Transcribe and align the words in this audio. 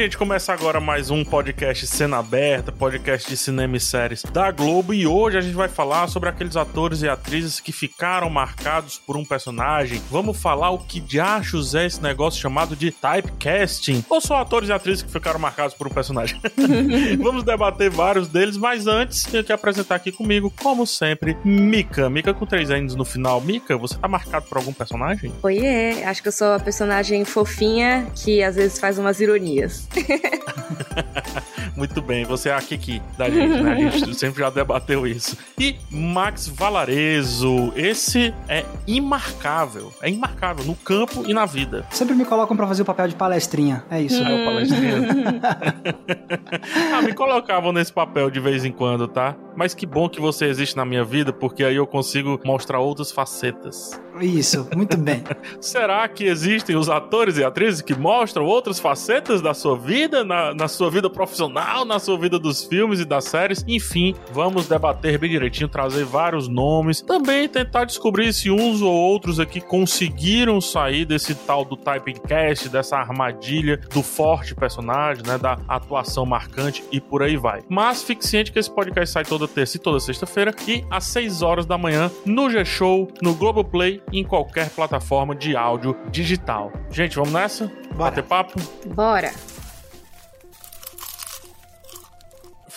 Gente 0.00 0.16
começa 0.16 0.50
agora 0.50 0.80
mais 0.80 1.10
um 1.10 1.22
podcast 1.22 1.86
Cena 1.86 2.20
Aberta, 2.20 2.72
podcast 2.72 3.28
de 3.28 3.36
cinema 3.36 3.76
e 3.76 3.80
séries 3.80 4.22
da 4.22 4.50
Globo. 4.50 4.94
E 4.94 5.06
hoje 5.06 5.36
a 5.36 5.42
gente 5.42 5.54
vai 5.54 5.68
falar 5.68 6.08
sobre 6.08 6.30
aqueles 6.30 6.56
atores 6.56 7.02
e 7.02 7.08
atrizes 7.08 7.60
que 7.60 7.70
ficaram 7.70 8.30
marcados 8.30 8.98
por 8.98 9.14
um 9.14 9.26
personagem. 9.26 10.00
Vamos 10.10 10.40
falar 10.40 10.70
o 10.70 10.78
que 10.78 11.00
de 11.00 11.20
achos 11.20 11.74
é 11.74 11.84
esse 11.84 12.02
negócio 12.02 12.40
chamado 12.40 12.74
de 12.74 12.90
typecasting. 12.90 14.02
Ou 14.08 14.22
só 14.22 14.36
atores 14.36 14.70
e 14.70 14.72
atrizes 14.72 15.02
que 15.02 15.12
ficaram 15.12 15.38
marcados 15.38 15.74
por 15.74 15.86
um 15.86 15.90
personagem. 15.90 16.40
Vamos 17.20 17.44
debater 17.44 17.90
vários 17.90 18.26
deles, 18.26 18.56
mas 18.56 18.86
antes 18.86 19.24
tenho 19.24 19.44
que 19.44 19.52
apresentar 19.52 19.96
aqui 19.96 20.10
comigo, 20.10 20.50
como 20.62 20.86
sempre, 20.86 21.36
Mika. 21.44 22.08
Mika 22.08 22.32
com 22.32 22.46
três 22.46 22.70
N's 22.70 22.94
no 22.94 23.04
final. 23.04 23.38
Mika, 23.42 23.76
você 23.76 23.98
tá 23.98 24.08
marcado 24.08 24.46
por 24.46 24.56
algum 24.56 24.72
personagem? 24.72 25.30
Oiê, 25.42 26.02
acho 26.04 26.22
que 26.22 26.28
eu 26.28 26.32
sou 26.32 26.54
a 26.54 26.58
personagem 26.58 27.22
fofinha 27.26 28.06
que 28.24 28.42
às 28.42 28.56
vezes 28.56 28.78
faz 28.78 28.96
umas 28.96 29.20
ironias. 29.20 29.89
Muito 31.76 32.02
bem, 32.02 32.24
você 32.24 32.48
é 32.50 32.54
a 32.54 32.60
Kiki 32.60 33.00
da 33.16 33.28
gente, 33.28 33.62
né? 33.62 33.72
A 33.72 33.90
gente 33.90 34.14
sempre 34.18 34.40
já 34.40 34.50
debateu 34.50 35.06
isso. 35.06 35.36
E 35.58 35.76
Max 35.90 36.48
Valarezo, 36.48 37.72
esse 37.76 38.34
é 38.48 38.64
imarcável. 38.86 39.92
É 40.02 40.10
imarcável 40.10 40.64
no 40.64 40.74
campo 40.74 41.24
e 41.26 41.34
na 41.34 41.46
vida. 41.46 41.86
Sempre 41.90 42.14
me 42.14 42.24
colocam 42.24 42.56
pra 42.56 42.66
fazer 42.66 42.82
o 42.82 42.84
papel 42.84 43.08
de 43.08 43.14
palestrinha. 43.14 43.84
É 43.90 44.00
isso. 44.00 44.22
É 44.22 44.42
o 44.42 44.44
palestrinha. 44.44 45.40
ah, 46.94 47.02
me 47.02 47.12
colocavam 47.12 47.72
nesse 47.72 47.92
papel 47.92 48.30
de 48.30 48.40
vez 48.40 48.64
em 48.64 48.72
quando, 48.72 49.08
tá? 49.08 49.36
Mas 49.56 49.74
que 49.74 49.86
bom 49.86 50.08
que 50.08 50.20
você 50.20 50.46
existe 50.46 50.76
na 50.76 50.84
minha 50.84 51.04
vida, 51.04 51.32
porque 51.32 51.64
aí 51.64 51.76
eu 51.76 51.86
consigo 51.86 52.40
mostrar 52.44 52.78
outras 52.80 53.10
facetas. 53.10 54.00
Isso, 54.20 54.68
muito 54.76 54.96
bem. 54.96 55.22
Será 55.60 56.06
que 56.08 56.24
existem 56.24 56.76
os 56.76 56.88
atores 56.88 57.38
e 57.38 57.44
atrizes 57.44 57.80
que 57.80 57.94
mostram 57.94 58.44
outras 58.44 58.78
facetas 58.78 59.40
da 59.40 59.54
sua 59.54 59.76
vida, 59.80 60.24
na, 60.24 60.54
na 60.54 60.68
sua 60.68 60.90
vida 60.90 61.08
profissional, 61.08 61.84
na 61.84 61.98
sua 61.98 62.18
vida 62.18 62.38
dos 62.38 62.64
filmes 62.64 63.00
e 63.00 63.04
das 63.04 63.24
séries? 63.24 63.64
Enfim, 63.66 64.14
vamos 64.32 64.68
debater 64.68 65.18
bem 65.18 65.30
direitinho, 65.30 65.68
trazer 65.68 66.04
vários 66.04 66.48
nomes, 66.48 67.00
também 67.00 67.48
tentar 67.48 67.84
descobrir 67.84 68.32
se 68.32 68.50
uns 68.50 68.82
ou 68.82 68.92
outros 68.92 69.40
aqui 69.40 69.60
conseguiram 69.60 70.60
sair 70.60 71.04
desse 71.04 71.34
tal 71.34 71.64
do 71.64 71.76
typecast, 71.76 72.68
dessa 72.68 72.96
armadilha 72.96 73.78
do 73.92 74.02
forte 74.02 74.54
personagem, 74.54 75.24
né, 75.26 75.38
da 75.38 75.58
atuação 75.68 76.26
marcante 76.26 76.84
e 76.92 77.00
por 77.00 77.22
aí 77.22 77.36
vai. 77.36 77.62
Mas 77.68 78.02
fique 78.02 78.26
ciente 78.26 78.52
que 78.52 78.58
esse 78.58 78.70
podcast 78.70 79.12
sai 79.12 79.24
toda 79.24 79.48
terça 79.48 79.76
e 79.76 79.80
toda 79.80 79.98
sexta-feira 79.98 80.54
e 80.66 80.84
às 80.90 81.04
6 81.04 81.42
horas 81.42 81.66
da 81.66 81.78
manhã 81.78 82.10
no 82.24 82.50
G-Show, 82.50 83.08
no 83.22 83.34
Globoplay 83.34 84.02
em 84.12 84.24
qualquer 84.24 84.70
plataforma 84.70 85.34
de 85.34 85.56
áudio 85.56 85.96
digital. 86.10 86.72
Gente, 86.90 87.16
vamos 87.16 87.32
nessa? 87.32 87.66
Bora. 87.94 88.10
Bater 88.10 88.24
papo? 88.24 88.60
Bora. 88.94 89.32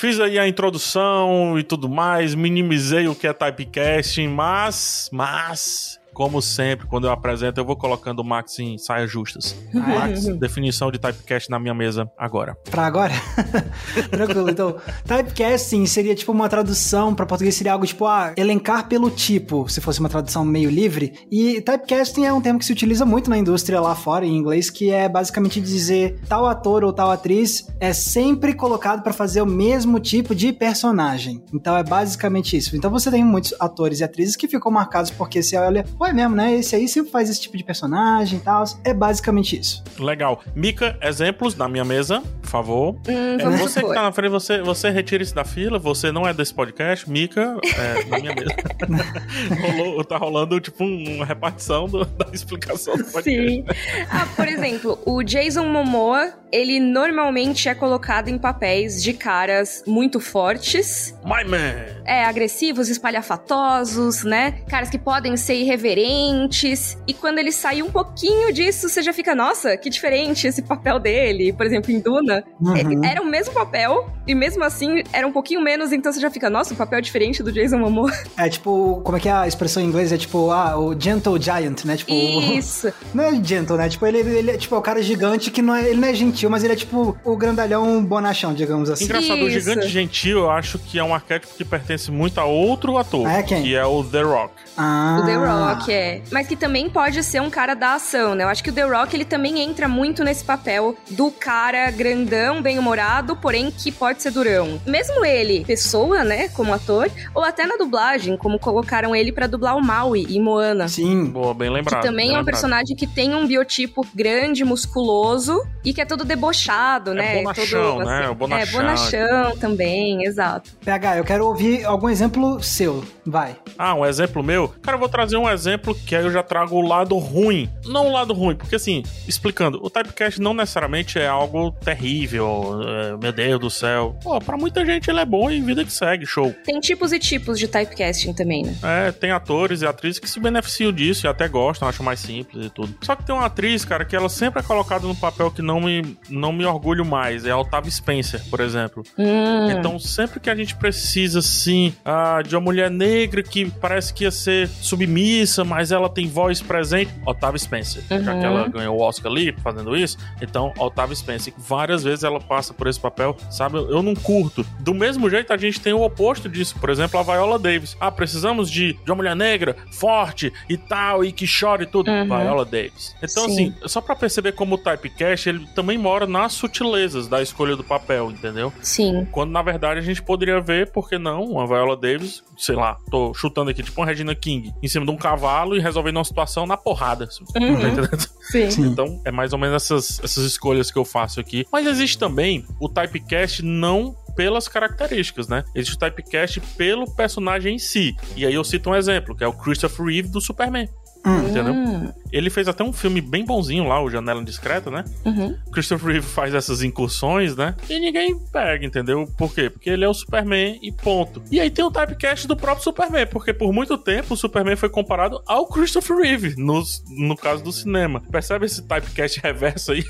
Fiz 0.03 0.19
aí 0.19 0.37
a 0.37 0.45
introdução 0.45 1.57
e 1.57 1.63
tudo 1.63 1.87
mais, 1.87 2.35
minimizei 2.35 3.07
o 3.07 3.15
que 3.15 3.25
é 3.25 3.31
typecasting, 3.31 4.27
mas, 4.27 5.09
mas, 5.13 5.97
como 6.13 6.41
sempre, 6.41 6.87
quando 6.87 7.07
eu 7.07 7.11
apresento, 7.11 7.59
eu 7.59 7.65
vou 7.65 7.75
colocando 7.75 8.19
o 8.19 8.23
Max 8.23 8.59
em 8.59 8.77
saias 8.77 9.11
justas. 9.11 9.55
Max, 9.73 10.25
definição 10.37 10.91
de 10.91 10.99
typecast 10.99 11.49
na 11.49 11.59
minha 11.59 11.73
mesa 11.73 12.09
agora. 12.17 12.55
Pra 12.69 12.85
agora? 12.85 13.13
Tranquilo. 14.09 14.49
Então, 14.49 14.75
typecasting 15.05 15.85
seria 15.85 16.15
tipo 16.15 16.31
uma 16.31 16.47
tradução 16.47 17.13
para 17.15 17.25
português 17.25 17.55
seria 17.55 17.73
algo 17.73 17.85
tipo, 17.85 18.05
ah, 18.05 18.33
elencar 18.37 18.87
pelo 18.87 19.09
tipo, 19.09 19.67
se 19.69 19.81
fosse 19.81 19.99
uma 19.99 20.09
tradução 20.09 20.45
meio 20.45 20.69
livre. 20.69 21.13
E 21.31 21.61
typecasting 21.61 22.25
é 22.25 22.33
um 22.33 22.41
termo 22.41 22.59
que 22.59 22.65
se 22.65 22.71
utiliza 22.71 23.05
muito 23.05 23.29
na 23.29 23.37
indústria 23.37 23.81
lá 23.81 23.95
fora, 23.95 24.25
em 24.25 24.35
inglês, 24.35 24.69
que 24.69 24.91
é 24.91 25.09
basicamente 25.09 25.59
dizer 25.59 26.19
tal 26.27 26.45
ator 26.45 26.83
ou 26.83 26.93
tal 26.93 27.11
atriz 27.11 27.67
é 27.79 27.93
sempre 27.93 28.53
colocado 28.53 29.01
para 29.03 29.13
fazer 29.13 29.41
o 29.41 29.45
mesmo 29.45 29.99
tipo 29.99 30.35
de 30.35 30.53
personagem. 30.53 31.43
Então 31.53 31.75
é 31.75 31.83
basicamente 31.83 32.55
isso. 32.55 32.75
Então 32.75 32.91
você 32.91 33.09
tem 33.09 33.23
muitos 33.23 33.53
atores 33.59 33.99
e 33.99 34.03
atrizes 34.03 34.35
que 34.35 34.47
ficam 34.47 34.71
marcados 34.71 35.11
porque 35.11 35.41
você 35.41 35.57
olha, 35.57 35.85
pô, 36.03 36.07
é 36.07 36.13
mesmo, 36.13 36.35
né? 36.35 36.53
Esse 36.55 36.75
aí 36.75 36.85
sempre 36.87 37.11
faz 37.11 37.29
esse 37.29 37.39
tipo 37.39 37.55
de 37.55 37.63
personagem 37.63 38.37
e 38.39 38.41
tal. 38.41 38.63
É 38.83 38.93
basicamente 38.93 39.57
isso. 39.57 39.81
Legal. 39.97 40.41
Mika, 40.53 40.97
exemplos 41.01 41.55
na 41.55 41.69
minha 41.69 41.85
mesa, 41.85 42.21
por 42.41 42.49
favor. 42.49 42.95
Hum, 43.07 43.37
É, 43.39 43.49
você 43.57 43.81
que 43.81 43.93
tá 43.93 44.01
na 44.03 44.11
frente, 44.11 44.29
você, 44.31 44.61
você 44.61 44.89
retira 44.89 45.23
isso 45.23 45.33
da 45.33 45.45
fila, 45.45 45.79
você 45.79 46.11
não 46.11 46.27
é 46.27 46.33
desse 46.33 46.53
podcast, 46.53 47.09
Mika, 47.09 47.57
é, 47.77 48.03
na 48.05 48.19
minha 48.19 48.35
mesa. 48.35 48.53
Rolou- 49.77 50.03
tá 50.03 50.17
rolando 50.17 50.59
tipo 50.59 50.83
um- 50.83 51.15
uma 51.15 51.25
repartição 51.25 51.87
do- 51.87 52.03
da 52.05 52.27
explicação 52.33 52.97
do 52.97 53.05
podcast. 53.05 53.23
Sim. 53.23 53.65
Ah, 54.09 54.27
por 54.35 54.47
exemplo, 54.47 54.99
o 55.05 55.23
Jason 55.23 55.65
Momoa, 55.67 56.33
ele 56.51 56.79
normalmente 56.81 57.69
é 57.69 57.73
colocado 57.75 58.27
em 58.27 58.37
papéis 58.37 59.01
de 59.01 59.13
caras 59.13 59.83
muito 59.87 60.19
fortes, 60.19 61.15
My 61.23 61.49
man! 61.49 61.73
é, 62.05 62.25
agressivos, 62.25 62.89
espalhafatosos, 62.89 64.23
né? 64.23 64.51
Caras 64.67 64.89
que 64.89 64.97
podem 64.97 65.37
ser 65.37 65.55
irreverentes. 65.55 65.92
E 66.01 67.13
quando 67.13 67.39
ele 67.39 67.51
sai 67.51 67.81
um 67.81 67.89
pouquinho 67.91 68.51
disso, 68.53 68.89
você 68.89 69.01
já 69.01 69.13
fica, 69.13 69.33
nossa, 69.35 69.75
que 69.77 69.89
diferente 69.89 70.47
esse 70.47 70.61
papel 70.61 70.99
dele. 70.99 71.53
Por 71.53 71.65
exemplo, 71.65 71.91
em 71.91 71.99
Duna, 71.99 72.43
Uhum. 72.59 73.03
é- 73.03 73.11
era 73.11 73.21
o 73.21 73.25
mesmo 73.25 73.53
papel, 73.53 74.09
e 74.27 74.33
mesmo 74.35 74.63
assim 74.63 75.03
era 75.11 75.27
um 75.27 75.31
pouquinho 75.31 75.61
menos, 75.61 75.91
então 75.91 76.11
você 76.11 76.19
já 76.19 76.29
fica, 76.29 76.49
nossa, 76.49 76.73
o 76.73 76.77
papel 76.77 76.99
é 76.99 77.01
diferente 77.01 77.41
do 77.43 77.51
Jason 77.51 77.77
Momoa. 77.77 78.11
É 78.37 78.49
tipo, 78.49 79.01
como 79.03 79.17
é 79.17 79.19
que 79.19 79.29
é 79.29 79.31
a 79.31 79.47
expressão 79.47 79.81
em 79.81 79.85
inglês? 79.85 80.11
É 80.11 80.17
tipo, 80.17 80.49
ah, 80.51 80.77
o 80.77 80.99
Gentle 80.99 81.39
Giant, 81.41 81.85
né? 81.85 81.95
Tipo, 81.95 82.11
Isso. 82.13 82.91
Não 83.13 83.23
é 83.23 83.43
gentle, 83.43 83.77
né? 83.77 83.89
Tipo, 83.89 84.05
ele, 84.07 84.17
ele 84.19 84.51
é 84.51 84.57
tipo 84.57 84.73
é 84.75 84.77
o 84.77 84.81
cara 84.81 85.01
gigante 85.01 85.51
que 85.51 85.61
não 85.61 85.75
é, 85.75 85.89
ele 85.89 85.99
não 85.99 86.07
é 86.07 86.13
gentil, 86.13 86.49
mas 86.49 86.63
ele 86.63 86.73
é 86.73 86.75
tipo 86.75 87.15
o 87.23 87.35
grandalhão 87.37 88.03
bonachão, 88.03 88.53
digamos 88.53 88.89
assim. 88.89 89.05
Engraçado, 89.05 89.39
o 89.43 89.47
Isso. 89.47 89.59
gigante 89.59 89.87
gentil, 89.87 90.39
eu 90.39 90.49
acho 90.51 90.79
que 90.79 90.97
é 90.97 91.03
um 91.03 91.13
arquétipo 91.13 91.53
que 91.55 91.63
pertence 91.65 92.09
muito 92.11 92.39
a 92.39 92.45
outro 92.45 92.97
ator, 92.97 93.27
Ah, 93.27 93.39
é 93.39 93.43
quem? 93.43 93.61
que 93.63 93.75
é 93.75 93.85
o 93.85 94.03
The 94.03 94.21
Rock. 94.21 94.53
Ah. 94.77 95.19
O 95.21 95.25
The 95.25 95.35
Rock, 95.35 95.82
é. 95.91 96.21
Mas 96.31 96.47
que 96.47 96.55
também 96.55 96.89
pode 96.89 97.23
ser 97.23 97.41
um 97.41 97.49
cara 97.49 97.73
da 97.73 97.95
ação, 97.95 98.35
né? 98.35 98.43
Eu 98.43 98.49
acho 98.49 98.63
que 98.63 98.69
o 98.69 98.73
The 98.73 98.83
Rock, 98.83 99.15
ele 99.15 99.25
também 99.25 99.59
entra 99.59 99.87
muito 99.87 100.23
nesse 100.23 100.43
papel 100.43 100.95
do 101.11 101.31
cara 101.31 101.89
grandão, 101.91 102.61
bem-humorado, 102.61 103.35
porém 103.35 103.71
que 103.71 103.91
pode 103.91 104.21
ser 104.21 104.31
durão. 104.31 104.79
Mesmo 104.85 105.23
ele, 105.25 105.63
pessoa, 105.65 106.23
né, 106.23 106.49
como 106.49 106.73
ator, 106.73 107.09
ou 107.33 107.43
até 107.43 107.65
na 107.65 107.77
dublagem, 107.77 108.37
como 108.37 108.59
colocaram 108.59 109.15
ele 109.15 109.31
pra 109.31 109.47
dublar 109.47 109.75
o 109.75 109.81
Maui 109.81 110.25
em 110.29 110.41
Moana. 110.41 110.87
Sim. 110.87 111.25
Boa, 111.25 111.53
bem 111.53 111.69
Que 111.69 111.75
lembrado. 111.75 112.01
também 112.03 112.27
bem 112.27 112.29
é 112.29 112.33
um 112.33 112.37
lembrado. 112.37 112.45
personagem 112.53 112.95
que 112.95 113.07
tem 113.07 113.33
um 113.33 113.45
biotipo 113.47 114.05
grande, 114.13 114.63
musculoso 114.63 115.61
e 115.83 115.93
que 115.93 116.01
é 116.01 116.05
todo 116.05 116.23
debochado, 116.23 117.11
É 117.11 117.13
né? 117.15 117.35
bonachão, 117.41 117.97
todo, 117.97 118.05
né? 118.05 118.29
O 118.29 118.35
bonachão. 118.35 118.79
É, 118.79 118.83
bonachão 118.83 119.57
também, 119.57 120.23
exato. 120.25 120.71
PH, 120.83 121.17
eu 121.17 121.23
quero 121.23 121.45
ouvir 121.45 121.83
algum 121.85 122.09
exemplo 122.09 122.61
seu. 122.61 123.03
Vai. 123.25 123.55
Ah, 123.77 123.93
um 123.95 124.05
exemplo 124.05 124.43
meu? 124.43 124.73
Cara, 124.81 124.95
eu 124.95 124.99
vou 124.99 125.09
trazer 125.09 125.37
um 125.37 125.49
exemplo 125.49 125.72
que 125.77 126.15
aí 126.15 126.23
eu 126.23 126.31
já 126.31 126.43
trago 126.43 126.75
o 126.75 126.81
lado 126.81 127.17
ruim. 127.17 127.69
Não 127.85 128.07
o 128.07 128.11
lado 128.11 128.33
ruim, 128.33 128.55
porque 128.55 128.75
assim, 128.75 129.03
explicando, 129.27 129.79
o 129.83 129.89
typecast 129.89 130.39
não 130.41 130.53
necessariamente 130.53 131.19
é 131.19 131.27
algo 131.27 131.71
terrível, 131.71 132.81
é, 132.83 133.17
meu 133.17 133.31
Deus 133.31 133.59
do 133.59 133.69
céu. 133.69 134.17
Pô, 134.23 134.39
pra 134.39 134.57
muita 134.57 134.85
gente 134.85 135.09
ele 135.09 135.19
é 135.19 135.25
bom 135.25 135.49
e 135.49 135.61
vida 135.61 135.83
que 135.83 135.91
segue, 135.91 136.25
show. 136.25 136.53
Tem 136.63 136.79
tipos 136.79 137.11
e 137.11 137.19
tipos 137.19 137.59
de 137.59 137.67
typecasting 137.67 138.33
também, 138.33 138.63
né? 138.63 138.75
É, 138.83 139.11
tem 139.11 139.31
atores 139.31 139.81
e 139.81 139.85
atrizes 139.85 140.19
que 140.19 140.29
se 140.29 140.39
beneficiam 140.39 140.91
disso 140.91 141.25
e 141.25 141.27
até 141.27 141.47
gostam, 141.47 141.87
acham 141.87 142.05
mais 142.05 142.19
simples 142.19 142.65
e 142.65 142.69
tudo. 142.69 142.93
Só 143.01 143.15
que 143.15 143.25
tem 143.25 143.33
uma 143.33 143.45
atriz, 143.45 143.85
cara, 143.85 144.05
que 144.05 144.15
ela 144.15 144.29
sempre 144.29 144.59
é 144.59 144.63
colocada 144.63 145.07
num 145.07 145.15
papel 145.15 145.51
que 145.51 145.61
não 145.61 145.81
me, 145.81 146.17
não 146.29 146.51
me 146.51 146.65
orgulho 146.65 147.05
mais. 147.05 147.45
É 147.45 147.51
a 147.51 147.57
Octavia 147.57 147.91
Spencer, 147.91 148.41
por 148.49 148.59
exemplo. 148.59 149.03
Hum. 149.17 149.71
Então, 149.71 149.99
sempre 149.99 150.39
que 150.39 150.49
a 150.49 150.55
gente 150.55 150.75
precisa, 150.75 151.39
assim, 151.39 151.93
ah, 152.03 152.41
de 152.45 152.55
uma 152.55 152.61
mulher 152.61 152.89
negra 152.89 153.41
que 153.43 153.69
parece 153.69 154.13
que 154.13 154.23
ia 154.23 154.31
ser 154.31 154.67
submissa, 154.67 155.62
mas 155.63 155.91
ela 155.91 156.09
tem 156.09 156.27
voz 156.27 156.61
presente, 156.61 157.11
Otávia 157.25 157.57
Spencer. 157.59 158.03
Já 158.09 158.33
Uhum. 158.33 158.39
que 158.39 158.45
ela 158.45 158.67
ganhou 158.67 158.97
o 158.97 159.01
Oscar 159.01 159.31
ali 159.31 159.51
fazendo 159.63 159.95
isso, 159.95 160.17
então, 160.41 160.73
Otávia 160.77 161.15
Spencer. 161.15 161.53
Várias 161.57 162.03
vezes 162.03 162.23
ela 162.23 162.39
passa 162.39 162.73
por 162.73 162.87
esse 162.87 162.99
papel, 162.99 163.35
sabe? 163.51 163.77
Eu 163.77 164.01
não 164.01 164.13
curto. 164.15 164.65
Do 164.79 164.93
mesmo 164.93 165.29
jeito, 165.29 165.51
a 165.53 165.57
gente 165.57 165.79
tem 165.79 165.93
o 165.93 166.01
oposto 166.01 166.47
disso. 166.49 166.75
Por 166.79 166.89
exemplo, 166.89 167.19
a 167.19 167.23
Viola 167.23 167.57
Davis. 167.59 167.95
Ah, 167.99 168.11
precisamos 168.11 168.69
de, 168.69 168.93
de 168.93 169.11
uma 169.11 169.15
mulher 169.15 169.35
negra, 169.35 169.75
forte 169.91 170.51
e 170.69 170.77
tal, 170.77 171.23
e 171.23 171.31
que 171.31 171.45
chore 171.47 171.83
e 171.83 171.87
tudo. 171.87 172.09
Uhum. 172.11 172.25
Viola 172.25 172.65
Davis. 172.65 173.15
Então, 173.21 173.45
Sim. 173.49 173.73
assim, 173.75 173.87
só 173.87 174.01
pra 174.01 174.15
perceber 174.15 174.53
como 174.53 174.75
o 174.75 174.77
typecast, 174.77 175.47
ele 175.49 175.65
também 175.75 175.97
mora 175.97 176.25
nas 176.27 176.53
sutilezas 176.53 177.27
da 177.27 177.41
escolha 177.41 177.75
do 177.75 177.83
papel, 177.83 178.31
entendeu? 178.31 178.71
Sim. 178.81 179.25
Quando 179.31 179.51
na 179.51 179.61
verdade 179.61 179.99
a 179.99 180.03
gente 180.03 180.21
poderia 180.21 180.59
ver, 180.59 180.91
por 180.91 181.07
que 181.09 181.17
não, 181.17 181.43
uma 181.43 181.65
Viola 181.67 181.95
Davis, 181.95 182.43
sei 182.57 182.75
lá, 182.75 182.97
tô 183.09 183.33
chutando 183.33 183.69
aqui, 183.69 183.83
tipo 183.83 183.99
uma 184.01 184.07
Regina 184.07 184.33
King, 184.35 184.73
em 184.81 184.87
cima 184.87 185.05
de 185.05 185.11
um 185.11 185.17
cavalo 185.17 185.52
e 185.75 185.79
resolvendo 185.79 186.17
uma 186.17 186.23
situação 186.25 186.65
na 186.65 186.75
porrada. 186.77 187.27
Tá 187.27 187.59
Uhum. 187.59 187.73
entendendo? 187.73 188.09
Sim. 188.51 188.69
Sim. 188.71 188.81
Então 188.87 189.21
é 189.25 189.31
mais 189.31 189.53
ou 189.53 189.59
menos 189.59 189.75
essas, 189.83 190.19
essas 190.23 190.43
escolhas 190.45 190.91
que 190.91 190.97
eu 190.97 191.05
faço 191.05 191.39
aqui. 191.39 191.65
Mas 191.71 191.85
existe 191.87 192.17
também 192.17 192.65
o 192.79 192.89
typecast 192.89 193.63
não 193.63 194.15
pelas 194.35 194.67
características, 194.67 195.47
né? 195.47 195.63
Existe 195.75 195.95
o 195.95 195.99
typecast 195.99 196.59
pelo 196.75 197.05
personagem 197.15 197.75
em 197.75 197.79
si. 197.79 198.15
E 198.35 198.45
aí 198.45 198.53
eu 198.53 198.63
cito 198.63 198.89
um 198.89 198.95
exemplo, 198.95 199.35
que 199.35 199.43
é 199.43 199.47
o 199.47 199.53
Christopher 199.53 200.05
Reeve 200.07 200.27
do 200.29 200.41
Superman. 200.41 200.89
Hum. 201.25 201.49
Entendeu? 201.49 202.13
Ele 202.31 202.49
fez 202.49 202.67
até 202.67 202.83
um 202.83 202.91
filme 202.91 203.21
bem 203.21 203.45
bonzinho 203.45 203.87
lá, 203.87 204.01
o 204.01 204.09
Janela 204.09 204.41
Indiscreta, 204.41 204.91
né? 204.91 205.05
Uhum. 205.25 205.55
Christopher 205.71 206.13
Reeve 206.13 206.27
faz 206.27 206.53
essas 206.53 206.81
incursões, 206.81 207.55
né? 207.55 207.75
E 207.89 207.99
ninguém 207.99 208.37
pega, 208.51 208.85
entendeu? 208.85 209.25
Por 209.37 209.53
quê? 209.53 209.69
Porque 209.69 209.89
ele 209.89 210.03
é 210.03 210.09
o 210.09 210.13
Superman 210.13 210.79
e 210.81 210.91
ponto. 210.91 211.41
E 211.51 211.59
aí 211.59 211.69
tem 211.69 211.85
o 211.85 211.91
typecast 211.91 212.47
do 212.47 212.57
próprio 212.57 212.83
Superman, 212.83 213.27
porque 213.27 213.53
por 213.53 213.71
muito 213.71 213.97
tempo 213.97 214.33
o 214.33 214.37
Superman 214.37 214.75
foi 214.75 214.89
comparado 214.89 215.41
ao 215.45 215.67
Christopher 215.67 216.17
Reeve, 216.17 216.55
no, 216.57 216.83
no 217.09 217.37
caso 217.37 217.63
do 217.63 217.71
cinema. 217.71 218.21
Percebe 218.31 218.65
esse 218.65 218.81
typecast 218.81 219.39
reverso 219.41 219.91
aí? 219.91 220.03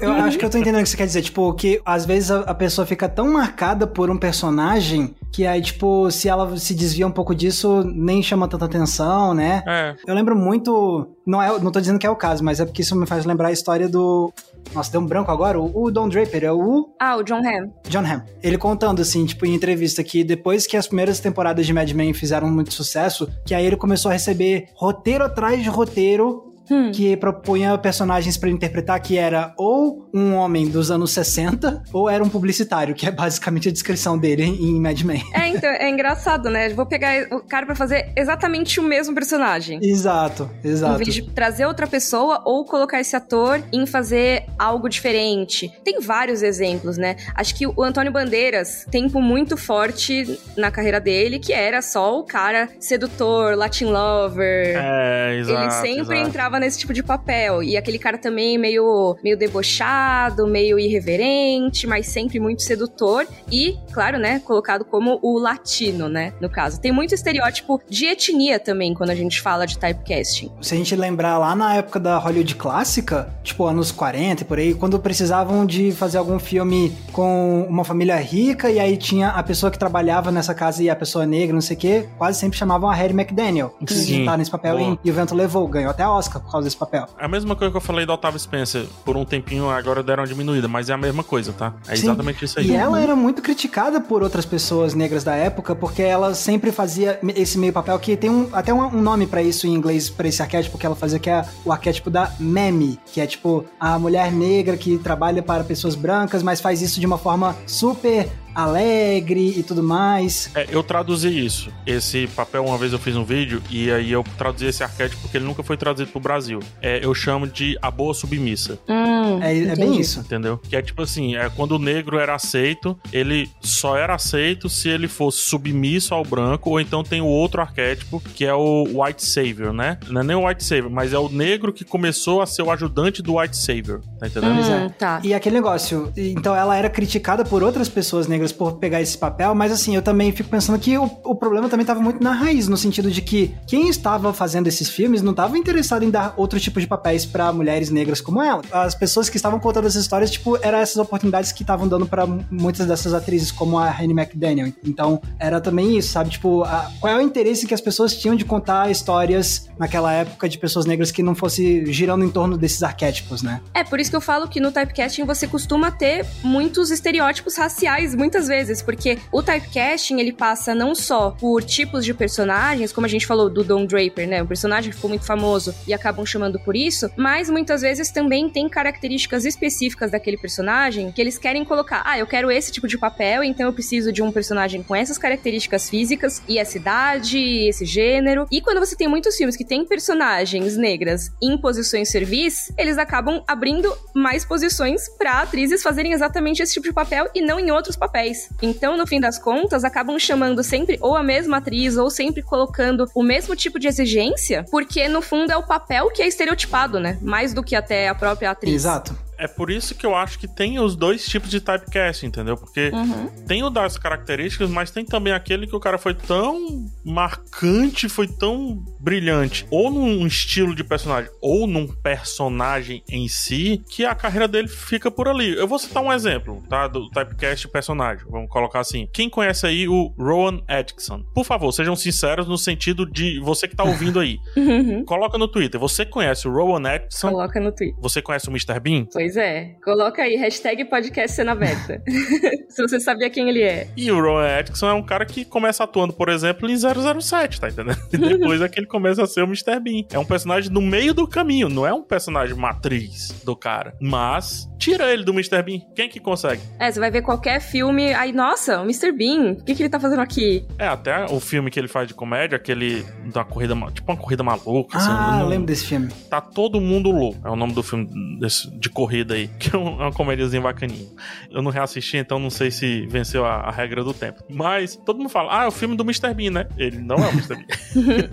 Eu 0.00 0.12
acho 0.12 0.36
que 0.36 0.44
eu 0.44 0.50
tô 0.50 0.58
entendendo 0.58 0.80
o 0.80 0.82
que 0.82 0.88
você 0.88 0.96
quer 0.96 1.06
dizer. 1.06 1.22
Tipo, 1.22 1.52
que 1.54 1.80
às 1.84 2.04
vezes 2.04 2.30
a, 2.30 2.40
a, 2.40 2.54
pessoa 2.54 2.86
fica 2.86 3.08
tão 3.08 3.32
marcada 3.32 3.86
por 3.86 4.10
um 4.10 4.16
personagem 4.16 5.14
que 5.32 5.46
aí, 5.46 5.60
tipo, 5.60 6.10
se 6.10 6.28
ela 6.28 6.56
se 6.56 6.74
desvia 6.74 7.06
um 7.06 7.10
pouco 7.10 7.34
disso, 7.34 7.84
nem 7.84 8.22
chama 8.22 8.48
tanta 8.48 8.64
atenção, 8.64 9.32
né? 9.32 9.62
É. 9.66 9.94
Eu 10.06 10.14
lembro 10.14 10.34
muito. 10.34 11.08
Não, 11.24 11.40
é, 11.40 11.58
não 11.60 11.70
tô 11.70 11.80
dizendo 11.80 11.98
que 11.98 12.06
é 12.06 12.10
o 12.10 12.16
caso, 12.16 12.42
mas 12.42 12.58
é 12.58 12.64
porque 12.64 12.82
isso 12.82 12.96
me 12.96 13.06
faz 13.06 13.24
lembrar 13.24 13.48
a 13.48 13.52
história 13.52 13.88
do. 13.88 14.32
Nossa, 14.74 14.90
deu 14.90 15.00
um 15.00 15.06
branco 15.06 15.30
agora? 15.30 15.60
O, 15.60 15.84
o 15.84 15.90
Don 15.90 16.08
Draper 16.08 16.44
é 16.44 16.52
o. 16.52 16.90
Ah, 16.98 17.16
o 17.16 17.22
John 17.22 17.38
Hamm. 17.38 17.70
John 17.88 18.04
Hamm. 18.04 18.22
Ele 18.42 18.58
contando, 18.58 19.00
assim, 19.00 19.24
tipo, 19.24 19.46
em 19.46 19.54
entrevista, 19.54 20.02
que 20.02 20.24
depois 20.24 20.66
que 20.66 20.76
as 20.76 20.88
primeiras 20.88 21.20
temporadas 21.20 21.64
de 21.64 21.72
Mad 21.72 21.90
Men 21.92 22.12
fizeram 22.12 22.50
muito 22.50 22.72
sucesso, 22.72 23.28
que 23.46 23.54
aí 23.54 23.64
ele 23.64 23.76
começou 23.76 24.10
a 24.10 24.14
receber 24.14 24.68
roteiro 24.74 25.24
atrás 25.24 25.62
de 25.62 25.68
roteiro 25.68 26.49
hum. 26.70 26.92
que 26.92 27.16
propunha 27.16 27.76
personagens 27.78 28.36
para 28.36 28.48
interpretar 28.48 29.00
que 29.00 29.18
era 29.18 29.52
ou 29.56 30.08
um 30.14 30.34
homem 30.34 30.68
dos 30.68 30.90
anos 30.90 31.10
60 31.12 31.82
ou 31.92 32.08
era 32.08 32.22
um 32.22 32.28
publicitário, 32.28 32.94
que 32.94 33.06
é 33.06 33.10
basicamente 33.10 33.68
a 33.68 33.72
descrição 33.72 34.18
dele 34.18 34.44
em 34.44 34.80
Mad 34.80 35.00
Men. 35.02 35.22
É, 35.34 35.48
então, 35.48 35.70
é 35.70 35.88
engraçado, 35.88 36.48
né? 36.50 36.68
Vou 36.70 36.86
pegar 36.86 37.26
o 37.32 37.40
cara 37.40 37.66
para 37.66 37.74
fazer 37.74 38.12
exatamente 38.16 38.78
o 38.78 38.82
mesmo 38.82 39.14
personagem. 39.14 39.80
Exato, 39.82 40.50
exato. 40.62 40.94
Em 40.94 41.04
vez 41.04 41.14
de 41.14 41.30
trazer 41.30 41.66
outra 41.66 41.86
pessoa 41.86 42.42
ou 42.44 42.64
colocar 42.64 43.00
esse 43.00 43.16
ator 43.16 43.62
em 43.72 43.86
fazer 43.86 44.44
algo 44.58 44.88
diferente. 44.88 45.72
Tem 45.84 46.00
vários 46.00 46.42
exemplos, 46.42 46.96
né? 46.96 47.16
Acho 47.34 47.54
que 47.54 47.66
o 47.66 47.82
Antônio 47.82 48.12
Bandeiras, 48.12 48.86
tempo 48.90 49.20
muito 49.20 49.56
forte 49.56 50.38
na 50.56 50.70
carreira 50.70 51.00
dele, 51.00 51.38
que 51.38 51.52
era 51.52 51.82
só 51.82 52.18
o 52.18 52.24
cara 52.24 52.68
sedutor, 52.78 53.56
Latin 53.56 53.86
lover. 53.86 54.76
É, 54.76 55.38
exato. 55.38 55.62
Ele 55.62 55.70
sempre 55.70 56.16
exato. 56.16 56.28
entrava 56.28 56.59
nesse 56.60 56.78
tipo 56.78 56.92
de 56.92 57.02
papel. 57.02 57.62
E 57.62 57.76
aquele 57.76 57.98
cara 57.98 58.18
também 58.18 58.58
meio, 58.58 59.16
meio 59.24 59.36
debochado, 59.36 60.46
meio 60.46 60.78
irreverente, 60.78 61.86
mas 61.86 62.06
sempre 62.06 62.38
muito 62.38 62.62
sedutor. 62.62 63.26
E, 63.50 63.76
claro, 63.92 64.18
né, 64.18 64.38
colocado 64.40 64.84
como 64.84 65.18
o 65.22 65.38
latino, 65.38 66.08
né, 66.08 66.32
no 66.40 66.48
caso. 66.48 66.80
Tem 66.80 66.92
muito 66.92 67.14
estereótipo 67.14 67.80
de 67.88 68.06
etnia 68.06 68.60
também 68.60 68.94
quando 68.94 69.10
a 69.10 69.14
gente 69.14 69.40
fala 69.40 69.66
de 69.66 69.78
typecasting. 69.78 70.52
Se 70.60 70.74
a 70.74 70.76
gente 70.76 70.94
lembrar 70.94 71.38
lá 71.38 71.54
na 71.54 71.74
época 71.74 71.98
da 71.98 72.18
Hollywood 72.18 72.54
clássica, 72.54 73.32
tipo 73.42 73.64
anos 73.64 73.90
40 73.90 74.42
e 74.42 74.44
por 74.44 74.58
aí, 74.58 74.74
quando 74.74 74.98
precisavam 74.98 75.64
de 75.64 75.92
fazer 75.92 76.18
algum 76.18 76.38
filme 76.38 76.92
com 77.12 77.66
uma 77.68 77.84
família 77.84 78.16
rica 78.16 78.70
e 78.70 78.78
aí 78.78 78.96
tinha 78.96 79.30
a 79.30 79.42
pessoa 79.42 79.70
que 79.70 79.78
trabalhava 79.78 80.30
nessa 80.30 80.54
casa 80.54 80.82
e 80.82 80.90
a 80.90 80.96
pessoa 80.96 81.26
negra, 81.26 81.54
não 81.54 81.60
sei 81.60 81.76
o 81.76 81.80
quê, 81.80 82.08
quase 82.18 82.38
sempre 82.38 82.58
chamavam 82.58 82.88
a 82.88 82.94
Harry 82.94 83.12
McDaniel. 83.12 83.74
Que 83.86 84.24
tá 84.24 84.36
nesse 84.36 84.50
papel 84.50 84.78
e, 84.78 84.98
e 85.04 85.10
o 85.10 85.14
vento 85.14 85.34
levou, 85.34 85.66
ganhou 85.66 85.90
até 85.90 86.02
a 86.02 86.10
Oscar 86.10 86.39
por 86.40 86.50
causa 86.50 86.64
desse 86.64 86.76
papel. 86.76 87.06
É 87.18 87.24
a 87.24 87.28
mesma 87.28 87.54
coisa 87.54 87.70
que 87.70 87.76
eu 87.76 87.80
falei 87.80 88.06
da 88.06 88.14
Octavia 88.14 88.38
Spencer. 88.38 88.86
Por 89.04 89.16
um 89.16 89.24
tempinho 89.24 89.70
agora 89.70 90.02
deram 90.02 90.22
uma 90.22 90.26
diminuída, 90.26 90.68
mas 90.68 90.90
é 90.90 90.92
a 90.92 90.96
mesma 90.96 91.22
coisa, 91.22 91.52
tá? 91.52 91.74
É 91.86 91.96
Sim. 91.96 92.06
exatamente 92.06 92.44
isso 92.44 92.58
aí. 92.58 92.68
E 92.68 92.74
ela 92.74 93.00
era 93.00 93.14
muito 93.14 93.42
criticada 93.42 94.00
por 94.00 94.22
outras 94.22 94.44
pessoas 94.44 94.94
negras 94.94 95.24
da 95.24 95.34
época, 95.34 95.74
porque 95.74 96.02
ela 96.02 96.34
sempre 96.34 96.72
fazia 96.72 97.18
esse 97.34 97.58
meio 97.58 97.72
papel 97.72 97.98
que 97.98 98.16
tem 98.16 98.30
um, 98.30 98.48
até 98.52 98.72
um, 98.72 98.80
um 98.80 99.02
nome 99.02 99.26
para 99.26 99.42
isso 99.42 99.66
em 99.66 99.74
inglês, 99.74 100.08
para 100.10 100.28
esse 100.28 100.42
arquétipo 100.42 100.78
que 100.78 100.86
ela 100.86 100.96
fazia, 100.96 101.18
que 101.18 101.30
é 101.30 101.44
o 101.64 101.72
arquétipo 101.72 102.10
da 102.10 102.32
meme, 102.38 102.98
que 103.06 103.20
é 103.20 103.26
tipo 103.26 103.64
a 103.78 103.98
mulher 103.98 104.32
negra 104.32 104.76
que 104.76 104.98
trabalha 104.98 105.42
para 105.42 105.64
pessoas 105.64 105.94
brancas, 105.94 106.42
mas 106.42 106.60
faz 106.60 106.82
isso 106.82 107.00
de 107.00 107.06
uma 107.06 107.18
forma 107.18 107.56
super 107.66 108.28
alegre 108.54 109.54
e 109.58 109.62
tudo 109.62 109.82
mais. 109.82 110.50
É, 110.54 110.66
eu 110.70 110.82
traduzi 110.82 111.28
isso. 111.28 111.72
Esse 111.86 112.26
papel, 112.28 112.64
uma 112.64 112.78
vez 112.78 112.92
eu 112.92 112.98
fiz 112.98 113.16
um 113.16 113.24
vídeo 113.24 113.62
e 113.70 113.90
aí 113.90 114.12
eu 114.12 114.24
traduzi 114.36 114.66
esse 114.66 114.82
arquétipo 114.82 115.22
porque 115.22 115.36
ele 115.36 115.44
nunca 115.44 115.62
foi 115.62 115.76
traduzido 115.76 116.10
pro 116.10 116.20
Brasil. 116.20 116.60
É, 116.80 117.04
eu 117.04 117.14
chamo 117.14 117.46
de 117.46 117.78
a 117.80 117.90
boa 117.90 118.14
submissa. 118.14 118.78
Hum, 118.88 119.42
é, 119.42 119.56
é 119.58 119.76
bem 119.76 119.98
isso. 120.00 120.20
Entendeu? 120.20 120.58
Que 120.58 120.76
é 120.76 120.82
tipo 120.82 121.02
assim, 121.02 121.36
é 121.36 121.48
quando 121.48 121.72
o 121.72 121.78
negro 121.78 122.18
era 122.18 122.34
aceito, 122.34 122.98
ele 123.12 123.48
só 123.60 123.96
era 123.96 124.14
aceito 124.14 124.68
se 124.68 124.88
ele 124.88 125.08
fosse 125.08 125.38
submisso 125.38 126.14
ao 126.14 126.24
branco, 126.24 126.70
ou 126.70 126.80
então 126.80 127.02
tem 127.02 127.20
o 127.20 127.26
outro 127.26 127.60
arquétipo, 127.60 128.20
que 128.34 128.44
é 128.44 128.54
o 128.54 128.84
White 129.02 129.24
Savior, 129.24 129.72
né? 129.72 129.98
Não 130.08 130.20
é 130.20 130.24
nem 130.24 130.36
o 130.36 130.46
White 130.46 130.64
Savior, 130.64 130.90
mas 130.90 131.12
é 131.12 131.18
o 131.18 131.28
negro 131.28 131.72
que 131.72 131.84
começou 131.84 132.40
a 132.40 132.46
ser 132.46 132.62
o 132.62 132.70
ajudante 132.70 133.22
do 133.22 133.38
White 133.38 133.56
Savior. 133.56 134.00
Tá 134.18 134.26
entendendo? 134.26 134.60
Hum, 134.60 134.88
tá. 134.98 135.20
E 135.22 135.34
aquele 135.34 135.56
negócio, 135.56 136.12
então 136.16 136.54
ela 136.54 136.76
era 136.76 136.88
criticada 136.88 137.44
por 137.44 137.62
outras 137.62 137.88
pessoas 137.88 138.26
negras 138.26 138.39
negras 138.40 138.52
por 138.52 138.78
pegar 138.78 139.02
esse 139.02 139.16
papel, 139.16 139.54
mas 139.54 139.70
assim, 139.70 139.94
eu 139.94 140.02
também 140.02 140.32
fico 140.32 140.48
pensando 140.48 140.78
que 140.78 140.96
o, 140.96 141.04
o 141.24 141.34
problema 141.34 141.68
também 141.68 141.82
estava 141.82 142.00
muito 142.00 142.22
na 142.22 142.32
raiz, 142.32 142.66
no 142.66 142.76
sentido 142.76 143.10
de 143.10 143.20
que 143.20 143.54
quem 143.66 143.88
estava 143.88 144.32
fazendo 144.32 144.66
esses 144.66 144.88
filmes 144.88 145.20
não 145.20 145.32
estava 145.32 145.58
interessado 145.58 146.04
em 146.04 146.10
dar 146.10 146.32
outro 146.36 146.58
tipo 146.58 146.80
de 146.80 146.86
papéis 146.86 147.26
para 147.26 147.52
mulheres 147.52 147.90
negras 147.90 148.20
como 148.20 148.42
ela. 148.42 148.62
As 148.72 148.94
pessoas 148.94 149.28
que 149.28 149.36
estavam 149.36 149.60
contando 149.60 149.86
essas 149.86 150.02
histórias, 150.02 150.30
tipo, 150.30 150.58
eram 150.62 150.78
essas 150.78 150.96
oportunidades 150.96 151.52
que 151.52 151.62
estavam 151.62 151.86
dando 151.86 152.06
para 152.06 152.26
muitas 152.26 152.86
dessas 152.86 153.12
atrizes, 153.12 153.52
como 153.52 153.78
a 153.78 153.90
Annie 153.90 154.12
McDaniel. 154.12 154.72
Então, 154.84 155.20
era 155.38 155.60
também 155.60 155.98
isso, 155.98 156.12
sabe? 156.12 156.30
Tipo, 156.30 156.64
a, 156.64 156.90
qual 157.00 157.12
é 157.12 157.16
o 157.16 157.20
interesse 157.20 157.66
que 157.66 157.74
as 157.74 157.80
pessoas 157.80 158.16
tinham 158.16 158.34
de 158.34 158.44
contar 158.44 158.90
histórias 158.90 159.68
naquela 159.78 160.12
época 160.12 160.48
de 160.48 160.58
pessoas 160.58 160.86
negras 160.86 161.10
que 161.10 161.22
não 161.22 161.34
fosse 161.34 161.84
girando 161.92 162.24
em 162.24 162.30
torno 162.30 162.56
desses 162.56 162.82
arquétipos, 162.82 163.42
né? 163.42 163.60
É, 163.74 163.84
por 163.84 164.00
isso 164.00 164.10
que 164.10 164.16
eu 164.16 164.20
falo 164.20 164.48
que 164.48 164.60
no 164.60 164.72
typecasting 164.72 165.24
você 165.24 165.46
costuma 165.46 165.90
ter 165.90 166.24
muitos 166.42 166.90
estereótipos 166.90 167.56
raciais, 167.56 168.14
muitas 168.30 168.46
vezes, 168.46 168.80
porque 168.80 169.18
o 169.32 169.42
typecasting 169.42 170.20
ele 170.20 170.32
passa 170.32 170.72
não 170.72 170.94
só 170.94 171.32
por 171.32 171.64
tipos 171.64 172.04
de 172.04 172.14
personagens, 172.14 172.92
como 172.92 173.04
a 173.04 173.10
gente 173.10 173.26
falou 173.26 173.50
do 173.50 173.64
Don 173.64 173.84
Draper, 173.84 174.28
né? 174.28 174.40
Um 174.40 174.46
personagem 174.46 174.90
que 174.90 174.94
ficou 174.94 175.08
muito 175.08 175.26
famoso 175.26 175.74
e 175.84 175.92
acabam 175.92 176.24
chamando 176.24 176.60
por 176.60 176.76
isso, 176.76 177.10
mas 177.16 177.50
muitas 177.50 177.82
vezes 177.82 178.12
também 178.12 178.48
tem 178.48 178.68
características 178.68 179.44
específicas 179.44 180.12
daquele 180.12 180.36
personagem 180.36 181.10
que 181.10 181.20
eles 181.20 181.38
querem 181.38 181.64
colocar. 181.64 182.02
Ah, 182.06 182.20
eu 182.20 182.26
quero 182.26 182.52
esse 182.52 182.70
tipo 182.70 182.86
de 182.86 182.96
papel, 182.96 183.42
então 183.42 183.66
eu 183.66 183.72
preciso 183.72 184.12
de 184.12 184.22
um 184.22 184.30
personagem 184.30 184.80
com 184.80 184.94
essas 184.94 185.18
características 185.18 185.90
físicas 185.90 186.40
e 186.46 186.56
essa 186.56 186.78
idade, 186.78 187.36
esse 187.66 187.84
gênero. 187.84 188.46
E 188.48 188.60
quando 188.60 188.78
você 188.78 188.94
tem 188.94 189.08
muitos 189.08 189.34
filmes 189.34 189.56
que 189.56 189.64
tem 189.64 189.84
personagens 189.84 190.76
negras 190.76 191.32
em 191.42 191.58
posições 191.58 192.08
servis, 192.10 192.72
eles 192.78 192.96
acabam 192.96 193.42
abrindo 193.48 193.92
mais 194.14 194.44
posições 194.44 195.08
para 195.18 195.40
atrizes 195.40 195.82
fazerem 195.82 196.12
exatamente 196.12 196.62
esse 196.62 196.74
tipo 196.74 196.86
de 196.86 196.92
papel 196.92 197.28
e 197.34 197.40
não 197.40 197.58
em 197.58 197.72
outros 197.72 197.96
papéis 197.96 198.19
papéis. 198.20 198.50
Então, 198.60 198.96
no 198.96 199.06
fim 199.06 199.20
das 199.20 199.38
contas, 199.38 199.84
acabam 199.84 200.18
chamando 200.18 200.62
sempre 200.62 200.98
ou 201.00 201.16
a 201.16 201.22
mesma 201.22 201.58
atriz 201.58 201.96
ou 201.96 202.10
sempre 202.10 202.42
colocando 202.42 203.06
o 203.14 203.22
mesmo 203.22 203.56
tipo 203.56 203.78
de 203.78 203.88
exigência, 203.88 204.64
porque 204.70 205.08
no 205.08 205.22
fundo 205.22 205.50
é 205.50 205.56
o 205.56 205.66
papel 205.66 206.10
que 206.10 206.22
é 206.22 206.28
estereotipado, 206.28 207.00
né? 207.00 207.18
Mais 207.22 207.54
do 207.54 207.62
que 207.62 207.74
até 207.74 208.08
a 208.08 208.14
própria 208.14 208.50
atriz. 208.50 208.74
Exato 208.74 209.29
é 209.40 209.48
por 209.48 209.70
isso 209.70 209.94
que 209.94 210.04
eu 210.04 210.14
acho 210.14 210.38
que 210.38 210.46
tem 210.46 210.78
os 210.78 210.94
dois 210.94 211.26
tipos 211.26 211.50
de 211.50 211.60
typecast, 211.60 212.26
entendeu? 212.26 212.56
Porque 212.56 212.90
uhum. 212.92 213.28
tem 213.46 213.62
o 213.62 213.70
das 213.70 213.96
características, 213.96 214.68
mas 214.68 214.90
tem 214.90 215.04
também 215.04 215.32
aquele 215.32 215.66
que 215.66 215.74
o 215.74 215.80
cara 215.80 215.96
foi 215.96 216.14
tão 216.14 216.86
marcante, 217.04 218.08
foi 218.08 218.28
tão 218.28 218.84
brilhante, 219.00 219.66
ou 219.70 219.90
num 219.90 220.26
estilo 220.26 220.74
de 220.74 220.84
personagem, 220.84 221.30
ou 221.40 221.66
num 221.66 221.86
personagem 221.86 223.02
em 223.08 223.28
si, 223.28 223.82
que 223.88 224.04
a 224.04 224.14
carreira 224.14 224.46
dele 224.46 224.68
fica 224.68 225.10
por 225.10 225.26
ali. 225.26 225.54
Eu 225.54 225.66
vou 225.66 225.78
citar 225.78 226.02
um 226.02 226.12
exemplo, 226.12 226.62
tá? 226.68 226.86
Do 226.86 227.08
typecast 227.10 227.66
personagem. 227.68 228.26
Vamos 228.28 228.50
colocar 228.50 228.80
assim. 228.80 229.08
Quem 229.12 229.30
conhece 229.30 229.66
aí 229.66 229.88
o 229.88 230.14
Rowan 230.18 230.60
Atkinson? 230.68 231.22
Por 231.34 231.44
favor, 231.44 231.72
sejam 231.72 231.96
sinceros 231.96 232.46
no 232.46 232.58
sentido 232.58 233.10
de 233.10 233.40
você 233.40 233.66
que 233.66 233.74
tá 233.74 233.84
ouvindo 233.84 234.20
aí. 234.20 234.38
Uhum. 234.70 235.04
Coloca 235.04 235.38
no 235.38 235.48
Twitter. 235.48 235.80
Você 235.80 236.04
conhece 236.04 236.46
o 236.46 236.52
Rowan 236.52 236.86
Atkinson? 236.86 237.30
Coloca 237.30 237.58
no 237.58 237.72
Twitter. 237.72 237.98
Você 238.00 238.20
conhece 238.20 238.48
o 238.48 238.50
Mr. 238.50 238.78
Bean? 238.78 239.06
Pois 239.10 239.29
Pois 239.30 239.36
é. 239.36 239.76
Coloca 239.84 240.22
aí, 240.22 240.34
hashtag 240.34 240.84
podcast 240.86 241.36
cena 241.36 241.52
aberta. 241.52 242.02
Se 242.68 242.82
você 242.82 242.98
sabia 242.98 243.30
quem 243.30 243.48
ele 243.48 243.62
é. 243.62 243.86
E 243.96 244.10
o 244.10 244.20
Rowan 244.20 244.58
Atkinson 244.58 244.88
é 244.88 244.92
um 244.92 245.04
cara 245.04 245.24
que 245.24 245.44
começa 245.44 245.84
atuando, 245.84 246.12
por 246.12 246.28
exemplo, 246.28 246.68
em 246.68 246.76
007, 246.76 247.60
tá 247.60 247.68
entendendo? 247.68 248.00
E 248.12 248.18
depois 248.18 248.60
é 248.60 248.68
que 248.68 248.80
ele 248.80 248.88
começa 248.88 249.22
a 249.22 249.28
ser 249.28 249.42
o 249.42 249.44
Mr. 249.44 249.78
Bean. 249.78 250.04
É 250.12 250.18
um 250.18 250.24
personagem 250.24 250.68
no 250.72 250.82
meio 250.82 251.14
do 251.14 251.28
caminho, 251.28 251.68
não 251.68 251.86
é 251.86 251.94
um 251.94 252.02
personagem 252.02 252.56
matriz 252.56 253.28
do 253.44 253.54
cara. 253.54 253.94
Mas 254.00 254.68
Tira 254.80 255.12
ele 255.12 255.22
do 255.22 255.32
Mr. 255.32 255.62
Bean. 255.62 255.80
Quem 255.94 256.08
que 256.08 256.18
consegue? 256.18 256.62
É, 256.78 256.90
você 256.90 256.98
vai 256.98 257.10
ver 257.10 257.20
qualquer 257.20 257.60
filme, 257.60 258.14
aí, 258.14 258.32
nossa, 258.32 258.80
o 258.80 258.84
Mr. 258.84 259.12
Bean, 259.12 259.52
o 259.52 259.62
que, 259.62 259.74
que 259.74 259.82
ele 259.82 259.90
tá 259.90 260.00
fazendo 260.00 260.20
aqui? 260.20 260.64
É, 260.78 260.88
até 260.88 261.26
o 261.26 261.38
filme 261.38 261.70
que 261.70 261.78
ele 261.78 261.86
faz 261.86 262.08
de 262.08 262.14
comédia, 262.14 262.56
aquele 262.56 263.04
da 263.30 263.44
corrida, 263.44 263.74
tipo 263.92 264.10
uma 264.10 264.16
corrida 264.16 264.42
maluca. 264.42 264.96
Ah, 264.96 265.32
assim, 265.34 265.40
eu 265.42 265.48
lembro 265.48 265.66
desse 265.66 265.84
filme. 265.84 266.08
Tá 266.30 266.40
todo 266.40 266.80
mundo 266.80 267.10
louco. 267.10 267.38
É 267.46 267.50
o 267.50 267.56
nome 267.56 267.74
do 267.74 267.82
filme 267.82 268.08
desse, 268.40 268.70
de 268.70 268.88
corrida 268.88 269.34
aí, 269.34 269.48
que 269.60 269.76
é 269.76 269.78
uma 269.78 270.10
comédiazinha 270.12 270.62
bacaninha. 270.62 271.08
Eu 271.50 271.60
não 271.60 271.70
reassisti, 271.70 272.16
então 272.16 272.38
não 272.38 272.48
sei 272.48 272.70
se 272.70 273.06
venceu 273.06 273.44
a, 273.44 273.56
a, 273.56 273.70
regra 273.70 274.02
do 274.02 274.14
tempo. 274.14 274.42
Mas 274.48 274.96
todo 274.96 275.18
mundo 275.18 275.28
fala, 275.28 275.60
ah, 275.60 275.64
é 275.64 275.68
o 275.68 275.70
filme 275.70 275.94
do 275.94 276.04
Mr. 276.04 276.32
Bean, 276.32 276.52
né? 276.52 276.66
Ele 276.78 276.98
não 276.98 277.16
é 277.16 277.28
o 277.28 277.32
Mr. 277.32 277.54
Bean. 277.54 278.30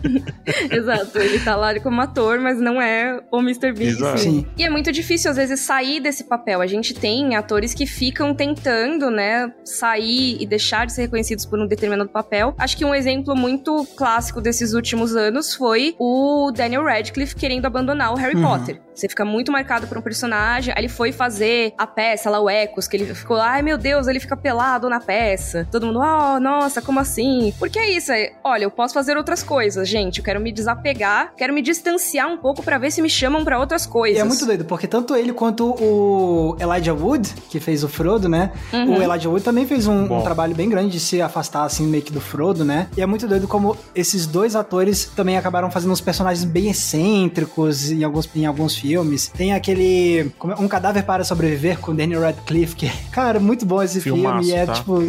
Exato, 0.71 1.17
ele 1.17 1.39
tá 1.39 1.57
lá 1.57 1.77
como 1.81 1.99
ator, 1.99 2.39
mas 2.39 2.57
não 2.57 2.81
é 2.81 3.21
o 3.29 3.39
Mr. 3.39 3.73
Bean. 3.73 3.89
Exato. 3.89 4.19
Sim. 4.19 4.45
E 4.57 4.63
é 4.63 4.69
muito 4.69 4.93
difícil, 4.93 5.29
às 5.29 5.35
vezes, 5.35 5.59
sair 5.59 5.99
desse 5.99 6.23
papel. 6.23 6.36
A 6.61 6.67
gente 6.67 6.93
tem 6.93 7.35
atores 7.35 7.73
que 7.73 7.85
ficam 7.85 8.33
tentando, 8.33 9.09
né, 9.09 9.51
sair 9.63 10.37
e 10.39 10.45
deixar 10.45 10.85
de 10.85 10.93
ser 10.93 11.03
reconhecidos 11.03 11.45
por 11.45 11.59
um 11.59 11.67
determinado 11.67 12.09
papel. 12.09 12.53
Acho 12.57 12.77
que 12.77 12.85
um 12.85 12.93
exemplo 12.93 13.35
muito 13.35 13.85
clássico 13.95 14.41
desses 14.41 14.73
últimos 14.73 15.15
anos 15.15 15.53
foi 15.53 15.95
o 15.99 16.51
Daniel 16.51 16.83
Radcliffe 16.83 17.35
querendo 17.35 17.65
abandonar 17.65 18.13
o 18.13 18.15
Harry 18.15 18.35
uhum. 18.35 18.43
Potter. 18.43 18.81
Você 18.97 19.07
fica 19.07 19.23
muito 19.23 19.51
marcado 19.51 19.85
por 19.85 19.97
um 19.97 20.01
personagem. 20.01 20.73
Aí 20.75 20.81
ele 20.81 20.89
foi 20.89 21.11
fazer 21.11 21.73
a 21.77 21.85
peça 21.85 22.31
lá, 22.31 22.39
o 22.39 22.49
Ecos, 22.49 22.87
que 22.87 22.97
ele 22.97 23.13
ficou, 23.13 23.37
ai 23.37 23.61
meu 23.61 23.77
Deus, 23.77 24.07
ele 24.07 24.19
fica 24.19 24.35
pelado 24.35 24.89
na 24.89 24.99
peça. 24.99 25.67
Todo 25.71 25.85
mundo, 25.85 25.99
oh, 25.99 26.39
nossa, 26.39 26.81
como 26.81 26.99
assim? 26.99 27.53
Porque 27.59 27.77
é 27.77 27.91
isso, 27.91 28.11
é, 28.11 28.33
olha, 28.43 28.63
eu 28.63 28.71
posso 28.71 28.95
fazer 28.95 29.15
outras 29.15 29.43
coisas, 29.43 29.87
gente. 29.87 30.17
Eu 30.17 30.25
quero 30.25 30.39
me 30.39 30.51
desapegar, 30.51 31.33
quero 31.37 31.53
me 31.53 31.61
distanciar 31.61 32.27
um 32.27 32.37
pouco 32.37 32.63
para 32.63 32.79
ver 32.79 32.91
se 32.91 33.01
me 33.01 33.09
chamam 33.09 33.43
para 33.43 33.59
outras 33.59 33.85
coisas. 33.85 34.17
E 34.17 34.21
é 34.21 34.23
muito 34.23 34.45
doido, 34.45 34.65
porque 34.65 34.87
tanto 34.87 35.15
ele 35.15 35.31
quanto 35.31 35.75
o 35.79 36.26
Elijah 36.59 36.93
Wood, 36.93 37.29
que 37.49 37.59
fez 37.59 37.83
o 37.83 37.87
Frodo, 37.87 38.27
né? 38.27 38.51
Uhum. 38.73 38.97
O 38.97 39.01
Elijah 39.01 39.29
Wood 39.29 39.43
também 39.43 39.65
fez 39.65 39.87
um, 39.87 40.03
um, 40.13 40.21
trabalho 40.21 40.55
bem 40.55 40.69
grande 40.69 40.91
de 40.91 40.99
se 40.99 41.21
afastar, 41.21 41.63
assim, 41.63 41.85
meio 41.85 42.03
que 42.03 42.11
do 42.11 42.21
Frodo, 42.21 42.63
né? 42.63 42.87
E 42.95 43.01
é 43.01 43.05
muito 43.05 43.27
doido 43.27 43.47
como 43.47 43.77
esses 43.95 44.25
dois 44.25 44.55
atores 44.55 45.05
também 45.15 45.37
acabaram 45.37 45.69
fazendo 45.71 45.91
uns 45.91 46.01
personagens 46.01 46.43
bem 46.43 46.69
excêntricos 46.69 47.91
em 47.91 48.03
alguns, 48.03 48.29
em 48.35 48.45
alguns 48.45 48.75
filmes 48.75 48.87
filmes. 48.97 49.27
Tem 49.27 49.53
aquele. 49.53 50.19
É, 50.19 50.61
um 50.61 50.67
Cadáver 50.67 51.03
para 51.03 51.23
Sobreviver 51.23 51.79
com 51.79 51.95
Daniel 51.95 52.21
Radcliffe, 52.21 52.75
que, 52.75 52.91
cara, 53.11 53.39
muito 53.39 53.65
bom 53.65 53.81
esse 53.81 54.01
Filmaço, 54.01 54.43
filme. 54.45 54.59
É 54.59 54.65
tá? 54.65 54.73
tipo. 54.73 55.01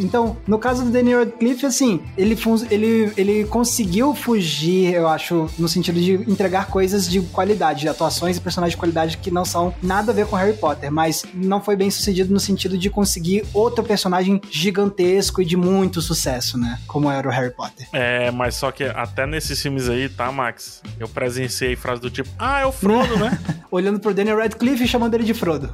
então, 0.00 0.36
no 0.46 0.58
caso 0.58 0.84
do 0.84 0.90
Daniel 0.90 1.20
Radcliffe, 1.20 1.66
assim, 1.66 2.00
ele, 2.16 2.36
ele, 2.70 3.12
ele 3.16 3.44
conseguiu 3.44 4.14
fugir, 4.14 4.94
eu 4.94 5.08
acho, 5.08 5.48
no 5.58 5.68
sentido 5.68 6.00
de 6.00 6.14
entregar 6.30 6.68
coisas 6.68 7.08
de 7.08 7.20
qualidade, 7.20 7.80
de 7.80 7.88
atuações 7.88 8.36
e 8.36 8.40
personagens 8.40 8.72
de 8.72 8.78
qualidade 8.78 9.18
que 9.18 9.30
não 9.30 9.44
são 9.44 9.74
nada 9.82 10.12
a 10.12 10.14
ver 10.14 10.26
com 10.26 10.36
Harry 10.36 10.54
Potter, 10.54 10.65
mas 10.90 11.24
não 11.34 11.60
foi 11.60 11.76
bem 11.76 11.90
sucedido 11.90 12.32
no 12.32 12.40
sentido 12.40 12.76
de 12.76 12.90
conseguir 12.90 13.44
outro 13.52 13.84
personagem 13.84 14.40
gigantesco 14.50 15.40
e 15.42 15.44
de 15.44 15.56
muito 15.56 16.00
sucesso, 16.00 16.58
né? 16.58 16.78
Como 16.86 17.10
era 17.10 17.28
o 17.28 17.30
Harry 17.30 17.52
Potter. 17.52 17.86
É, 17.92 18.30
mas 18.30 18.56
só 18.56 18.70
que 18.70 18.84
até 18.84 19.26
nesses 19.26 19.60
filmes 19.60 19.88
aí, 19.88 20.08
tá, 20.08 20.30
Max? 20.30 20.82
Eu 20.98 21.08
presenciei 21.08 21.76
frases 21.76 22.00
do 22.00 22.10
tipo, 22.10 22.28
ah, 22.38 22.60
é 22.60 22.66
o 22.66 22.72
Frodo, 22.72 23.16
né? 23.16 23.38
Olhando 23.70 24.00
pro 24.00 24.14
Daniel 24.14 24.38
Radcliffe 24.38 24.84
e 24.84 24.88
chamando 24.88 25.14
ele 25.14 25.24
de 25.24 25.34
Frodo. 25.34 25.72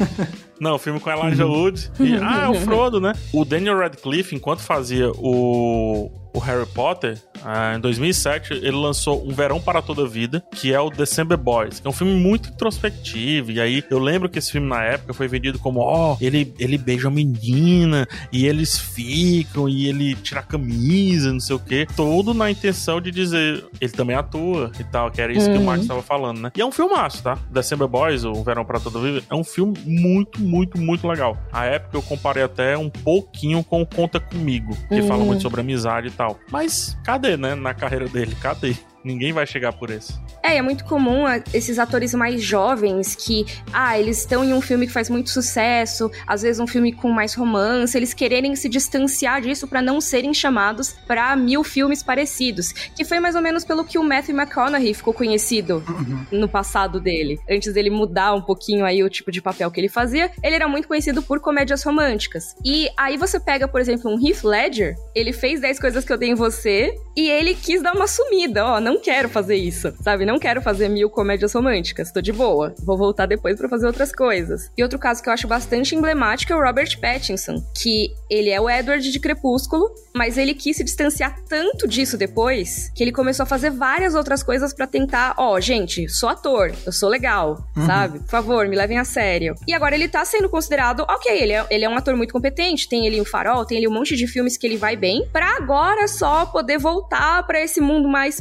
Não, 0.60 0.78
filme 0.78 0.98
com 0.98 1.10
Elijah 1.10 1.46
Wood. 1.46 1.90
E, 2.00 2.16
ah, 2.16 2.44
é 2.44 2.48
o 2.48 2.54
Frodo, 2.54 3.00
né? 3.00 3.12
O 3.32 3.44
Daniel 3.44 3.78
Radcliffe, 3.78 4.34
enquanto 4.34 4.60
fazia 4.60 5.10
o 5.12 6.10
o 6.36 6.38
Harry 6.38 6.66
Potter, 6.66 7.18
ah, 7.42 7.74
em 7.76 7.80
2007, 7.80 8.52
ele 8.52 8.72
lançou 8.72 9.26
Um 9.26 9.32
Verão 9.32 9.58
para 9.58 9.80
Toda 9.80 10.02
a 10.02 10.06
Vida, 10.06 10.44
que 10.54 10.72
é 10.72 10.78
o 10.78 10.90
December 10.90 11.38
Boys, 11.38 11.80
que 11.80 11.86
é 11.86 11.90
um 11.90 11.94
filme 11.94 12.12
muito 12.12 12.50
introspectivo. 12.50 13.50
E 13.50 13.60
aí 13.60 13.82
eu 13.88 13.98
lembro 13.98 14.28
que 14.28 14.38
esse 14.38 14.52
filme 14.52 14.68
na 14.68 14.84
época 14.84 15.14
foi 15.14 15.28
vendido 15.28 15.58
como: 15.58 15.80
ó, 15.80 16.12
oh, 16.12 16.16
ele, 16.20 16.54
ele 16.58 16.76
beija 16.76 17.08
a 17.08 17.10
menina, 17.10 18.06
e 18.30 18.46
eles 18.46 18.78
ficam, 18.78 19.66
e 19.66 19.88
ele 19.88 20.14
tira 20.14 20.40
a 20.40 20.42
camisa, 20.42 21.32
não 21.32 21.40
sei 21.40 21.56
o 21.56 21.58
quê. 21.58 21.86
Todo 21.96 22.34
na 22.34 22.50
intenção 22.50 23.00
de 23.00 23.10
dizer, 23.10 23.64
ele 23.80 23.92
também 23.92 24.14
atua 24.14 24.70
e 24.78 24.84
tal, 24.84 25.10
que 25.10 25.22
era 25.22 25.32
isso 25.32 25.48
uhum. 25.48 25.56
que 25.56 25.62
o 25.62 25.64
Marcos 25.64 25.84
estava 25.84 26.02
falando, 26.02 26.40
né? 26.40 26.52
E 26.54 26.60
é 26.60 26.66
um 26.66 26.72
filmaço, 26.72 27.22
tá? 27.34 27.38
December 27.50 27.88
Boys, 27.88 28.24
o 28.24 28.34
Verão 28.44 28.64
para 28.64 28.78
Toda 28.78 28.98
a 28.98 29.02
Vida, 29.02 29.22
é 29.30 29.34
um 29.34 29.44
filme 29.44 29.74
muito, 29.84 30.40
muito, 30.40 30.78
muito 30.78 31.08
legal. 31.08 31.36
A 31.50 31.64
época 31.64 31.96
eu 31.96 32.02
comparei 32.02 32.42
até 32.42 32.76
um 32.76 32.90
pouquinho 32.90 33.64
com 33.64 33.82
o 33.82 33.86
Conta 33.86 34.20
Comigo, 34.20 34.76
que 34.88 35.00
uhum. 35.00 35.08
fala 35.08 35.24
muito 35.24 35.42
sobre 35.42 35.60
amizade 35.60 36.08
e 36.08 36.10
tal 36.10 36.26
tal. 36.26 36.38
Mas 36.50 36.98
cadê, 37.04 37.36
né? 37.36 37.54
Na 37.54 37.74
carreira 37.74 38.08
dele, 38.08 38.34
cadê? 38.40 38.74
Ninguém 39.06 39.32
vai 39.32 39.46
chegar 39.46 39.72
por 39.72 39.88
esse. 39.88 40.14
É, 40.42 40.56
é 40.56 40.62
muito 40.62 40.84
comum 40.84 41.26
esses 41.54 41.78
atores 41.78 42.12
mais 42.12 42.42
jovens 42.42 43.14
que, 43.14 43.46
ah, 43.72 43.96
eles 43.96 44.18
estão 44.18 44.44
em 44.44 44.52
um 44.52 44.60
filme 44.60 44.84
que 44.84 44.92
faz 44.92 45.08
muito 45.08 45.30
sucesso, 45.30 46.10
às 46.26 46.42
vezes 46.42 46.58
um 46.58 46.66
filme 46.66 46.92
com 46.92 47.08
mais 47.08 47.32
romance, 47.32 47.96
eles 47.96 48.12
quererem 48.12 48.56
se 48.56 48.68
distanciar 48.68 49.40
disso 49.40 49.68
para 49.68 49.80
não 49.80 50.00
serem 50.00 50.34
chamados 50.34 50.92
para 51.06 51.36
mil 51.36 51.62
filmes 51.62 52.02
parecidos. 52.02 52.72
Que 52.72 53.04
foi 53.04 53.20
mais 53.20 53.36
ou 53.36 53.42
menos 53.42 53.64
pelo 53.64 53.84
que 53.84 53.96
o 53.96 54.02
Matthew 54.02 54.34
McConaughey 54.34 54.92
ficou 54.92 55.14
conhecido 55.14 55.84
uhum. 55.88 56.26
no 56.40 56.48
passado 56.48 56.98
dele. 57.00 57.38
Antes 57.48 57.72
dele 57.72 57.90
mudar 57.90 58.34
um 58.34 58.42
pouquinho 58.42 58.84
aí 58.84 59.04
o 59.04 59.08
tipo 59.08 59.30
de 59.30 59.40
papel 59.40 59.70
que 59.70 59.78
ele 59.78 59.88
fazia, 59.88 60.32
ele 60.42 60.56
era 60.56 60.66
muito 60.66 60.88
conhecido 60.88 61.22
por 61.22 61.38
comédias 61.38 61.84
românticas. 61.84 62.56
E 62.64 62.88
aí 62.96 63.16
você 63.16 63.38
pega, 63.38 63.68
por 63.68 63.80
exemplo, 63.80 64.10
um 64.10 64.18
Heath 64.18 64.42
Ledger, 64.42 64.96
ele 65.14 65.32
fez 65.32 65.60
10 65.60 65.78
coisas 65.78 66.04
que 66.04 66.12
eu 66.12 66.18
dei 66.18 66.30
em 66.30 66.34
você 66.34 66.92
e 67.16 67.30
ele 67.30 67.54
quis 67.54 67.80
dar 67.80 67.94
uma 67.94 68.08
sumida, 68.08 68.64
ó, 68.64 68.80
não 68.80 68.95
quero 68.98 69.28
fazer 69.28 69.56
isso, 69.56 69.92
sabe? 70.02 70.24
Não 70.24 70.38
quero 70.38 70.60
fazer 70.60 70.88
mil 70.88 71.08
comédias 71.10 71.52
românticas, 71.54 72.12
tô 72.12 72.20
de 72.20 72.32
boa. 72.32 72.74
Vou 72.84 72.96
voltar 72.96 73.26
depois 73.26 73.56
para 73.56 73.68
fazer 73.68 73.86
outras 73.86 74.12
coisas. 74.12 74.70
E 74.76 74.82
outro 74.82 74.98
caso 74.98 75.22
que 75.22 75.28
eu 75.28 75.32
acho 75.32 75.48
bastante 75.48 75.94
emblemático 75.94 76.52
é 76.52 76.56
o 76.56 76.62
Robert 76.62 76.98
Pattinson, 77.00 77.62
que 77.74 78.10
ele 78.30 78.50
é 78.50 78.60
o 78.60 78.68
Edward 78.68 79.10
de 79.10 79.20
Crepúsculo, 79.20 79.90
mas 80.14 80.38
ele 80.38 80.54
quis 80.54 80.76
se 80.76 80.84
distanciar 80.84 81.36
tanto 81.48 81.86
disso 81.86 82.16
depois 82.16 82.90
que 82.94 83.02
ele 83.02 83.12
começou 83.12 83.44
a 83.44 83.46
fazer 83.46 83.70
várias 83.70 84.14
outras 84.14 84.42
coisas 84.42 84.72
para 84.72 84.86
tentar, 84.86 85.34
ó, 85.36 85.54
oh, 85.54 85.60
gente, 85.60 86.08
sou 86.08 86.28
ator, 86.28 86.72
eu 86.84 86.92
sou 86.92 87.08
legal, 87.08 87.66
uhum. 87.76 87.86
sabe? 87.86 88.18
Por 88.20 88.30
favor, 88.30 88.66
me 88.68 88.76
levem 88.76 88.98
a 88.98 89.04
sério. 89.04 89.54
E 89.66 89.74
agora 89.74 89.94
ele 89.94 90.08
tá 90.08 90.24
sendo 90.24 90.48
considerado, 90.48 91.00
ok, 91.08 91.30
ele 91.30 91.52
é, 91.52 91.66
ele 91.70 91.84
é 91.84 91.88
um 91.88 91.96
ator 91.96 92.16
muito 92.16 92.32
competente, 92.32 92.88
tem 92.88 93.06
ele 93.06 93.20
o 93.20 93.24
Farol, 93.24 93.64
tem 93.64 93.78
ele 93.78 93.88
um 93.88 93.92
monte 93.92 94.16
de 94.16 94.26
filmes 94.26 94.56
que 94.56 94.66
ele 94.66 94.76
vai 94.76 94.96
bem, 94.96 95.28
pra 95.32 95.56
agora 95.56 96.08
só 96.08 96.46
poder 96.46 96.78
voltar 96.78 97.46
para 97.46 97.60
esse 97.60 97.80
mundo 97.80 98.08
mais 98.08 98.40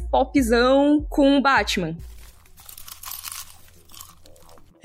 com 1.09 1.37
o 1.37 1.41
Batman. 1.41 1.95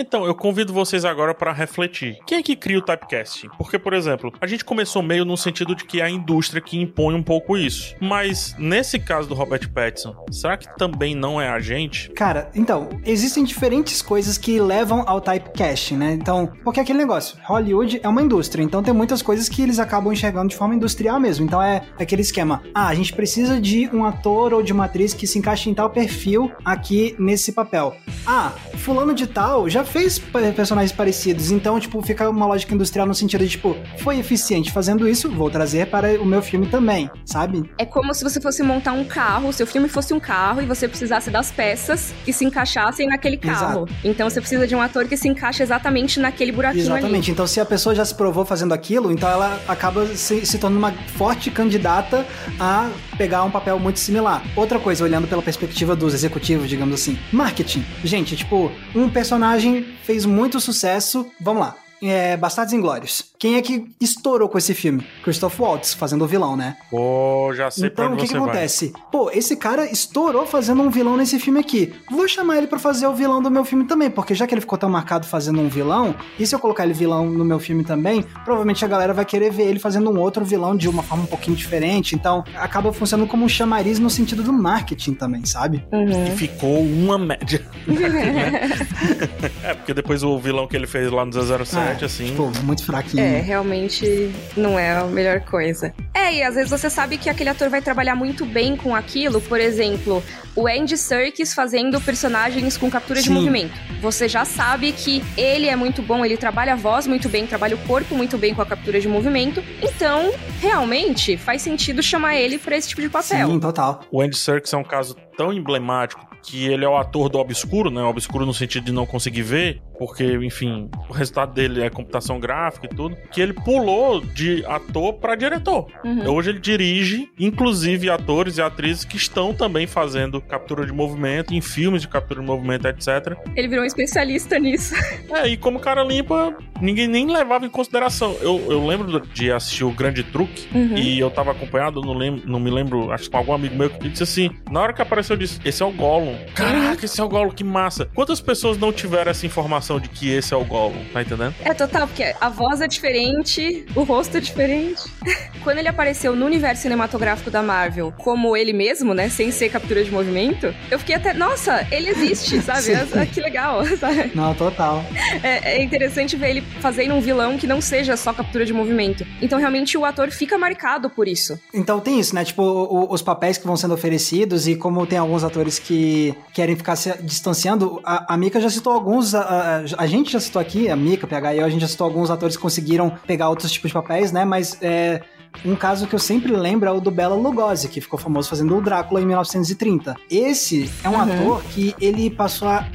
Então, 0.00 0.24
eu 0.24 0.34
convido 0.34 0.72
vocês 0.72 1.04
agora 1.04 1.34
para 1.34 1.52
refletir. 1.52 2.18
Quem 2.26 2.38
é 2.38 2.42
que 2.42 2.56
cria 2.56 2.78
o 2.78 2.82
typecasting? 2.82 3.48
Porque, 3.58 3.78
por 3.78 3.92
exemplo, 3.92 4.32
a 4.40 4.46
gente 4.46 4.64
começou 4.64 5.02
meio 5.02 5.26
no 5.26 5.36
sentido 5.36 5.74
de 5.74 5.84
que 5.84 6.00
é 6.00 6.04
a 6.04 6.10
indústria 6.10 6.58
que 6.58 6.80
impõe 6.80 7.14
um 7.14 7.22
pouco 7.22 7.54
isso. 7.54 7.94
Mas, 8.00 8.56
nesse 8.58 8.98
caso 8.98 9.28
do 9.28 9.34
Robert 9.34 9.70
Pattinson, 9.70 10.16
será 10.30 10.56
que 10.56 10.74
também 10.78 11.14
não 11.14 11.38
é 11.38 11.50
a 11.50 11.60
gente? 11.60 12.08
Cara, 12.12 12.50
então, 12.54 12.88
existem 13.04 13.44
diferentes 13.44 14.00
coisas 14.00 14.38
que 14.38 14.58
levam 14.58 15.04
ao 15.06 15.20
typecasting, 15.20 15.98
né? 15.98 16.14
Então, 16.14 16.50
porque 16.64 16.80
aquele 16.80 16.98
negócio, 16.98 17.36
Hollywood 17.44 18.00
é 18.02 18.08
uma 18.08 18.22
indústria, 18.22 18.62
então 18.62 18.82
tem 18.82 18.94
muitas 18.94 19.20
coisas 19.20 19.50
que 19.50 19.60
eles 19.60 19.78
acabam 19.78 20.10
enxergando 20.10 20.48
de 20.48 20.56
forma 20.56 20.74
industrial 20.74 21.20
mesmo. 21.20 21.44
Então 21.44 21.62
é 21.62 21.82
aquele 21.98 22.22
esquema, 22.22 22.62
ah, 22.74 22.88
a 22.88 22.94
gente 22.94 23.12
precisa 23.12 23.60
de 23.60 23.86
um 23.92 24.06
ator 24.06 24.54
ou 24.54 24.62
de 24.62 24.72
uma 24.72 24.86
atriz 24.86 25.12
que 25.12 25.26
se 25.26 25.38
encaixe 25.38 25.68
em 25.68 25.74
tal 25.74 25.90
perfil 25.90 26.50
aqui 26.64 27.14
nesse 27.18 27.52
papel. 27.52 27.94
Ah, 28.26 28.54
fulano 28.78 29.12
de 29.12 29.26
tal 29.26 29.68
já 29.68 29.84
fez 29.90 30.18
personagens 30.54 30.92
parecidos, 30.92 31.50
então, 31.50 31.78
tipo, 31.78 32.00
fica 32.02 32.28
uma 32.28 32.46
lógica 32.46 32.74
industrial 32.74 33.06
no 33.06 33.14
sentido 33.14 33.44
de, 33.44 33.50
tipo, 33.50 33.76
foi 33.98 34.18
eficiente 34.18 34.70
fazendo 34.70 35.08
isso, 35.08 35.30
vou 35.30 35.50
trazer 35.50 35.86
para 35.86 36.20
o 36.20 36.24
meu 36.24 36.42
filme 36.42 36.66
também, 36.66 37.10
sabe? 37.24 37.68
É 37.78 37.84
como 37.84 38.14
se 38.14 38.22
você 38.22 38.40
fosse 38.40 38.62
montar 38.62 38.92
um 38.92 39.04
carro, 39.04 39.48
o 39.48 39.52
seu 39.52 39.66
filme 39.66 39.88
fosse 39.88 40.14
um 40.14 40.20
carro 40.20 40.62
e 40.62 40.66
você 40.66 40.88
precisasse 40.88 41.30
das 41.30 41.50
peças 41.50 42.12
que 42.24 42.32
se 42.32 42.44
encaixassem 42.44 43.06
naquele 43.06 43.36
carro. 43.36 43.84
Exato. 43.84 43.88
Então 44.04 44.28
você 44.28 44.40
precisa 44.40 44.66
de 44.66 44.74
um 44.74 44.80
ator 44.80 45.06
que 45.06 45.16
se 45.16 45.28
encaixe 45.28 45.62
exatamente 45.62 46.20
naquele 46.20 46.52
buraquinho 46.52 46.84
Exatamente. 46.84 47.24
Ali. 47.24 47.32
Então 47.32 47.46
se 47.46 47.60
a 47.60 47.64
pessoa 47.64 47.94
já 47.94 48.04
se 48.04 48.14
provou 48.14 48.44
fazendo 48.44 48.72
aquilo, 48.72 49.10
então 49.10 49.28
ela 49.28 49.60
acaba 49.66 50.06
se, 50.06 50.46
se 50.46 50.58
tornando 50.58 50.86
uma 50.86 50.92
forte 51.16 51.50
candidata 51.50 52.26
a 52.58 52.90
pegar 53.16 53.42
um 53.44 53.50
papel 53.50 53.78
muito 53.78 53.98
similar. 53.98 54.42
Outra 54.56 54.78
coisa, 54.78 55.04
olhando 55.04 55.26
pela 55.26 55.42
perspectiva 55.42 55.94
dos 55.94 56.14
executivos, 56.14 56.68
digamos 56.68 56.94
assim, 56.94 57.18
marketing. 57.32 57.84
Gente, 58.04 58.36
tipo, 58.36 58.70
um 58.94 59.08
personagem 59.08 59.79
fez 60.04 60.24
muito 60.24 60.60
sucesso. 60.60 61.30
Vamos 61.40 61.62
lá 61.62 61.79
é, 62.02 62.36
Bastardos 62.36 62.72
Inglórios. 62.74 63.30
Quem 63.38 63.56
é 63.56 63.62
que 63.62 63.86
estourou 64.00 64.48
com 64.48 64.58
esse 64.58 64.74
filme? 64.74 65.04
Christoph 65.22 65.58
Waltz, 65.58 65.94
fazendo 65.94 66.24
o 66.24 66.26
vilão, 66.26 66.56
né? 66.56 66.76
Pô, 66.90 67.52
já 67.54 67.70
sei 67.70 67.86
Então, 67.88 68.06
pra 68.08 68.14
o 68.14 68.16
que, 68.18 68.22
que 68.26 68.28
você 68.32 68.38
vai. 68.38 68.48
acontece? 68.48 68.92
Pô, 69.10 69.30
esse 69.32 69.56
cara 69.56 69.90
estourou 69.90 70.46
fazendo 70.46 70.82
um 70.82 70.90
vilão 70.90 71.16
nesse 71.16 71.38
filme 71.38 71.58
aqui. 71.60 71.92
Vou 72.10 72.28
chamar 72.28 72.58
ele 72.58 72.66
pra 72.66 72.78
fazer 72.78 73.06
o 73.06 73.14
vilão 73.14 73.42
do 73.42 73.50
meu 73.50 73.64
filme 73.64 73.84
também, 73.86 74.10
porque 74.10 74.34
já 74.34 74.46
que 74.46 74.54
ele 74.54 74.60
ficou 74.60 74.76
tão 74.78 74.90
marcado 74.90 75.26
fazendo 75.26 75.60
um 75.60 75.68
vilão, 75.68 76.14
e 76.38 76.46
se 76.46 76.54
eu 76.54 76.58
colocar 76.58 76.84
ele 76.84 76.92
vilão 76.92 77.26
no 77.30 77.44
meu 77.44 77.58
filme 77.58 77.82
também, 77.84 78.22
provavelmente 78.44 78.84
a 78.84 78.88
galera 78.88 79.14
vai 79.14 79.24
querer 79.24 79.50
ver 79.50 79.64
ele 79.64 79.78
fazendo 79.78 80.10
um 80.10 80.18
outro 80.18 80.44
vilão 80.44 80.76
de 80.76 80.88
uma 80.88 81.02
forma 81.02 81.24
um 81.24 81.26
pouquinho 81.26 81.56
diferente. 81.56 82.14
Então, 82.14 82.44
acaba 82.56 82.92
funcionando 82.92 83.28
como 83.28 83.44
um 83.44 83.48
chamariz 83.48 83.98
no 83.98 84.10
sentido 84.10 84.42
do 84.42 84.52
marketing 84.52 85.14
também, 85.14 85.44
sabe? 85.46 85.84
Uhum. 85.92 86.26
E 86.26 86.30
ficou 86.36 86.82
uma 86.82 87.16
média. 87.18 87.62
é, 89.64 89.74
porque 89.74 89.94
depois 89.94 90.22
o 90.22 90.38
vilão 90.38 90.66
que 90.66 90.76
ele 90.76 90.86
fez 90.86 91.10
lá 91.10 91.24
no 91.24 91.32
007, 91.32 91.89
Assim. 92.04 92.26
Tipo, 92.26 92.50
muito 92.62 92.84
fraquinho. 92.84 93.22
É, 93.22 93.40
realmente 93.40 94.32
não 94.56 94.78
é 94.78 94.96
a 94.96 95.04
melhor 95.04 95.40
coisa. 95.40 95.92
É, 96.14 96.34
e 96.34 96.42
às 96.42 96.54
vezes 96.54 96.70
você 96.70 96.90
sabe 96.90 97.16
que 97.16 97.28
aquele 97.28 97.50
ator 97.50 97.68
vai 97.68 97.80
trabalhar 97.80 98.14
muito 98.14 98.44
bem 98.44 98.76
com 98.76 98.94
aquilo. 98.94 99.40
Por 99.40 99.60
exemplo, 99.60 100.22
o 100.54 100.66
Andy 100.66 100.96
Serkis 100.96 101.54
fazendo 101.54 102.00
personagens 102.00 102.76
com 102.76 102.90
captura 102.90 103.20
de 103.20 103.28
Sim. 103.28 103.34
movimento. 103.34 103.72
Você 104.00 104.28
já 104.28 104.44
sabe 104.44 104.92
que 104.92 105.22
ele 105.36 105.68
é 105.68 105.76
muito 105.76 106.02
bom, 106.02 106.24
ele 106.24 106.36
trabalha 106.36 106.72
a 106.72 106.76
voz 106.76 107.06
muito 107.06 107.28
bem, 107.28 107.46
trabalha 107.46 107.76
o 107.76 107.78
corpo 107.86 108.14
muito 108.14 108.38
bem 108.38 108.54
com 108.54 108.62
a 108.62 108.66
captura 108.66 109.00
de 109.00 109.08
movimento. 109.08 109.62
Então, 109.82 110.32
realmente, 110.60 111.36
faz 111.36 111.62
sentido 111.62 112.02
chamar 112.02 112.36
ele 112.36 112.58
pra 112.58 112.76
esse 112.76 112.88
tipo 112.88 113.00
de 113.00 113.08
papel. 113.08 113.48
Sim, 113.48 113.60
total. 113.60 114.00
O 114.10 114.20
Andy 114.20 114.36
Serkis 114.36 114.72
é 114.72 114.76
um 114.76 114.84
caso 114.84 115.16
tão 115.40 115.50
emblemático 115.54 116.28
que 116.42 116.66
ele 116.66 116.84
é 116.84 116.88
o 116.88 116.98
ator 116.98 117.30
do 117.30 117.38
obscuro, 117.38 117.90
né? 117.90 118.02
Obscuro 118.02 118.44
no 118.44 118.52
sentido 118.52 118.84
de 118.84 118.92
não 118.92 119.06
conseguir 119.06 119.40
ver, 119.40 119.80
porque, 119.98 120.24
enfim, 120.36 120.90
o 121.08 121.12
resultado 121.14 121.54
dele 121.54 121.82
é 121.82 121.88
computação 121.88 122.38
gráfica 122.38 122.86
e 122.86 122.94
tudo, 122.94 123.16
que 123.30 123.40
ele 123.40 123.54
pulou 123.54 124.20
de 124.20 124.62
ator 124.66 125.14
pra 125.14 125.34
diretor. 125.34 125.86
Uhum. 126.04 126.30
Hoje 126.30 126.50
ele 126.50 126.60
dirige, 126.60 127.30
inclusive, 127.38 128.10
atores 128.10 128.58
e 128.58 128.62
atrizes 128.62 129.02
que 129.02 129.16
estão 129.16 129.54
também 129.54 129.86
fazendo 129.86 130.42
captura 130.42 130.84
de 130.84 130.92
movimento 130.92 131.54
em 131.54 131.60
filmes 131.62 132.02
de 132.02 132.08
captura 132.08 132.40
de 132.40 132.46
movimento, 132.46 132.86
etc. 132.86 133.34
Ele 133.56 133.68
virou 133.68 133.82
um 133.82 133.86
especialista 133.86 134.58
nisso. 134.58 134.94
É, 135.30 135.48
e 135.48 135.56
como 135.56 135.80
cara 135.80 136.02
limpa, 136.02 136.54
ninguém 136.80 137.06
nem 137.08 137.26
levava 137.30 137.66
em 137.66 137.68
consideração. 137.70 138.36
Eu, 138.40 138.60
eu 138.70 138.86
lembro 138.86 139.20
de 139.26 139.50
assistir 139.52 139.84
o 139.84 139.90
Grande 139.90 140.22
Truque 140.22 140.68
Uhum. 140.74 140.96
e 140.96 141.18
eu 141.18 141.30
tava 141.30 141.50
acompanhado, 141.52 142.00
não, 142.00 142.14
lembro, 142.14 142.42
não 142.46 142.60
me 142.60 142.70
lembro, 142.70 143.10
acho 143.12 143.24
que 143.24 143.30
com 143.30 143.36
algum 143.38 143.52
amigo 143.52 143.74
meu 143.76 143.90
que 143.90 144.08
disse 144.08 144.22
assim: 144.22 144.50
na 144.70 144.80
hora 144.80 144.92
que 144.92 145.02
apareceu, 145.02 145.34
eu 145.34 145.38
disse: 145.38 145.60
esse 145.64 145.82
é 145.82 145.86
o 145.86 145.90
Gollum. 145.90 146.36
Caraca, 146.54 147.04
esse 147.04 147.20
é 147.20 147.24
o 147.24 147.28
Gollum, 147.28 147.50
que 147.50 147.64
massa. 147.64 148.08
Quantas 148.14 148.40
pessoas 148.40 148.78
não 148.78 148.92
tiveram 148.92 149.30
essa 149.30 149.46
informação 149.46 149.98
de 150.00 150.08
que 150.08 150.30
esse 150.30 150.52
é 150.54 150.56
o 150.56 150.64
Gollum? 150.64 151.04
Tá 151.12 151.22
entendendo? 151.22 151.54
É 151.64 151.74
total, 151.74 152.06
porque 152.06 152.34
a 152.40 152.48
voz 152.48 152.80
é 152.80 152.86
diferente, 152.86 153.84
o 153.94 154.02
rosto 154.02 154.36
é 154.36 154.40
diferente. 154.40 155.02
Quando 155.62 155.78
ele 155.78 155.88
apareceu 155.88 156.34
no 156.34 156.46
universo 156.46 156.82
cinematográfico 156.82 157.50
da 157.50 157.62
Marvel 157.62 158.12
como 158.16 158.56
ele 158.56 158.72
mesmo, 158.72 159.12
né? 159.12 159.28
Sem 159.28 159.50
ser 159.50 159.68
captura 159.70 160.02
de 160.02 160.10
movimento, 160.10 160.74
eu 160.90 160.98
fiquei 160.98 161.14
até, 161.16 161.34
nossa, 161.34 161.86
ele 161.90 162.08
existe, 162.08 162.60
sabe? 162.62 162.80
Sim. 162.82 162.94
Ah, 163.14 163.26
que 163.26 163.40
legal, 163.40 163.84
sabe? 163.98 164.30
Não, 164.34 164.54
total. 164.54 165.04
É, 165.42 165.76
é 165.76 165.82
interessante 165.82 166.36
ver 166.36 166.50
ele 166.50 166.62
fazendo 166.80 167.14
um 167.14 167.20
vilão 167.20 167.58
que 167.58 167.66
não 167.66 167.80
seja 167.80 168.16
só 168.16 168.32
captura 168.32 168.64
de 168.64 168.72
movimento. 168.72 169.26
Então, 169.42 169.58
realmente, 169.58 169.98
o 169.98 170.04
ator 170.04 170.30
fica 170.30 170.56
marcado 170.56 171.10
por 171.10 171.26
isso. 171.28 171.58
Então 171.74 172.00
tem 172.00 172.18
isso, 172.20 172.34
né? 172.34 172.44
Tipo, 172.44 172.62
o- 172.62 173.12
os 173.12 173.20
papéis 173.22 173.58
que 173.58 173.66
vão 173.66 173.76
sendo 173.76 173.94
oferecidos 173.94 174.66
e 174.68 174.76
como 174.76 175.06
tem 175.06 175.18
alguns 175.18 175.44
atores 175.44 175.78
que 175.78 176.34
querem 176.54 176.76
ficar 176.76 176.96
se 176.96 177.12
distanciando. 177.22 178.00
A, 178.04 178.34
a 178.34 178.36
Mika 178.36 178.60
já 178.60 178.70
citou 178.70 178.92
alguns, 178.92 179.34
a, 179.34 179.40
a- 179.40 179.82
a 179.98 180.06
gente 180.06 180.30
já 180.32 180.40
citou 180.40 180.60
aqui, 180.60 180.88
a 180.88 180.96
Mika, 180.96 181.26
PH 181.26 181.54
e 181.54 181.58
eu, 181.58 181.64
a 181.66 181.68
gente 181.68 181.80
já 181.82 181.88
citou 181.88 182.04
alguns 182.06 182.30
atores 182.30 182.56
que 182.56 182.62
conseguiram 182.62 183.10
pegar 183.26 183.48
outros 183.48 183.70
tipos 183.72 183.90
de 183.90 183.94
papéis, 183.94 184.32
né? 184.32 184.44
Mas 184.44 184.76
é. 184.80 185.20
Um 185.64 185.74
caso 185.74 186.06
que 186.06 186.14
eu 186.14 186.18
sempre 186.20 186.52
lembro 186.54 186.88
é 186.88 186.92
o 186.92 187.00
do 187.00 187.10
Bela 187.10 187.34
Lugosi, 187.34 187.88
que 187.88 188.00
ficou 188.00 188.16
famoso 188.16 188.48
fazendo 188.48 188.76
o 188.76 188.80
Drácula 188.80 189.20
em 189.20 189.26
1930. 189.26 190.14
Esse 190.30 190.88
é 191.02 191.08
um 191.08 191.14
Uhum. 191.14 191.20
ator 191.22 191.62
que 191.74 191.92
ele 192.00 192.30
passou 192.30 192.68
a 192.68 192.86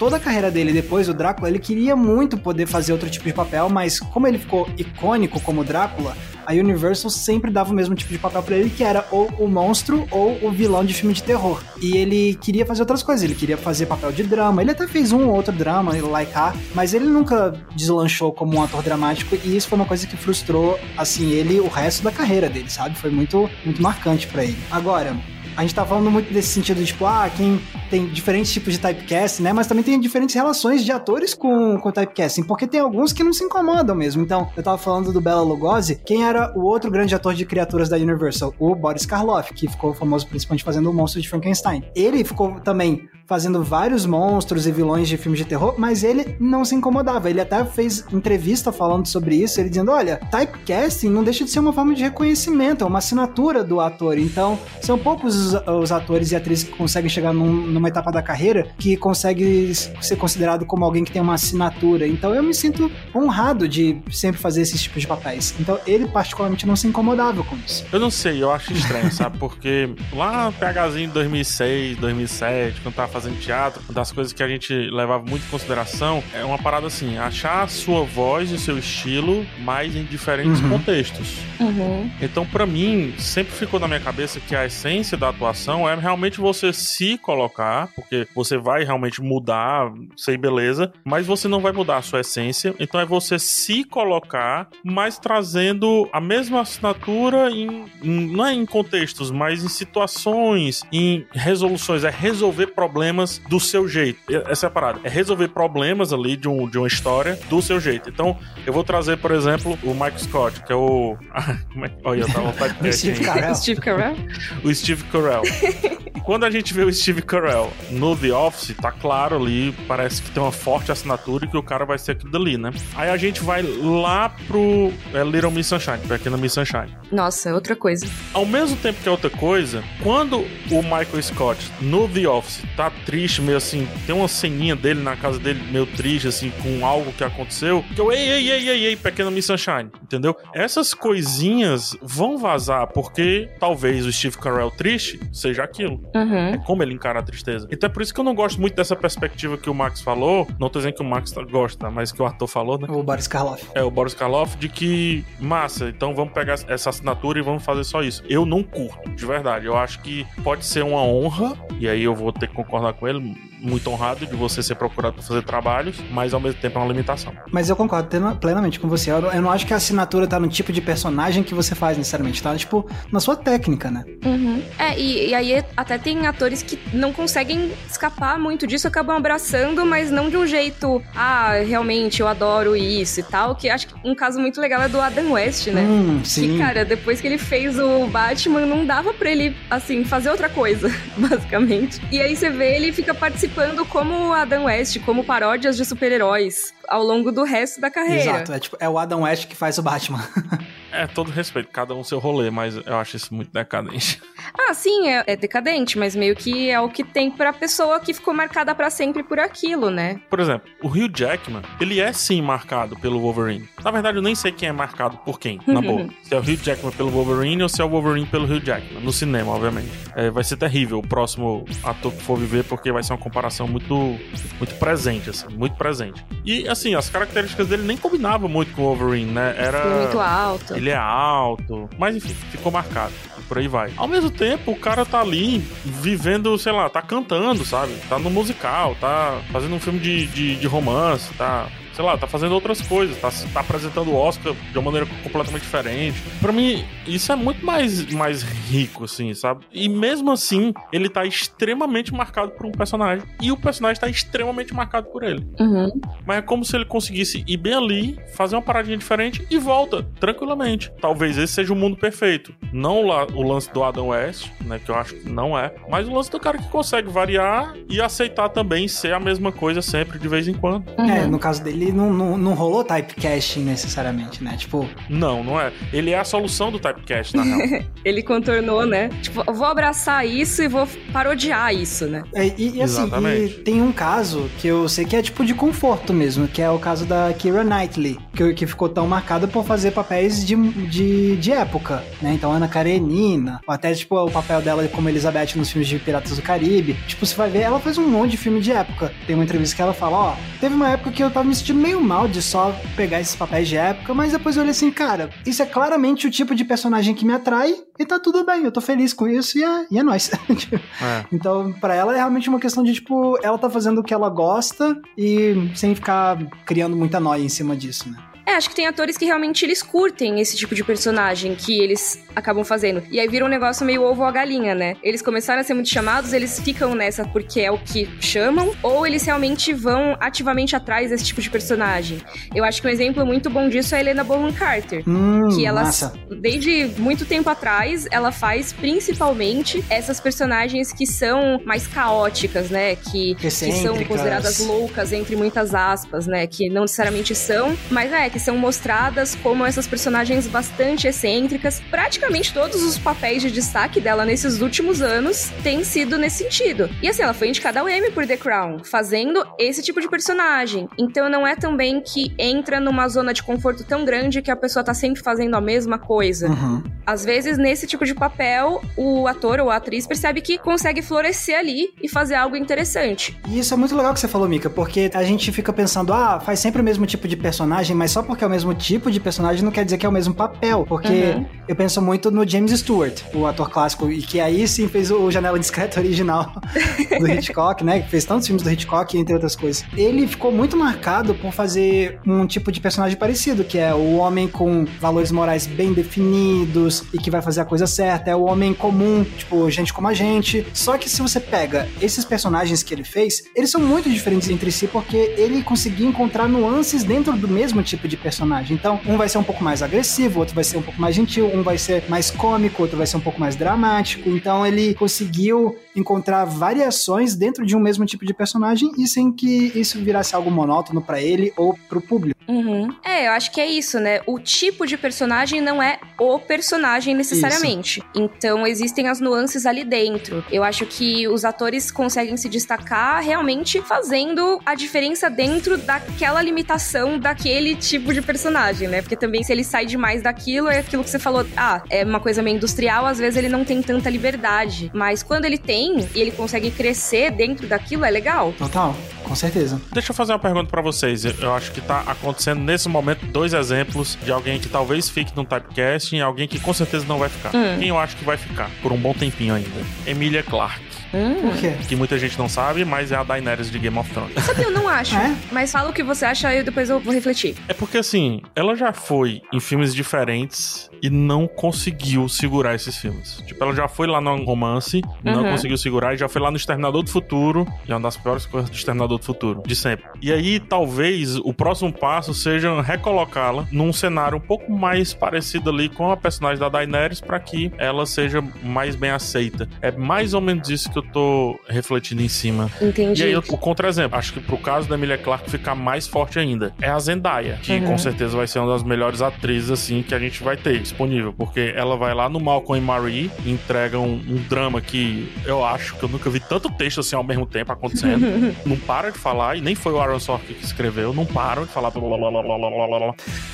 toda 0.00 0.16
a 0.16 0.18
carreira 0.18 0.50
dele 0.50 0.72
depois 0.72 1.08
do 1.08 1.12
Drácula, 1.12 1.50
ele 1.50 1.58
queria 1.58 1.94
muito 1.94 2.38
poder 2.38 2.66
fazer 2.66 2.90
outro 2.90 3.10
tipo 3.10 3.26
de 3.26 3.34
papel, 3.34 3.68
mas 3.68 4.00
como 4.00 4.26
ele 4.26 4.38
ficou 4.38 4.66
icônico 4.78 5.38
como 5.40 5.62
Drácula, 5.62 6.16
a 6.46 6.54
Universal 6.54 7.10
sempre 7.10 7.50
dava 7.50 7.70
o 7.70 7.74
mesmo 7.74 7.94
tipo 7.94 8.10
de 8.10 8.18
papel 8.18 8.42
pra 8.42 8.56
ele, 8.56 8.70
que 8.70 8.82
era 8.82 9.06
ou 9.10 9.26
o 9.38 9.46
monstro 9.46 10.08
ou 10.10 10.38
o 10.42 10.50
vilão 10.50 10.86
de 10.86 10.94
filme 10.94 11.12
de 11.12 11.22
terror. 11.22 11.62
E 11.82 11.98
ele 11.98 12.34
queria 12.40 12.64
fazer 12.64 12.80
outras 12.80 13.02
coisas, 13.02 13.22
ele 13.22 13.34
queria 13.34 13.58
fazer 13.58 13.84
papel 13.84 14.10
de 14.10 14.22
drama, 14.22 14.62
ele 14.62 14.70
até 14.70 14.88
fez 14.88 15.12
um 15.12 15.26
ou 15.28 15.34
outro 15.34 15.52
drama, 15.52 15.92
lá 16.00 16.22
e 16.22 16.26
cá, 16.26 16.54
mas 16.74 16.94
ele 16.94 17.04
nunca 17.04 17.52
deslanchou 17.76 18.32
como 18.32 18.56
um 18.56 18.62
ator 18.62 18.82
dramático 18.82 19.36
e 19.44 19.54
isso 19.54 19.68
foi 19.68 19.76
uma 19.76 19.84
coisa 19.86 20.06
que 20.06 20.16
frustrou, 20.16 20.80
assim, 20.96 21.30
ele 21.30 21.60
o 21.60 21.68
resto 21.68 22.02
da 22.02 22.10
carreira 22.10 22.48
dele, 22.48 22.70
sabe? 22.70 22.96
Foi 22.96 23.10
muito, 23.10 23.50
muito 23.66 23.82
marcante 23.82 24.26
pra 24.26 24.44
ele. 24.44 24.56
Agora, 24.70 25.14
a 25.58 25.60
gente 25.60 25.74
tá 25.74 25.84
falando 25.84 26.10
muito 26.10 26.32
desse 26.32 26.48
sentido 26.48 26.78
de, 26.78 26.86
tipo, 26.86 27.04
ah, 27.04 27.30
quem 27.36 27.60
tem 27.90 28.06
diferentes 28.06 28.52
tipos 28.52 28.72
de 28.74 28.78
typecast, 28.78 29.42
né? 29.42 29.52
Mas 29.52 29.66
também 29.66 29.82
tem 29.82 29.98
diferentes 29.98 30.34
relações 30.34 30.84
de 30.84 30.92
atores 30.92 31.34
com, 31.34 31.78
com 31.78 31.90
typecasting, 31.90 32.44
porque 32.44 32.66
tem 32.66 32.80
alguns 32.80 33.12
que 33.12 33.24
não 33.24 33.32
se 33.32 33.44
incomodam 33.44 33.94
mesmo. 33.96 34.22
Então, 34.22 34.48
eu 34.56 34.62
tava 34.62 34.78
falando 34.78 35.12
do 35.12 35.20
Bela 35.20 35.42
Lugosi, 35.42 36.00
quem 36.04 36.24
era 36.24 36.52
o 36.56 36.62
outro 36.62 36.90
grande 36.90 37.14
ator 37.14 37.34
de 37.34 37.44
criaturas 37.44 37.88
da 37.88 37.96
Universal? 37.96 38.54
O 38.58 38.74
Boris 38.74 39.04
Karloff, 39.04 39.52
que 39.52 39.68
ficou 39.68 39.92
famoso 39.92 40.26
principalmente 40.28 40.64
fazendo 40.64 40.88
o 40.90 40.94
monstro 40.94 41.20
de 41.20 41.28
Frankenstein. 41.28 41.82
Ele 41.94 42.24
ficou 42.24 42.60
também 42.60 43.08
fazendo 43.26 43.62
vários 43.62 44.04
monstros 44.06 44.66
e 44.66 44.72
vilões 44.72 45.08
de 45.08 45.16
filmes 45.16 45.38
de 45.38 45.44
terror, 45.44 45.74
mas 45.78 46.02
ele 46.02 46.34
não 46.40 46.64
se 46.64 46.74
incomodava. 46.74 47.30
Ele 47.30 47.40
até 47.40 47.64
fez 47.64 48.04
entrevista 48.12 48.72
falando 48.72 49.06
sobre 49.06 49.36
isso, 49.36 49.60
ele 49.60 49.68
dizendo: 49.68 49.92
olha, 49.92 50.16
typecasting 50.30 51.08
não 51.08 51.22
deixa 51.22 51.44
de 51.44 51.50
ser 51.50 51.60
uma 51.60 51.72
forma 51.72 51.94
de 51.94 52.02
reconhecimento, 52.02 52.82
é 52.82 52.86
uma 52.86 52.98
assinatura 52.98 53.62
do 53.62 53.80
ator. 53.80 54.18
Então, 54.18 54.58
são 54.80 54.98
poucos 54.98 55.36
os, 55.36 55.62
os 55.68 55.92
atores 55.92 56.32
e 56.32 56.36
atrizes 56.36 56.64
que 56.64 56.76
conseguem 56.76 57.08
chegar 57.08 57.32
num- 57.32 57.66
etapa 57.88 58.10
da 58.10 58.22
carreira 58.22 58.66
que 58.78 58.96
consegue 58.96 59.72
ser 59.74 60.16
considerado 60.16 60.64
como 60.66 60.84
alguém 60.84 61.04
que 61.04 61.10
tem 61.12 61.20
uma 61.22 61.34
assinatura. 61.34 62.06
Então, 62.06 62.34
eu 62.34 62.42
me 62.42 62.54
sinto 62.54 62.90
honrado 63.14 63.68
de 63.68 63.98
sempre 64.10 64.40
fazer 64.40 64.62
esses 64.62 64.82
tipos 64.82 65.02
de 65.02 65.06
papéis. 65.08 65.54
Então, 65.58 65.78
ele 65.86 66.06
particularmente 66.06 66.66
não 66.66 66.76
se 66.76 66.86
incomodava 66.86 67.42
com 67.44 67.56
isso. 67.66 67.84
Eu 67.92 67.98
não 68.00 68.10
sei, 68.10 68.42
eu 68.42 68.50
acho 68.52 68.72
estranho, 68.72 69.10
sabe? 69.12 69.38
Porque 69.38 69.90
lá 70.12 70.46
no 70.46 70.52
PHzinho 70.52 71.08
de 71.08 71.14
2006, 71.14 71.96
2007, 71.98 72.80
quando 72.82 72.94
tava 72.94 73.10
fazendo 73.10 73.38
teatro, 73.40 73.80
uma 73.88 73.94
das 73.94 74.12
coisas 74.12 74.32
que 74.32 74.42
a 74.42 74.48
gente 74.48 74.72
levava 74.72 75.24
muito 75.24 75.44
em 75.46 75.50
consideração 75.50 76.22
é 76.34 76.44
uma 76.44 76.58
parada 76.58 76.86
assim, 76.86 77.16
achar 77.18 77.62
a 77.64 77.68
sua 77.68 78.04
voz 78.04 78.50
e 78.50 78.54
o 78.54 78.58
seu 78.58 78.78
estilo 78.78 79.46
mais 79.60 79.94
em 79.96 80.04
diferentes 80.04 80.60
Uhum. 80.60 80.70
contextos. 80.70 81.38
Uhum. 81.58 82.10
Então, 82.20 82.44
pra 82.46 82.66
mim, 82.66 83.14
sempre 83.18 83.52
ficou 83.54 83.78
na 83.78 83.86
minha 83.86 84.00
cabeça 84.00 84.40
que 84.40 84.54
a 84.54 84.66
essência 84.66 85.16
da 85.16 85.28
atuação 85.28 85.88
é 85.88 85.94
realmente 85.94 86.40
você 86.40 86.72
se 86.72 87.16
colocar, 87.18 87.69
porque 87.94 88.26
você 88.34 88.56
vai 88.56 88.84
realmente 88.84 89.20
mudar, 89.22 89.90
sei 90.16 90.36
beleza, 90.36 90.92
mas 91.04 91.26
você 91.26 91.48
não 91.48 91.60
vai 91.60 91.72
mudar 91.72 91.98
a 91.98 92.02
sua 92.02 92.20
essência. 92.20 92.74
Então 92.78 93.00
é 93.00 93.06
você 93.06 93.38
se 93.38 93.84
colocar, 93.84 94.68
mas 94.84 95.18
trazendo 95.18 96.08
a 96.12 96.20
mesma 96.20 96.60
assinatura 96.60 97.50
em, 97.50 97.84
em- 98.02 98.26
não 98.32 98.46
é 98.46 98.52
em 98.54 98.64
contextos, 98.66 99.30
mas 99.30 99.64
em 99.64 99.68
situações, 99.68 100.82
em 100.92 101.26
resoluções, 101.32 102.04
é 102.04 102.10
resolver 102.10 102.68
problemas 102.68 103.38
do 103.48 103.58
seu 103.60 103.86
jeito. 103.88 104.18
Essa 104.48 104.66
é 104.66 104.68
a 104.68 104.70
parada. 104.70 105.00
É 105.04 105.08
resolver 105.08 105.48
problemas 105.48 106.12
ali 106.12 106.36
de, 106.36 106.48
um, 106.48 106.68
de 106.68 106.78
uma 106.78 106.88
história 106.88 107.38
do 107.48 107.60
seu 107.62 107.80
jeito. 107.80 108.08
Então, 108.10 108.36
eu 108.66 108.72
vou 108.72 108.84
trazer, 108.84 109.16
por 109.18 109.30
exemplo, 109.30 109.78
o 109.82 109.92
Michael 109.92 110.18
Scott, 110.18 110.62
que 110.64 110.72
é 110.72 110.76
o. 110.76 111.16
Como 111.72 111.84
é 111.84 111.88
que- 111.88 111.96
Olha, 112.04 112.20
eu 112.22 112.26
tava. 112.28 112.52
Carell. 112.60 113.54
Steve 113.54 113.80
Carell? 113.80 114.16
o 114.64 114.74
Steve 114.74 115.04
Carell. 115.04 115.42
Quando 116.24 116.44
a 116.44 116.50
gente 116.50 116.72
vê 116.72 116.82
o 116.82 116.92
Steve 116.92 117.22
Carell 117.22 117.72
no 117.90 118.16
The 118.16 118.32
Office, 118.32 118.74
tá 118.76 118.92
claro 118.92 119.36
ali, 119.36 119.72
parece 119.86 120.22
que 120.22 120.30
tem 120.30 120.42
uma 120.42 120.52
forte 120.52 120.92
assinatura 120.92 121.44
e 121.44 121.48
que 121.48 121.56
o 121.56 121.62
cara 121.62 121.84
vai 121.84 121.98
ser 121.98 122.12
aquilo 122.12 122.30
dali, 122.30 122.56
né? 122.56 122.72
Aí 122.94 123.10
a 123.10 123.16
gente 123.16 123.42
vai 123.42 123.62
lá 123.62 124.28
pro 124.46 124.92
é, 125.12 125.24
Little 125.24 125.50
Miss 125.50 125.66
Sunshine, 125.66 125.98
Pequena 126.06 126.36
Miss 126.36 126.52
Sunshine. 126.52 126.96
Nossa, 127.10 127.52
outra 127.54 127.74
coisa. 127.74 128.06
Ao 128.32 128.46
mesmo 128.46 128.76
tempo 128.76 129.02
que 129.02 129.08
é 129.08 129.10
outra 129.10 129.30
coisa, 129.30 129.82
quando 130.02 130.38
o 130.70 130.82
Michael 130.82 131.22
Scott 131.22 131.70
no 131.80 132.08
The 132.08 132.28
Office 132.28 132.62
tá 132.76 132.90
triste, 133.04 133.42
meio 133.42 133.56
assim, 133.56 133.88
tem 134.06 134.14
uma 134.14 134.28
ceninha 134.28 134.76
dele 134.76 135.02
na 135.02 135.16
casa 135.16 135.38
dele 135.38 135.60
meio 135.70 135.86
triste, 135.86 136.28
assim, 136.28 136.52
com 136.62 136.86
algo 136.86 137.12
que 137.12 137.24
aconteceu, 137.24 137.84
que 137.94 138.00
eu, 138.00 138.12
ei, 138.12 138.30
ei, 138.30 138.50
ei, 138.50 138.68
ei, 138.68 138.84
ei, 138.86 138.96
Pequena 138.96 139.30
Miss 139.30 139.46
Sunshine, 139.46 139.90
entendeu? 140.02 140.36
Essas 140.54 140.94
coisinhas 140.94 141.96
vão 142.00 142.38
vazar, 142.38 142.86
porque 142.88 143.48
talvez 143.58 144.06
o 144.06 144.12
Steve 144.12 144.38
Carell 144.38 144.70
triste 144.70 145.20
seja 145.32 145.64
aquilo. 145.64 145.99
Uhum. 146.14 146.54
É 146.54 146.58
como 146.58 146.82
ele 146.82 146.94
encara 146.94 147.20
a 147.20 147.22
tristeza. 147.22 147.68
Então 147.70 147.88
é 147.88 147.92
por 147.92 148.02
isso 148.02 148.12
que 148.12 148.20
eu 148.20 148.24
não 148.24 148.34
gosto 148.34 148.60
muito 148.60 148.74
dessa 148.74 148.96
perspectiva 148.96 149.56
que 149.56 149.70
o 149.70 149.74
Max 149.74 150.00
falou. 150.00 150.46
Não 150.58 150.68
tô 150.68 150.78
dizendo 150.78 150.94
que 150.94 151.02
o 151.02 151.04
Max 151.04 151.32
gosta, 151.50 151.90
mas 151.90 152.12
que 152.12 152.20
o 152.20 152.26
ator 152.26 152.48
falou, 152.48 152.78
né? 152.78 152.86
O 152.90 153.02
Boris 153.02 153.26
Karloff. 153.26 153.66
É 153.74 153.82
o 153.82 153.90
Boris 153.90 154.14
Karloff 154.14 154.56
de 154.56 154.68
que 154.68 155.24
massa, 155.38 155.88
então 155.88 156.14
vamos 156.14 156.32
pegar 156.32 156.54
essa 156.68 156.90
assinatura 156.90 157.38
e 157.38 157.42
vamos 157.42 157.64
fazer 157.64 157.84
só 157.84 158.02
isso. 158.02 158.22
Eu 158.28 158.44
não 158.44 158.62
curto, 158.62 159.10
de 159.10 159.26
verdade. 159.26 159.66
Eu 159.66 159.76
acho 159.76 160.00
que 160.00 160.26
pode 160.42 160.64
ser 160.64 160.82
uma 160.82 161.02
honra, 161.02 161.56
e 161.78 161.88
aí 161.88 162.02
eu 162.02 162.14
vou 162.14 162.32
ter 162.32 162.48
que 162.48 162.54
concordar 162.54 162.92
com 162.94 163.06
ele, 163.06 163.36
muito 163.60 163.90
honrado 163.90 164.26
de 164.26 164.34
você 164.34 164.62
ser 164.62 164.74
procurado 164.74 165.14
para 165.14 165.22
fazer 165.22 165.42
trabalhos, 165.42 165.96
mas 166.10 166.32
ao 166.32 166.40
mesmo 166.40 166.60
tempo 166.60 166.78
é 166.78 166.82
uma 166.82 166.88
limitação. 166.88 167.32
Mas 167.50 167.68
eu 167.68 167.76
concordo 167.76 168.08
plenamente 168.40 168.80
com 168.80 168.88
você. 168.88 169.10
Eu, 169.10 169.20
eu 169.20 169.42
não 169.42 169.50
acho 169.50 169.66
que 169.66 169.74
a 169.74 169.76
assinatura 169.76 170.26
tá 170.26 170.40
no 170.40 170.48
tipo 170.48 170.72
de 170.72 170.80
personagem 170.80 171.42
que 171.42 171.54
você 171.54 171.74
faz 171.74 171.98
necessariamente, 171.98 172.42
tá? 172.42 172.56
Tipo, 172.56 172.88
na 173.12 173.20
sua 173.20 173.36
técnica, 173.36 173.90
né? 173.90 174.04
Uhum. 174.24 174.62
É, 174.78 174.98
e, 174.98 175.28
e, 175.28 175.34
aí 175.34 175.62
até 175.76 175.98
tem 175.98 176.26
atores 176.26 176.62
que 176.62 176.78
não 176.92 177.12
conseguem 177.12 177.72
escapar 177.88 178.38
muito 178.38 178.66
disso, 178.66 178.88
acabam 178.88 179.16
abraçando, 179.16 179.84
mas 179.84 180.10
não 180.10 180.30
de 180.30 180.36
um 180.36 180.46
jeito, 180.46 181.02
ah, 181.14 181.54
realmente 181.66 182.20
eu 182.20 182.28
adoro 182.28 182.74
isso 182.74 183.20
e 183.20 183.22
tal. 183.22 183.54
Que 183.54 183.68
acho 183.68 183.88
que 183.88 183.94
um 184.04 184.14
caso 184.14 184.40
muito 184.40 184.60
legal 184.60 184.82
é 184.82 184.88
do 184.88 185.00
Adam 185.00 185.32
West, 185.32 185.68
né? 185.68 185.82
Hum, 185.82 186.20
sim. 186.24 186.52
Que, 186.52 186.58
cara, 186.58 186.84
depois 186.84 187.20
que 187.20 187.26
ele 187.26 187.38
fez 187.38 187.78
o 187.78 188.06
Batman, 188.06 188.66
não 188.66 188.86
dava 188.86 189.12
pra 189.12 189.30
ele, 189.30 189.56
assim, 189.68 190.04
fazer 190.04 190.30
outra 190.30 190.48
coisa, 190.48 190.90
basicamente. 191.16 192.00
E 192.10 192.20
aí 192.20 192.34
você 192.34 192.48
vê 192.48 192.76
ele 192.76 192.92
fica 192.92 193.12
participando 193.12 193.49
como 193.90 194.32
Adam 194.32 194.64
West, 194.64 194.98
como 195.04 195.24
paródias 195.24 195.76
de 195.76 195.84
super-heróis 195.84 196.72
ao 196.88 197.02
longo 197.02 197.30
do 197.32 197.44
resto 197.44 197.80
da 197.80 197.90
carreira. 197.90 198.22
Exato, 198.22 198.52
é, 198.52 198.58
tipo, 198.58 198.76
é 198.80 198.88
o 198.88 198.98
Adam 198.98 199.22
West 199.22 199.46
que 199.46 199.56
faz 199.56 199.78
o 199.78 199.82
Batman. 199.82 200.20
É, 200.92 201.06
todo 201.06 201.30
respeito, 201.30 201.68
cada 201.70 201.94
um 201.94 202.02
seu 202.02 202.18
rolê, 202.18 202.50
mas 202.50 202.76
eu 202.76 202.96
acho 202.96 203.16
isso 203.16 203.34
muito 203.34 203.52
decadente. 203.52 204.20
Ah, 204.58 204.74
sim, 204.74 205.08
é, 205.08 205.22
é 205.26 205.36
decadente, 205.36 205.98
mas 205.98 206.16
meio 206.16 206.34
que 206.34 206.70
é 206.70 206.80
o 206.80 206.88
que 206.88 207.04
tem 207.04 207.30
pra 207.30 207.52
pessoa 207.52 208.00
que 208.00 208.12
ficou 208.14 208.32
marcada 208.32 208.74
para 208.74 208.88
sempre 208.88 209.22
por 209.22 209.38
aquilo, 209.38 209.90
né? 209.90 210.20
Por 210.28 210.40
exemplo, 210.40 210.70
o 210.82 210.88
Hugh 210.88 211.10
Jackman, 211.14 211.62
ele 211.80 212.00
é 212.00 212.12
sim 212.12 212.40
marcado 212.40 212.96
pelo 212.98 213.20
Wolverine. 213.20 213.68
Na 213.82 213.90
verdade, 213.90 214.18
eu 214.18 214.22
nem 214.22 214.34
sei 214.34 214.50
quem 214.50 214.68
é 214.68 214.72
marcado 214.72 215.18
por 215.18 215.38
quem, 215.38 215.60
na 215.66 215.80
boa. 215.80 216.08
se 216.22 216.34
é 216.34 216.36
o 216.36 216.40
Hugh 216.40 216.62
Jackman 216.62 216.92
pelo 216.92 217.10
Wolverine 217.10 217.62
ou 217.62 217.68
se 217.68 217.80
é 217.80 217.84
o 217.84 217.88
Wolverine 217.88 218.26
pelo 218.26 218.44
Hugh 218.44 218.64
Jackman, 218.64 219.02
no 219.02 219.12
cinema, 219.12 219.52
obviamente. 219.52 219.90
É, 220.14 220.30
vai 220.30 220.42
ser 220.42 220.56
terrível 220.56 220.98
o 220.98 221.06
próximo 221.06 221.64
ator 221.84 222.12
que 222.12 222.22
for 222.22 222.38
viver, 222.38 222.64
porque 222.64 222.90
vai 222.90 223.02
ser 223.02 223.12
uma 223.12 223.18
comparação 223.18 223.68
muito, 223.68 223.94
muito 223.94 224.74
presente, 224.78 225.30
assim, 225.30 225.46
muito 225.48 225.76
presente. 225.76 226.24
E, 226.44 226.66
assim, 226.68 226.94
as 226.94 227.08
características 227.08 227.68
dele 227.68 227.82
nem 227.82 227.96
combinavam 227.96 228.48
muito 228.48 228.72
com 228.74 228.82
o 228.82 228.84
Wolverine, 228.86 229.30
né? 229.30 229.54
Era... 229.56 229.84
Muito 229.84 230.18
alto. 230.18 230.76
Ele 230.80 230.88
é 230.88 230.96
alto, 230.96 231.90
mas 231.98 232.16
enfim, 232.16 232.32
ficou 232.32 232.72
marcado. 232.72 233.12
Por 233.46 233.58
aí 233.58 233.68
vai. 233.68 233.92
Ao 233.98 234.08
mesmo 234.08 234.30
tempo, 234.30 234.70
o 234.70 234.76
cara 234.76 235.04
tá 235.04 235.20
ali 235.20 235.58
vivendo, 235.84 236.56
sei 236.56 236.72
lá, 236.72 236.88
tá 236.88 237.02
cantando, 237.02 237.66
sabe? 237.66 237.92
Tá 238.08 238.18
no 238.18 238.30
musical, 238.30 238.96
tá 238.98 239.42
fazendo 239.52 239.74
um 239.74 239.80
filme 239.80 239.98
de, 239.98 240.26
de, 240.28 240.56
de 240.56 240.66
romance, 240.66 241.34
tá 241.34 241.66
sei 242.00 242.06
lá, 242.06 242.16
tá 242.16 242.26
fazendo 242.26 242.52
outras 242.52 242.80
coisas, 242.80 243.18
tá, 243.18 243.30
tá 243.52 243.60
apresentando 243.60 244.10
o 244.10 244.16
Oscar 244.16 244.54
de 244.54 244.78
uma 244.78 244.90
maneira 244.90 245.06
completamente 245.22 245.60
diferente. 245.60 246.18
Para 246.40 246.50
mim, 246.50 246.82
isso 247.06 247.30
é 247.30 247.36
muito 247.36 247.64
mais, 247.64 248.10
mais 248.10 248.42
rico, 248.42 249.04
assim, 249.04 249.34
sabe? 249.34 249.66
E 249.70 249.86
mesmo 249.86 250.30
assim, 250.30 250.72
ele 250.90 251.10
tá 251.10 251.26
extremamente 251.26 252.10
marcado 252.14 252.52
por 252.52 252.64
um 252.64 252.72
personagem. 252.72 253.26
E 253.38 253.52
o 253.52 253.56
personagem 253.56 254.00
tá 254.00 254.08
extremamente 254.08 254.72
marcado 254.72 255.08
por 255.08 255.22
ele. 255.22 255.46
Uhum. 255.60 255.90
Mas 256.24 256.38
é 256.38 256.42
como 256.42 256.64
se 256.64 256.74
ele 256.74 256.86
conseguisse 256.86 257.44
ir 257.46 257.58
bem 257.58 257.74
ali, 257.74 258.18
fazer 258.34 258.56
uma 258.56 258.62
paradinha 258.62 258.96
diferente 258.96 259.46
e 259.50 259.58
volta, 259.58 260.02
tranquilamente. 260.18 260.90
Talvez 261.02 261.36
esse 261.36 261.52
seja 261.52 261.74
o 261.74 261.76
mundo 261.76 261.98
perfeito. 261.98 262.54
Não 262.72 263.04
o 263.04 263.42
lance 263.42 263.70
do 263.74 263.84
Adam 263.84 264.08
West, 264.08 264.48
né? 264.64 264.80
Que 264.82 264.90
eu 264.90 264.94
acho 264.94 265.16
que 265.16 265.28
não 265.28 265.58
é. 265.58 265.74
Mas 265.86 266.08
o 266.08 266.14
lance 266.14 266.30
do 266.30 266.40
cara 266.40 266.56
que 266.56 266.68
consegue 266.68 267.10
variar 267.10 267.74
e 267.90 268.00
aceitar 268.00 268.48
também 268.48 268.88
ser 268.88 269.12
a 269.12 269.20
mesma 269.20 269.52
coisa 269.52 269.82
sempre, 269.82 270.18
de 270.18 270.28
vez 270.28 270.48
em 270.48 270.54
quando. 270.54 270.82
Uhum. 270.96 271.10
É, 271.10 271.26
no 271.26 271.38
caso 271.38 271.62
dele, 271.62 271.89
ele 271.90 271.96
não, 271.96 272.12
não, 272.12 272.38
não 272.38 272.54
rolou 272.54 272.84
typecasting 272.84 273.60
necessariamente, 273.60 274.42
né? 274.42 274.56
Tipo. 274.56 274.88
Não, 275.08 275.44
não 275.44 275.60
é. 275.60 275.72
Ele 275.92 276.10
é 276.10 276.18
a 276.18 276.24
solução 276.24 276.70
do 276.70 276.78
typecast, 276.78 277.36
na 277.36 277.42
real. 277.42 277.82
ele 278.04 278.22
contornou, 278.22 278.86
né? 278.86 279.10
Tipo, 279.20 279.44
eu 279.46 279.52
vou 279.52 279.66
abraçar 279.66 280.26
isso 280.26 280.62
e 280.62 280.68
vou 280.68 280.88
parodiar 281.12 281.74
isso, 281.74 282.06
né? 282.06 282.22
É, 282.34 282.46
e, 282.46 282.76
e 282.76 282.82
assim, 282.82 283.10
e 283.44 283.48
tem 283.48 283.82
um 283.82 283.92
caso 283.92 284.48
que 284.58 284.68
eu 284.68 284.88
sei 284.88 285.04
que 285.04 285.16
é 285.16 285.22
tipo 285.22 285.44
de 285.44 285.54
conforto 285.54 286.12
mesmo, 286.12 286.46
que 286.48 286.62
é 286.62 286.70
o 286.70 286.78
caso 286.78 287.04
da 287.04 287.32
Kira 287.32 287.64
Knightley, 287.64 288.18
que, 288.34 288.54
que 288.54 288.66
ficou 288.66 288.88
tão 288.88 289.06
marcada 289.06 289.48
por 289.48 289.64
fazer 289.64 289.90
papéis 289.90 290.44
de, 290.44 290.56
de, 290.88 291.36
de 291.36 291.52
época, 291.52 292.02
né? 292.22 292.32
Então, 292.32 292.52
Ana 292.52 292.68
Karenina, 292.68 293.60
ou 293.66 293.74
até 293.74 293.92
tipo 293.92 294.16
o 294.16 294.30
papel 294.30 294.62
dela 294.62 294.86
como 294.88 295.08
Elizabeth 295.08 295.56
nos 295.56 295.70
filmes 295.70 295.88
de 295.88 295.98
Piratas 295.98 296.36
do 296.36 296.42
Caribe. 296.42 296.94
Tipo, 297.06 297.26
você 297.26 297.34
vai 297.34 297.50
ver, 297.50 297.60
ela 297.60 297.80
fez 297.80 297.98
um 297.98 298.08
monte 298.08 298.32
de 298.32 298.36
filme 298.36 298.60
de 298.60 298.72
época. 298.72 299.12
Tem 299.26 299.34
uma 299.34 299.44
entrevista 299.44 299.74
que 299.74 299.82
ela 299.82 299.92
fala: 299.92 300.16
Ó, 300.16 300.36
teve 300.60 300.74
uma 300.74 300.90
época 300.90 301.10
que 301.10 301.22
eu 301.22 301.30
tava 301.30 301.46
me 301.46 301.52
sentindo 301.70 301.80
meio 301.80 302.00
mal 302.00 302.26
de 302.28 302.42
só 302.42 302.74
pegar 302.96 303.20
esses 303.20 303.36
papéis 303.36 303.68
de 303.68 303.76
época, 303.76 304.12
mas 304.12 304.32
depois 304.32 304.56
eu 304.56 304.62
olhei 304.62 304.72
assim, 304.72 304.90
cara, 304.90 305.30
isso 305.46 305.62
é 305.62 305.66
claramente 305.66 306.26
o 306.26 306.30
tipo 306.30 306.54
de 306.54 306.64
personagem 306.64 307.14
que 307.14 307.24
me 307.24 307.32
atrai 307.32 307.74
e 307.98 308.04
tá 308.04 308.18
tudo 308.18 308.44
bem, 308.44 308.64
eu 308.64 308.72
tô 308.72 308.80
feliz 308.80 309.12
com 309.12 309.28
isso 309.28 309.58
e 309.58 309.64
é, 309.64 309.86
e 309.90 309.98
é 309.98 310.02
nóis. 310.02 310.30
Tipo, 310.60 310.76
é. 310.76 311.24
Então, 311.32 311.72
para 311.80 311.94
ela 311.94 312.12
é 312.12 312.16
realmente 312.16 312.48
uma 312.48 312.58
questão 312.58 312.82
de, 312.82 312.92
tipo, 312.92 313.38
ela 313.42 313.56
tá 313.56 313.70
fazendo 313.70 314.00
o 314.00 314.04
que 314.04 314.12
ela 314.12 314.28
gosta 314.28 315.00
e 315.16 315.70
sem 315.74 315.94
ficar 315.94 316.38
criando 316.66 316.96
muita 316.96 317.20
noia 317.20 317.42
em 317.42 317.48
cima 317.48 317.76
disso, 317.76 318.10
né? 318.10 318.29
É, 318.50 318.56
acho 318.56 318.68
que 318.68 318.74
tem 318.74 318.88
atores 318.88 319.16
que 319.16 319.24
realmente 319.24 319.64
eles 319.64 319.80
curtem 319.80 320.40
esse 320.40 320.56
tipo 320.56 320.74
de 320.74 320.82
personagem 320.82 321.54
que 321.54 321.80
eles 321.80 322.18
acabam 322.34 322.64
fazendo. 322.64 323.00
E 323.08 323.20
aí 323.20 323.28
vira 323.28 323.44
um 323.44 323.48
negócio 323.48 323.86
meio 323.86 324.02
ovo 324.02 324.24
a 324.24 324.30
galinha, 324.32 324.74
né? 324.74 324.96
Eles 325.04 325.22
começaram 325.22 325.60
a 325.60 325.62
ser 325.62 325.72
muito 325.72 325.88
chamados, 325.88 326.32
eles 326.32 326.58
ficam 326.58 326.92
nessa 326.92 327.24
porque 327.24 327.60
é 327.60 327.70
o 327.70 327.78
que 327.78 328.10
chamam, 328.20 328.72
ou 328.82 329.06
eles 329.06 329.24
realmente 329.24 329.72
vão 329.72 330.16
ativamente 330.18 330.74
atrás 330.74 331.10
desse 331.10 331.24
tipo 331.24 331.40
de 331.40 331.48
personagem. 331.48 332.20
Eu 332.52 332.64
acho 332.64 332.82
que 332.82 332.88
um 332.88 332.90
exemplo 332.90 333.24
muito 333.24 333.48
bom 333.48 333.68
disso 333.68 333.94
é 333.94 333.98
a 333.98 334.00
Helena 334.00 334.24
Bonham 334.24 334.52
Carter. 334.52 335.04
Hum, 335.08 335.48
que 335.54 335.64
ela, 335.64 335.84
massa. 335.84 336.12
desde 336.40 336.90
muito 336.98 337.24
tempo 337.24 337.48
atrás, 337.48 338.08
ela 338.10 338.32
faz 338.32 338.72
principalmente 338.72 339.84
essas 339.88 340.18
personagens 340.18 340.92
que 340.92 341.06
são 341.06 341.60
mais 341.64 341.86
caóticas, 341.86 342.68
né? 342.68 342.96
Que, 342.96 343.36
que 343.36 343.48
são 343.48 343.96
consideradas 344.04 344.58
loucas, 344.58 345.12
entre 345.12 345.36
muitas 345.36 345.72
aspas, 345.72 346.26
né? 346.26 346.48
Que 346.48 346.68
não 346.68 346.82
necessariamente 346.82 347.32
são, 347.32 347.78
mas 347.92 348.12
é, 348.12 348.28
que 348.28 348.39
são 348.40 348.56
mostradas 348.56 349.34
como 349.36 349.64
essas 349.64 349.86
personagens 349.86 350.46
bastante 350.46 351.06
excêntricas. 351.06 351.80
Praticamente 351.90 352.52
todos 352.52 352.82
os 352.82 352.98
papéis 352.98 353.42
de 353.42 353.50
destaque 353.50 354.00
dela 354.00 354.24
nesses 354.24 354.60
últimos 354.60 355.02
anos 355.02 355.50
têm 355.62 355.84
sido 355.84 356.18
nesse 356.18 356.44
sentido. 356.44 356.88
E 357.02 357.08
assim, 357.08 357.22
ela 357.22 357.34
foi 357.34 357.48
indicada 357.48 357.80
ao 357.80 357.88
Emmy 357.88 358.10
por 358.10 358.26
The 358.26 358.36
Crown, 358.36 358.82
fazendo 358.84 359.44
esse 359.58 359.82
tipo 359.82 360.00
de 360.00 360.08
personagem. 360.08 360.88
Então 360.98 361.28
não 361.28 361.46
é 361.46 361.54
também 361.54 362.00
que 362.00 362.34
entra 362.38 362.80
numa 362.80 363.08
zona 363.08 363.32
de 363.32 363.42
conforto 363.42 363.84
tão 363.84 364.04
grande 364.04 364.42
que 364.42 364.50
a 364.50 364.56
pessoa 364.56 364.84
tá 364.84 364.94
sempre 364.94 365.22
fazendo 365.22 365.54
a 365.54 365.60
mesma 365.60 365.98
coisa. 365.98 366.48
Uhum. 366.48 366.82
Às 367.06 367.24
vezes, 367.24 367.58
nesse 367.58 367.86
tipo 367.86 368.04
de 368.04 368.14
papel, 368.14 368.82
o 368.96 369.26
ator 369.26 369.60
ou 369.60 369.70
a 369.70 369.76
atriz 369.76 370.06
percebe 370.06 370.40
que 370.40 370.58
consegue 370.58 371.02
florescer 371.02 371.58
ali 371.58 371.92
e 372.02 372.08
fazer 372.08 372.34
algo 372.34 372.56
interessante. 372.56 373.38
E 373.48 373.58
isso 373.58 373.74
é 373.74 373.76
muito 373.76 373.96
legal 373.96 374.14
que 374.14 374.20
você 374.20 374.28
falou, 374.28 374.48
Mika, 374.48 374.70
porque 374.70 375.10
a 375.12 375.22
gente 375.24 375.50
fica 375.50 375.72
pensando, 375.72 376.12
ah, 376.12 376.40
faz 376.40 376.60
sempre 376.60 376.80
o 376.80 376.84
mesmo 376.84 377.06
tipo 377.06 377.26
de 377.26 377.36
personagem, 377.36 377.96
mas 377.96 378.10
só 378.10 378.22
porque 378.30 378.44
é 378.44 378.46
o 378.46 378.50
mesmo 378.50 378.72
tipo 378.72 379.10
de 379.10 379.18
personagem 379.18 379.64
não 379.64 379.72
quer 379.72 379.84
dizer 379.84 379.98
que 379.98 380.06
é 380.06 380.08
o 380.08 380.12
mesmo 380.12 380.32
papel. 380.32 380.86
Porque 380.88 381.08
uhum. 381.08 381.46
eu 381.66 381.74
penso 381.74 382.00
muito 382.00 382.30
no 382.30 382.48
James 382.48 382.70
Stewart, 382.78 383.22
o 383.34 383.44
ator 383.44 383.68
clássico, 383.68 384.08
e 384.08 384.22
que 384.22 384.40
aí 384.40 384.68
sim 384.68 384.86
fez 384.86 385.10
o 385.10 385.30
Janela 385.32 385.58
Discreta 385.58 385.98
original 385.98 386.52
do 387.18 387.28
Hitchcock, 387.28 387.82
né? 387.82 388.00
Que 388.00 388.08
fez 388.08 388.24
tantos 388.24 388.46
filmes 388.46 388.62
do 388.62 388.70
Hitchcock, 388.70 389.18
entre 389.18 389.34
outras 389.34 389.56
coisas. 389.56 389.84
Ele 389.96 390.28
ficou 390.28 390.52
muito 390.52 390.76
marcado 390.76 391.34
por 391.34 391.52
fazer 391.52 392.20
um 392.24 392.46
tipo 392.46 392.70
de 392.70 392.80
personagem 392.80 393.18
parecido, 393.18 393.64
que 393.64 393.78
é 393.78 393.92
o 393.92 394.18
homem 394.18 394.46
com 394.46 394.86
valores 395.00 395.32
morais 395.32 395.66
bem 395.66 395.92
definidos 395.92 397.02
e 397.12 397.18
que 397.18 397.32
vai 397.32 397.42
fazer 397.42 397.62
a 397.62 397.64
coisa 397.64 397.86
certa. 397.88 398.30
É 398.30 398.36
o 398.36 398.44
homem 398.44 398.72
comum, 398.72 399.24
tipo, 399.24 399.68
gente 399.70 399.92
como 399.92 400.06
a 400.06 400.14
gente. 400.14 400.64
Só 400.72 400.96
que 400.96 401.10
se 401.10 401.20
você 401.20 401.40
pega 401.40 401.88
esses 402.00 402.24
personagens 402.24 402.84
que 402.84 402.94
ele 402.94 403.02
fez, 403.02 403.42
eles 403.56 403.70
são 403.70 403.80
muito 403.80 404.08
diferentes 404.08 404.48
entre 404.48 404.70
si 404.70 404.86
porque 404.86 405.34
ele 405.36 405.64
conseguiu 405.64 406.08
encontrar 406.08 406.48
nuances 406.48 407.02
dentro 407.02 407.36
do 407.36 407.48
mesmo 407.48 407.82
tipo 407.82 408.06
de 408.10 408.16
personagem. 408.16 408.76
Então, 408.76 409.00
um 409.06 409.16
vai 409.16 409.28
ser 409.28 409.38
um 409.38 409.42
pouco 409.42 409.62
mais 409.62 409.82
agressivo, 409.82 410.40
outro 410.40 410.54
vai 410.54 410.64
ser 410.64 410.76
um 410.76 410.82
pouco 410.82 411.00
mais 411.00 411.14
gentil, 411.14 411.46
um 411.46 411.62
vai 411.62 411.78
ser 411.78 412.04
mais 412.08 412.30
cômico, 412.30 412.82
outro 412.82 412.98
vai 412.98 413.06
ser 413.06 413.16
um 413.16 413.20
pouco 413.20 413.40
mais 413.40 413.56
dramático. 413.56 414.28
Então, 414.28 414.66
ele 414.66 414.94
conseguiu 414.94 415.76
encontrar 415.94 416.44
variações 416.44 417.34
dentro 417.34 417.64
de 417.64 417.76
um 417.76 417.80
mesmo 417.80 418.04
tipo 418.04 418.24
de 418.24 418.34
personagem 418.34 418.90
e 418.98 419.06
sem 419.06 419.32
que 419.32 419.72
isso 419.74 419.98
virasse 420.00 420.34
algo 420.34 420.50
monótono 420.50 421.00
para 421.00 421.20
ele 421.20 421.52
ou 421.56 421.78
pro 421.88 422.00
público. 422.00 422.40
Uhum. 422.48 422.88
É, 423.04 423.28
eu 423.28 423.32
acho 423.32 423.52
que 423.52 423.60
é 423.60 423.66
isso, 423.66 424.00
né? 424.00 424.20
O 424.26 424.38
tipo 424.38 424.86
de 424.86 424.96
personagem 424.96 425.60
não 425.60 425.80
é 425.80 426.00
o 426.18 426.38
personagem 426.38 427.14
necessariamente. 427.14 428.00
Isso. 428.00 428.08
Então 428.14 428.66
existem 428.66 429.08
as 429.08 429.20
nuances 429.20 429.66
ali 429.66 429.84
dentro. 429.84 430.44
Eu 430.50 430.64
acho 430.64 430.84
que 430.84 431.28
os 431.28 431.44
atores 431.44 431.90
conseguem 431.90 432.36
se 432.36 432.48
destacar 432.48 433.22
realmente 433.22 433.80
fazendo 433.82 434.60
a 434.66 434.74
diferença 434.74 435.30
dentro 435.30 435.78
daquela 435.78 436.42
limitação 436.42 437.18
daquele 437.18 437.76
tipo 437.76 437.99
de 438.12 438.22
personagem, 438.22 438.88
né? 438.88 439.02
Porque 439.02 439.16
também 439.16 439.42
se 439.42 439.52
ele 439.52 439.64
sai 439.64 439.86
demais 439.86 440.22
daquilo, 440.22 440.68
é 440.68 440.78
aquilo 440.78 441.04
que 441.04 441.10
você 441.10 441.18
falou, 441.18 441.46
ah, 441.56 441.82
é 441.90 442.04
uma 442.04 442.20
coisa 442.20 442.42
meio 442.42 442.56
industrial, 442.56 443.06
às 443.06 443.18
vezes 443.18 443.36
ele 443.36 443.48
não 443.48 443.64
tem 443.64 443.82
tanta 443.82 444.08
liberdade. 444.10 444.90
Mas 444.94 445.22
quando 445.22 445.44
ele 445.44 445.58
tem 445.58 446.08
e 446.14 446.20
ele 446.20 446.30
consegue 446.30 446.70
crescer 446.70 447.30
dentro 447.30 447.66
daquilo, 447.66 448.04
é 448.04 448.10
legal. 448.10 448.52
Total 448.58 448.94
com 449.30 449.36
certeza. 449.36 449.80
Deixa 449.92 450.10
eu 450.10 450.14
fazer 450.14 450.32
uma 450.32 450.40
pergunta 450.40 450.68
para 450.68 450.82
vocês. 450.82 451.24
Eu 451.24 451.54
acho 451.54 451.70
que 451.70 451.80
tá 451.80 452.02
acontecendo 452.04 452.60
nesse 452.62 452.88
momento 452.88 453.24
dois 453.26 453.52
exemplos 453.54 454.18
de 454.24 454.32
alguém 454.32 454.58
que 454.58 454.68
talvez 454.68 455.08
fique 455.08 455.30
no 455.36 455.44
typecasting 455.44 456.16
e 456.16 456.20
alguém 456.20 456.48
que 456.48 456.58
com 456.58 456.74
certeza 456.74 457.06
não 457.06 457.16
vai 457.16 457.28
ficar. 457.28 457.54
Hum. 457.54 457.76
Quem 457.78 457.88
eu 457.90 457.96
acho 457.96 458.16
que 458.16 458.24
vai 458.24 458.36
ficar 458.36 458.68
por 458.82 458.90
um 458.90 458.96
bom 458.96 459.14
tempinho 459.14 459.54
ainda? 459.54 459.70
Emilia 460.04 460.42
Clarke. 460.42 460.84
Hum. 461.14 461.42
Por 461.42 461.56
quê? 461.58 461.76
Que 461.88 461.94
muita 461.94 462.18
gente 462.18 462.36
não 462.36 462.48
sabe, 462.48 462.84
mas 462.84 463.12
é 463.12 463.16
a 463.16 463.22
Daenerys 463.22 463.70
de 463.70 463.78
Game 463.78 463.96
of 463.96 464.10
Thrones. 464.10 464.34
Sabe, 464.44 464.64
eu 464.64 464.72
não 464.72 464.88
acho. 464.88 465.14
É? 465.14 465.36
Mas 465.52 465.70
fala 465.70 465.90
o 465.90 465.92
que 465.92 466.02
você 466.02 466.24
acha 466.24 466.52
e 466.52 466.64
depois 466.64 466.90
eu 466.90 466.98
vou 466.98 467.14
refletir. 467.14 467.54
É 467.68 467.72
porque, 467.72 467.98
assim, 467.98 468.42
ela 468.56 468.74
já 468.74 468.92
foi 468.92 469.42
em 469.52 469.60
filmes 469.60 469.94
diferentes 469.94 470.89
e 471.02 471.10
não 471.10 471.46
conseguiu 471.46 472.28
segurar 472.28 472.74
esses 472.74 472.96
filmes. 472.96 473.42
Tipo, 473.46 473.62
ela 473.64 473.74
já 473.74 473.88
foi 473.88 474.06
lá 474.06 474.20
no 474.20 474.44
romance, 474.44 475.02
uhum. 475.04 475.32
não 475.32 475.44
conseguiu 475.44 475.76
segurar, 475.76 476.14
e 476.14 476.16
já 476.16 476.28
foi 476.28 476.40
lá 476.40 476.50
no 476.50 476.56
Exterminador 476.56 477.02
do 477.02 477.10
Futuro, 477.10 477.66
e 477.86 477.92
é 477.92 477.94
uma 477.94 478.00
das 478.00 478.16
piores 478.16 478.46
coisas 478.46 478.70
do 478.70 478.76
Exterminador 478.76 479.18
do 479.18 479.24
Futuro, 479.24 479.62
de 479.66 479.74
sempre. 479.74 480.06
E 480.20 480.32
aí, 480.32 480.60
talvez, 480.60 481.36
o 481.36 481.52
próximo 481.52 481.92
passo 481.92 482.34
seja 482.34 482.80
recolocá-la 482.80 483.66
num 483.70 483.92
cenário 483.92 484.38
um 484.38 484.40
pouco 484.40 484.72
mais 484.72 485.14
parecido 485.14 485.70
ali 485.70 485.88
com 485.88 486.10
a 486.10 486.16
personagem 486.16 486.58
da 486.58 486.68
Daenerys, 486.68 487.20
para 487.20 487.38
que 487.40 487.72
ela 487.78 488.06
seja 488.06 488.42
mais 488.62 488.94
bem 488.94 489.10
aceita. 489.10 489.68
É 489.80 489.90
mais 489.90 490.34
ou 490.34 490.40
menos 490.40 490.68
isso 490.68 490.90
que 490.90 490.98
eu 490.98 491.02
tô 491.02 491.58
refletindo 491.68 492.22
em 492.22 492.28
cima. 492.28 492.70
Entendi. 492.80 493.22
E 493.22 493.26
aí, 493.26 493.36
o 493.36 493.42
contra-exemplo, 493.42 494.18
acho 494.18 494.32
que 494.32 494.40
pro 494.40 494.58
caso 494.58 494.88
da 494.88 494.94
Emilia 494.94 495.18
Clarke 495.18 495.50
ficar 495.50 495.74
mais 495.74 496.06
forte 496.06 496.38
ainda, 496.38 496.74
é 496.80 496.88
a 496.88 496.98
Zendaya, 496.98 497.58
que 497.62 497.72
uhum. 497.72 497.86
com 497.86 497.98
certeza 497.98 498.36
vai 498.36 498.46
ser 498.46 498.58
uma 498.58 498.72
das 498.72 498.82
melhores 498.82 499.22
atrizes, 499.22 499.70
assim, 499.70 500.02
que 500.02 500.14
a 500.14 500.18
gente 500.18 500.42
vai 500.42 500.56
ter 500.56 500.80
disponível, 500.90 501.32
porque 501.32 501.72
ela 501.74 501.96
vai 501.96 502.14
lá 502.14 502.28
no 502.28 502.40
Malcolm 502.40 502.82
e 502.82 502.84
Marie 502.84 503.30
e 503.44 503.50
entrega 503.50 503.98
um, 503.98 504.14
um, 504.14 504.36
drama 504.48 504.80
que 504.80 505.32
eu 505.44 505.64
acho 505.64 505.96
que 505.96 506.02
eu 506.02 506.08
nunca 506.08 506.28
vi 506.28 506.40
tanto 506.40 506.70
texto 506.70 507.00
assim 507.00 507.16
ao 507.16 507.24
mesmo 507.24 507.46
tempo 507.46 507.72
acontecendo. 507.72 508.20
não 508.66 508.76
para 508.76 509.10
de 509.10 509.18
falar, 509.18 509.56
e 509.56 509.60
nem 509.60 509.74
foi 509.74 509.92
o 509.92 510.00
Aaron 510.00 510.18
Sorkin 510.18 510.54
que 510.54 510.64
escreveu, 510.64 511.12
não 511.12 511.24
param 511.24 511.64
de 511.64 511.72
falar. 511.72 511.90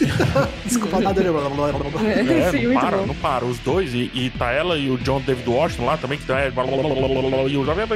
Desculpa, 0.64 1.00
nada. 1.00 1.22
é, 1.22 2.50
Sim, 2.50 2.66
não 2.66 2.80
para, 2.80 2.96
bom. 2.96 3.06
não 3.06 3.14
para. 3.14 3.44
Os 3.44 3.58
dois, 3.58 3.94
e, 3.94 4.10
e 4.14 4.32
tá 4.36 4.50
ela 4.50 4.76
e 4.76 4.90
o 4.90 4.98
John 4.98 5.20
David 5.20 5.48
Washington 5.48 5.84
lá 5.84 5.96
também, 5.96 6.18
que 6.18 6.26
tá. 6.26 6.46
E 6.46 7.56
o 7.56 7.64
jovem. 7.64 7.86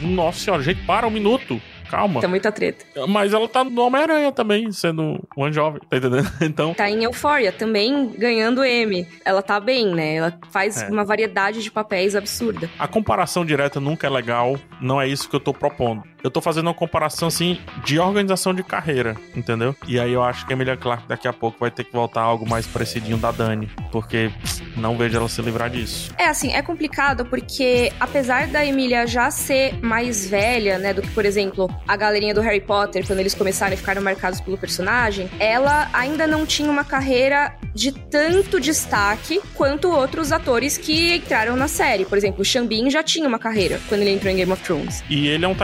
Nossa 0.00 0.38
senhora, 0.38 0.62
gente, 0.62 0.80
para 0.84 1.06
um 1.06 1.10
minuto 1.10 1.60
calma. 1.94 2.20
Tá 2.20 2.28
muita 2.28 2.50
treta. 2.50 2.84
Mas 3.06 3.32
ela 3.32 3.48
tá 3.48 3.62
no 3.64 3.82
Homem-Aranha 3.82 4.32
também, 4.32 4.70
sendo 4.72 5.22
uma 5.36 5.52
jovem, 5.52 5.80
tá 5.88 5.96
entendendo? 5.96 6.24
Então. 6.44 6.74
Tá 6.74 6.90
em 6.90 7.04
Euphoria 7.04 7.52
também 7.52 8.08
ganhando 8.18 8.64
M. 8.64 9.06
Ela 9.24 9.42
tá 9.42 9.58
bem, 9.58 9.86
né? 9.94 10.16
Ela 10.16 10.38
faz 10.50 10.82
é. 10.82 10.88
uma 10.88 11.04
variedade 11.04 11.62
de 11.62 11.70
papéis 11.70 12.14
absurda. 12.14 12.68
A 12.78 12.86
comparação 12.86 13.44
direta 13.44 13.80
nunca 13.80 14.06
é 14.06 14.10
legal, 14.10 14.56
não 14.80 15.00
é 15.00 15.08
isso 15.08 15.28
que 15.28 15.34
eu 15.34 15.40
tô 15.40 15.54
propondo. 15.54 16.02
Eu 16.24 16.30
tô 16.30 16.40
fazendo 16.40 16.68
uma 16.68 16.74
comparação, 16.74 17.28
assim, 17.28 17.60
de 17.84 17.98
organização 17.98 18.54
de 18.54 18.62
carreira, 18.62 19.14
entendeu? 19.36 19.76
E 19.86 20.00
aí 20.00 20.10
eu 20.10 20.22
acho 20.22 20.46
que 20.46 20.54
a 20.54 20.56
Emilia 20.56 20.74
Clarke 20.74 21.06
daqui 21.06 21.28
a 21.28 21.34
pouco 21.34 21.58
vai 21.60 21.70
ter 21.70 21.84
que 21.84 21.92
voltar 21.92 22.22
a 22.22 22.24
algo 22.24 22.48
mais 22.48 22.66
parecidinho 22.66 23.18
da 23.18 23.30
Dani, 23.30 23.70
porque 23.92 24.30
não 24.74 24.96
vejo 24.96 25.18
ela 25.18 25.28
se 25.28 25.42
livrar 25.42 25.68
disso. 25.68 26.14
É, 26.16 26.26
assim, 26.26 26.54
é 26.54 26.62
complicado 26.62 27.26
porque 27.26 27.92
apesar 28.00 28.46
da 28.46 28.64
Emilia 28.64 29.06
já 29.06 29.30
ser 29.30 29.78
mais 29.82 30.26
velha, 30.26 30.78
né, 30.78 30.94
do 30.94 31.02
que, 31.02 31.10
por 31.10 31.26
exemplo, 31.26 31.68
a 31.86 31.94
galerinha 31.94 32.32
do 32.32 32.40
Harry 32.40 32.62
Potter, 32.62 33.06
quando 33.06 33.18
eles 33.18 33.34
começaram 33.34 33.74
a 33.74 33.76
ficar 33.76 34.00
marcados 34.00 34.40
pelo 34.40 34.56
personagem, 34.56 35.28
ela 35.38 35.90
ainda 35.92 36.26
não 36.26 36.46
tinha 36.46 36.70
uma 36.70 36.84
carreira 36.84 37.54
de 37.74 37.92
tanto 37.92 38.60
destaque 38.60 39.40
quanto 39.54 39.90
outros 39.90 40.32
atores 40.32 40.78
que 40.78 41.16
entraram 41.16 41.56
na 41.56 41.68
série. 41.68 42.04
Por 42.06 42.16
exemplo, 42.16 42.40
o 42.40 42.44
Xambin 42.44 42.88
já 42.88 43.02
tinha 43.02 43.28
uma 43.28 43.38
carreira 43.38 43.80
quando 43.88 44.02
ele 44.02 44.12
entrou 44.12 44.32
em 44.32 44.36
Game 44.36 44.52
of 44.52 44.62
Thrones. 44.62 45.02
E 45.10 45.26
ele 45.26 45.44
é 45.44 45.48
um 45.48 45.54